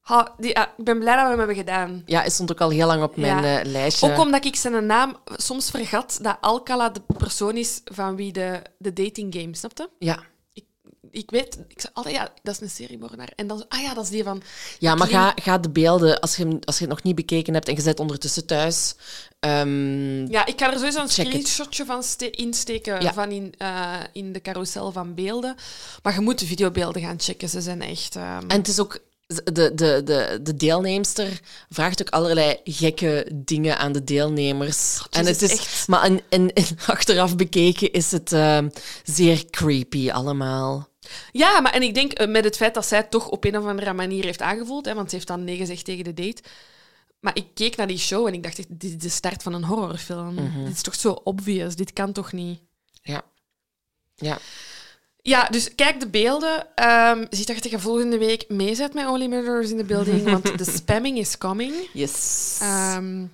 [0.01, 2.03] Ha, die, ah, ik ben blij dat we hem hebben gedaan.
[2.07, 3.59] Ja, het stond ook al heel lang op mijn Ja.
[3.61, 4.13] eh, lijstje.
[4.13, 8.63] Ook omdat ik zijn naam soms vergat dat Alcala de persoon is van wie de,
[8.79, 9.91] de dating game, snapte?
[9.99, 10.23] Ja.
[11.11, 13.33] Ik weet, ik zei altijd, ja, dat is een seriemoordenaar.
[13.37, 14.43] En dan, ah ja, dat is die van...
[14.79, 17.69] Ja, maar ga, ga de beelden, als je, als je het nog niet bekeken hebt
[17.69, 18.95] en je zit ondertussen thuis.
[19.41, 23.13] ehm, Ja, ik ga er sowieso een screenshotje van ste- insteken Ja.
[23.13, 25.55] van in, eh, in de carousel van beelden.
[26.03, 28.17] Maar je moet de videobeelden gaan checken, ze zijn echt...
[28.17, 28.99] ehm, En het is ook.
[29.27, 29.43] De,
[29.75, 31.41] de, de, de deelnemster
[31.71, 35.03] vraagt ook allerlei gekke dingen aan de deelnemers.
[35.11, 38.69] en het is echt- Maar en, en, en achteraf bekeken is het ehm,
[39.05, 40.89] zeer creepy allemaal.
[41.33, 43.59] Ja, maar en ik denk eh, met het feit dat zij het toch op een
[43.59, 46.43] of andere manier heeft aangevoeld, hè, want ze heeft dan nee gezegd tegen de date.
[47.21, 49.65] Maar ik keek naar die show en ik dacht, dit is de start van een
[49.65, 50.35] horrorfilm.
[50.35, 50.65] Mhm.
[50.65, 52.61] Dit is toch zo obvious, dit kan toch niet?
[53.03, 53.23] Ja.
[54.15, 54.39] Ja.
[55.23, 56.67] Ja, dus kijk de beelden.
[56.75, 60.59] Ehm zie dat je volgende week mee bent met Only Murders in the Building, want
[60.59, 61.75] de spamming is coming.
[61.93, 62.59] Yes.
[62.61, 63.27] Ehm,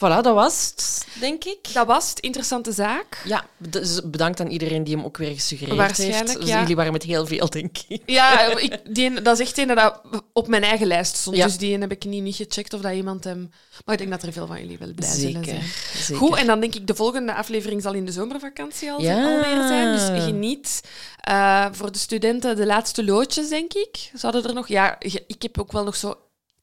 [0.00, 1.58] voilà, dat was het, denk ik.
[1.72, 2.20] dat was het.
[2.20, 3.22] Interessante zaak.
[3.24, 6.40] Ja, dus bedankt aan iedereen die hem ook weer gesuggereerd Waarschijnlijk, heeft.
[6.40, 6.60] Dus ja.
[6.60, 8.02] Jullie waren met heel veel, denk ik.
[8.06, 10.00] Ja, ik, die, dat is echt een dat
[10.32, 11.36] op mijn eigen lijst stond.
[11.36, 11.46] Ja.
[11.46, 13.50] Dus die heb ik niet, niet gecheckt of dat iemand hem...
[13.84, 15.44] Maar ik denk dat er veel van jullie wel blij Zeker.
[15.44, 15.62] zijn.
[15.94, 16.16] zeker.
[16.16, 19.24] Goed, en dan denk ik de volgende aflevering zal in de zomervakantie al, Ja.
[19.24, 19.92] alweer zijn.
[19.92, 20.80] Dus geniet.
[21.20, 24.10] Eh, voor de studenten de laatste loodjes, denk ik.
[24.14, 24.68] Zouden er nog...
[24.68, 24.96] Ja,
[25.26, 26.14] ik heb ook wel nog zo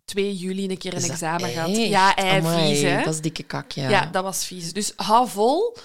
[0.08, 1.70] 2 juli een keer een examen gehad.
[1.70, 1.78] echt?
[1.78, 3.04] Ja, ei, Amai, vies, hè?
[3.04, 3.90] Dat is dikke kak, ja.
[3.90, 4.06] Ja.
[4.06, 4.74] dat was vies.
[4.74, 5.78] Dus hou vol.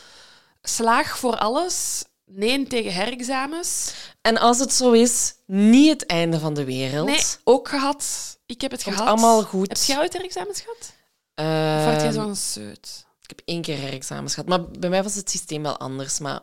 [0.63, 2.05] Slaag voor alles.
[2.25, 3.93] Nee tegen herexamens.
[4.21, 7.07] En als het zo is, niet het einde van de wereld.
[7.09, 8.05] Nee, ook gehad.
[8.47, 9.11] Ik heb het Komt gehad.
[9.11, 9.69] allemaal goed.
[9.69, 10.93] Heb jij ooit herexamens gehad?
[11.35, 13.07] Ehm, Of had jij zo'n seut?
[13.23, 16.19] Ik heb één keer herexamens gehad, maar bij mij was het systeem wel anders.
[16.19, 16.41] Maar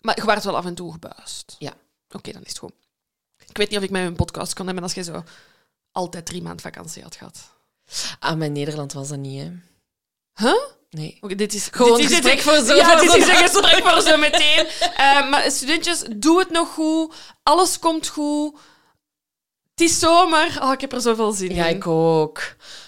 [0.00, 1.56] Maar je werd wel af en toe gebuist.
[1.58, 1.72] Ja.
[2.10, 2.72] Oké, dan is het goed.
[3.48, 5.22] Ik weet niet of ik met mijn podcast kon hebben als je zo
[5.92, 7.38] altijd drie maanden vakantie had gehad.
[8.18, 9.50] aan mijn Nederland was dat niet, hè.
[10.34, 10.60] Huh?
[10.90, 11.18] Nee.
[11.20, 13.26] Oké, dit is Gewoon dit is gesprek het- voor zo- Ja, voor dit zo- is
[13.28, 14.66] een gesprek voor zo meteen.
[14.96, 17.14] Eh, maar studentjes, doe het nog goed.
[17.42, 18.58] Alles komt goed.
[19.70, 20.58] Het is zomer.
[20.62, 21.76] Oh, ik heb er zoveel zin Ja, in.
[21.76, 22.40] ik ook.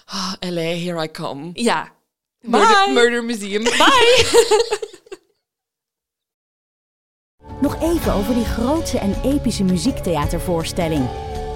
[0.04, 1.50] Ah, LA, here I come.
[1.52, 1.92] Ja.
[2.40, 2.50] Bye.
[2.50, 3.62] Murder, Murder Museum.
[3.82, 4.26] Bye.
[7.60, 11.08] Nog even over die grootse en epische muziektheatervoorstelling.